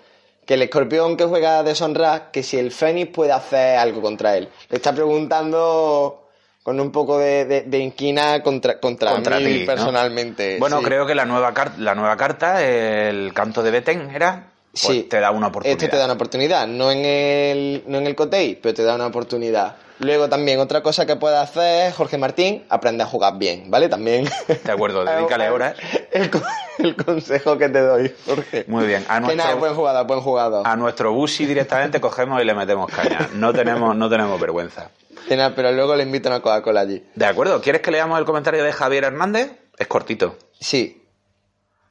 [0.48, 4.49] Que el escorpión que juega deshonra, que si el Fénix puede hacer algo contra él.
[4.70, 6.24] Le está preguntando
[6.65, 10.57] con un poco de, de, de inquina contra, contra, Contra mí personalmente.
[10.59, 10.85] Bueno, sí.
[10.85, 14.47] creo que la nueva, la nueva carta, el canto de Beten, ¿era?
[14.71, 15.03] Pues Sí.
[15.03, 15.77] te da una oportunidad.
[15.83, 18.95] Este te da una oportunidad, no en el, no en el Cotei, pero te da
[18.95, 19.75] una oportunidad.
[19.99, 23.87] Luego también otra cosa que puede hacer Jorge Martín, aprende a jugar bien, ¿vale?
[23.87, 24.27] También.
[24.63, 25.75] De acuerdo, dedícale horas.
[26.11, 26.41] El, co-
[26.79, 28.65] el consejo que te doy, Jorge.
[28.67, 29.05] Muy bien.
[29.07, 30.67] A Que nada, nuestro, buen jugador, buen jugador.
[30.67, 33.29] a nuestro Bushi directamente cogemos y le metemos caña.
[33.35, 34.89] No tenemos, no tenemos vergüenza.
[35.27, 37.03] Pero luego le invito a una Coca-Cola allí.
[37.15, 39.52] De acuerdo, ¿quieres que leamos el comentario de Javier Hernández?
[39.77, 40.38] Es cortito.
[40.60, 41.02] Sí.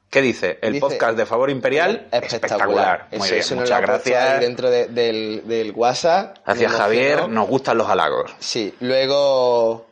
[0.09, 0.59] ¿Qué dice?
[0.61, 3.07] El Dice- podcast de Favor Imperial, espectacular.
[3.11, 4.39] Muy Eso, bien, eso muchas gracias.
[4.39, 6.37] dentro de- del, del WhatsApp.
[6.45, 7.11] Gracias, Javier.
[7.13, 7.33] emocionó.
[7.33, 8.31] Nos gustan los halagos.
[8.39, 9.85] Sí, luego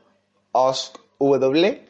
[0.54, 1.82] Osk W,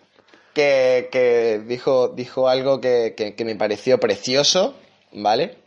[0.53, 4.73] que, que dijo, dijo algo que, que- que me pareció precioso,
[5.11, 5.57] ¿vale?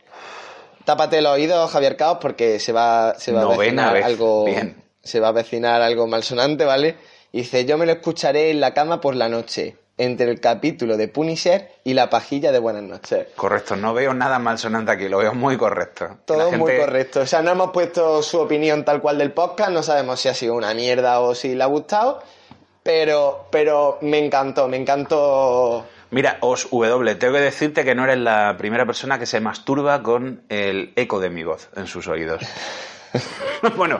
[0.83, 4.03] Tápate los oídos, Javier Caos, porque se va, se va a Novena vez.
[4.05, 4.45] algo.
[4.45, 4.75] Bien.
[5.07, 6.95] Se va a vecinar algo malsonante, ¿vale?
[7.31, 10.97] Y dice, yo me lo escucharé en la cama por la noche, entre el capítulo
[10.97, 13.27] de Punisher y la pajilla de Buenas noches.
[13.35, 16.17] Correcto, no veo nada malsonante aquí, lo veo muy correcto.
[16.25, 17.21] Todo la muy gente- correcto.
[17.21, 20.33] O sea, no hemos puesto su opinión tal cual del podcast, no sabemos si ha
[20.33, 22.21] sido una mierda o si le ha gustado,
[22.83, 25.85] pero, pero me encantó, me encantó.
[26.11, 30.03] Mira, Os W, tengo que decirte que no eres la primera persona que se masturba
[30.03, 32.41] con el eco de mi voz en sus oídos.
[33.75, 33.99] bueno,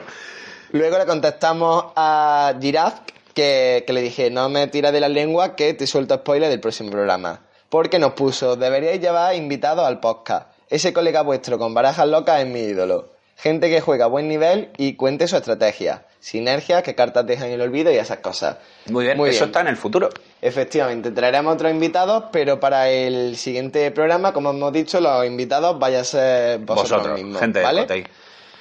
[0.72, 3.00] Luego le contestamos a Giraffe
[3.32, 6.60] que, que le dije, no me tira de la lengua que te suelto spoiler del
[6.60, 7.40] próximo programa.
[7.68, 10.48] Porque nos puso, deberíais llevar invitados al podcast.
[10.68, 13.10] Ese colega vuestro con barajas locas es mi ídolo.
[13.36, 16.04] Gente que juega a buen nivel y cuente su estrategia.
[16.20, 18.56] Sinergias, que cartas dejan en el olvido y esas cosas.
[18.90, 20.10] muy bien, eso está en el futuro.
[20.42, 26.00] Efectivamente, traeremos otros invitados, pero para el siguiente programa, como hemos dicho, los invitados vaya
[26.00, 27.86] a ser vosotros, Vosotros, mismos, gente ¿vale?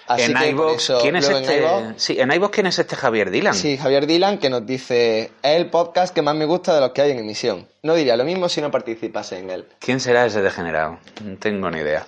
[0.08, 1.64] Así en que eso, ¿quién es en este?
[1.98, 3.54] Sí, en ¿quién es este Javier Dylan?
[3.54, 6.92] Sí, Javier Dylan, que nos dice, es el podcast que más me gusta de los
[6.92, 7.68] que hay en emisión.
[7.84, 9.66] No diría lo mismo si no participase en él.
[9.80, 11.00] ¿Quién será ese degenerado?
[11.24, 12.08] No tengo ni idea.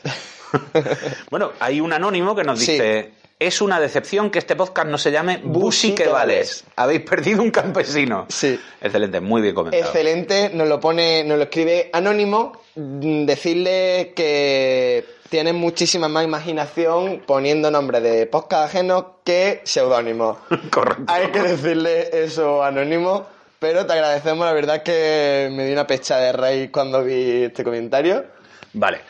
[1.29, 2.73] bueno, hay un anónimo que nos Sí.
[2.73, 6.63] dice: Es una decepción que este podcast no se llame Busi que vales.
[6.77, 8.25] Habéis perdido un campesino.
[8.29, 8.59] Sí.
[8.81, 9.83] Excelente, muy bien comentado.
[9.83, 12.61] Excelente, nos lo pone, nos lo escribe anónimo.
[12.75, 20.37] Decirle que tienen muchísima más imaginación poniendo nombres de podcast ajenos que seudónimos.
[20.71, 21.03] Correcto.
[21.07, 23.27] Hay que decirle eso anónimo,
[23.59, 27.43] pero te agradecemos, la verdad es que me dio una pecha de raíz cuando vi
[27.43, 28.25] este comentario.
[28.73, 29.01] Vale.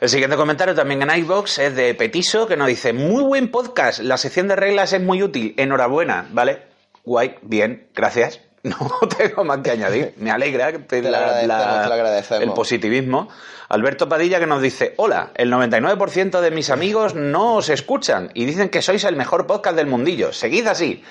[0.00, 4.00] El siguiente comentario también en iVox es de Petiso que nos dice: Muy buen podcast,
[4.00, 6.62] la sección de reglas es muy útil, enhorabuena, ¿vale?
[7.04, 8.40] Guay, bien, gracias.
[8.64, 8.76] No
[9.18, 10.14] tengo más que añadir.
[10.18, 12.42] Me alegra que te Te lo agradecemos.
[12.44, 13.28] el positivismo.
[13.72, 18.44] Alberto Padilla que nos dice: Hola, el 99% de mis amigos no os escuchan y
[18.44, 20.30] dicen que sois el mejor podcast del mundillo.
[20.30, 21.02] Seguid así.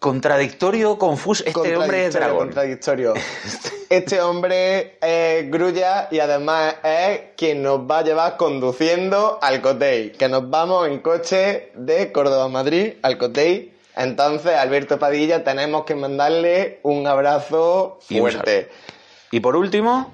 [0.00, 1.44] Contradictorio, confuso.
[1.46, 2.48] Este hombre es dragón.
[2.48, 3.14] Contradictorio.
[3.88, 10.12] Este hombre es grulla y además es quien nos va a llevar conduciendo al Cotei.
[10.12, 13.72] Que nos vamos en coche de Córdoba a Madrid al Cotei.
[13.96, 18.68] Entonces, Alberto Padilla, tenemos que mandarle un abrazo Y fuerte.
[19.32, 20.12] Y por último,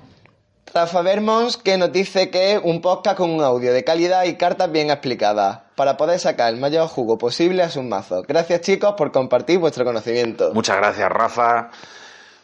[0.74, 4.36] Rafa Vermons que nos dice que es un podcast con un audio de calidad y
[4.36, 8.26] cartas bien explicadas para poder sacar el mayor jugo posible a sus mazos.
[8.26, 10.52] Gracias chicos por compartir vuestro conocimiento.
[10.55, 11.70] Muchas gracias, Rafa.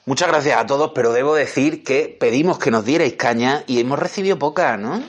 [0.04, 3.98] Muchas gracias a todos, pero debo decir que pedimos que nos dierais caña y hemos
[3.98, 5.02] recibido poca, ¿no?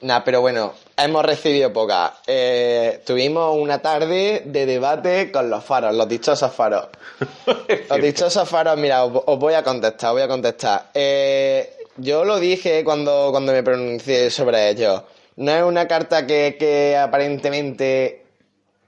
[0.00, 0.74] Nah, pero bueno,
[1.04, 2.14] hemos recibido poca.
[2.26, 6.88] Eh, tuvimos una tarde de debate con los faros, los dichosos faros.
[7.90, 10.86] los dichosos faros, mira, os, os voy a contestar, os voy a contestar.
[10.94, 15.04] Eh, yo lo dije cuando, cuando me pronuncié sobre ello.
[15.36, 18.22] No es una carta que, que aparentemente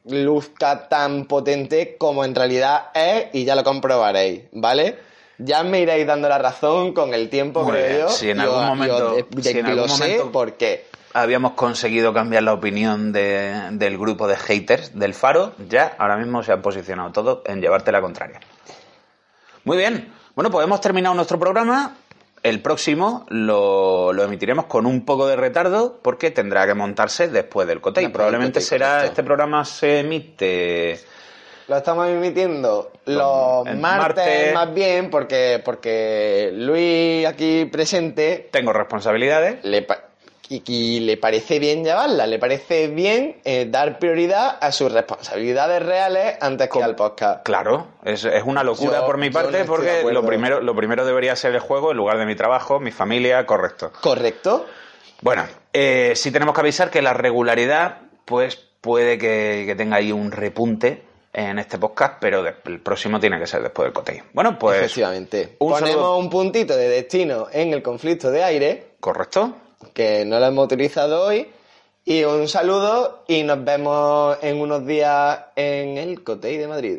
[0.06, 4.96] luzca tan potente como en realidad es y ya lo comprobaréis, ¿vale?
[5.38, 8.08] Ya me iréis dando la razón con el tiempo, Muy creo bien, yo.
[8.10, 10.84] si en algún momento- de- si en algún lo sé momento- por qué.
[11.16, 15.52] Habíamos conseguido cambiar la opinión de- del grupo de haters del Faro.
[15.68, 18.40] Ya, ahora mismo se han posicionado todos en llevarte la contraria.
[19.64, 20.12] Muy bien.
[20.34, 21.96] Bueno, pues hemos terminado nuestro programa.
[22.42, 27.66] El próximo lo, lo emitiremos con un poco de retardo porque tendrá que montarse después
[27.66, 28.04] del Cotei.
[28.04, 29.06] Después del Probablemente Cotei, será, correcto.
[29.12, 31.00] este programa se emite
[31.68, 34.52] Lo estamos emitiendo los martes, martes.
[34.54, 39.64] más bien porque, porque Luis aquí presente Tengo responsabilidades.
[39.64, 39.86] le,
[40.48, 46.36] y, le parece bien llevarla, le parece bien eh, dar prioridad a sus responsabilidades reales
[46.40, 47.44] antes que al podcast.
[47.44, 51.04] Claro, es, es una locura Yo- por mi no parte porque lo primero, lo primero
[51.04, 53.92] debería ser el juego en lugar de mi trabajo, mi familia, correcto.
[54.00, 54.66] ¿Correcto?
[55.22, 60.12] Bueno, eh, sí tenemos que avisar que la regularidad, pues puede que, que tenga ahí
[60.12, 61.02] un repunte
[61.32, 64.22] en este podcast, pero el próximo tiene que ser después del cotei.
[64.32, 64.78] Bueno, pues.
[64.78, 65.56] Efectivamente.
[65.58, 66.16] un Ponemos saludo.
[66.18, 69.56] un puntito de destino en el conflicto de aire, ¿Correcto?
[69.88, 71.48] Que no lo hemos utilizado hoy.
[72.04, 76.98] Y un saludo y nos vemos en unos días en el Cotei de Madrid.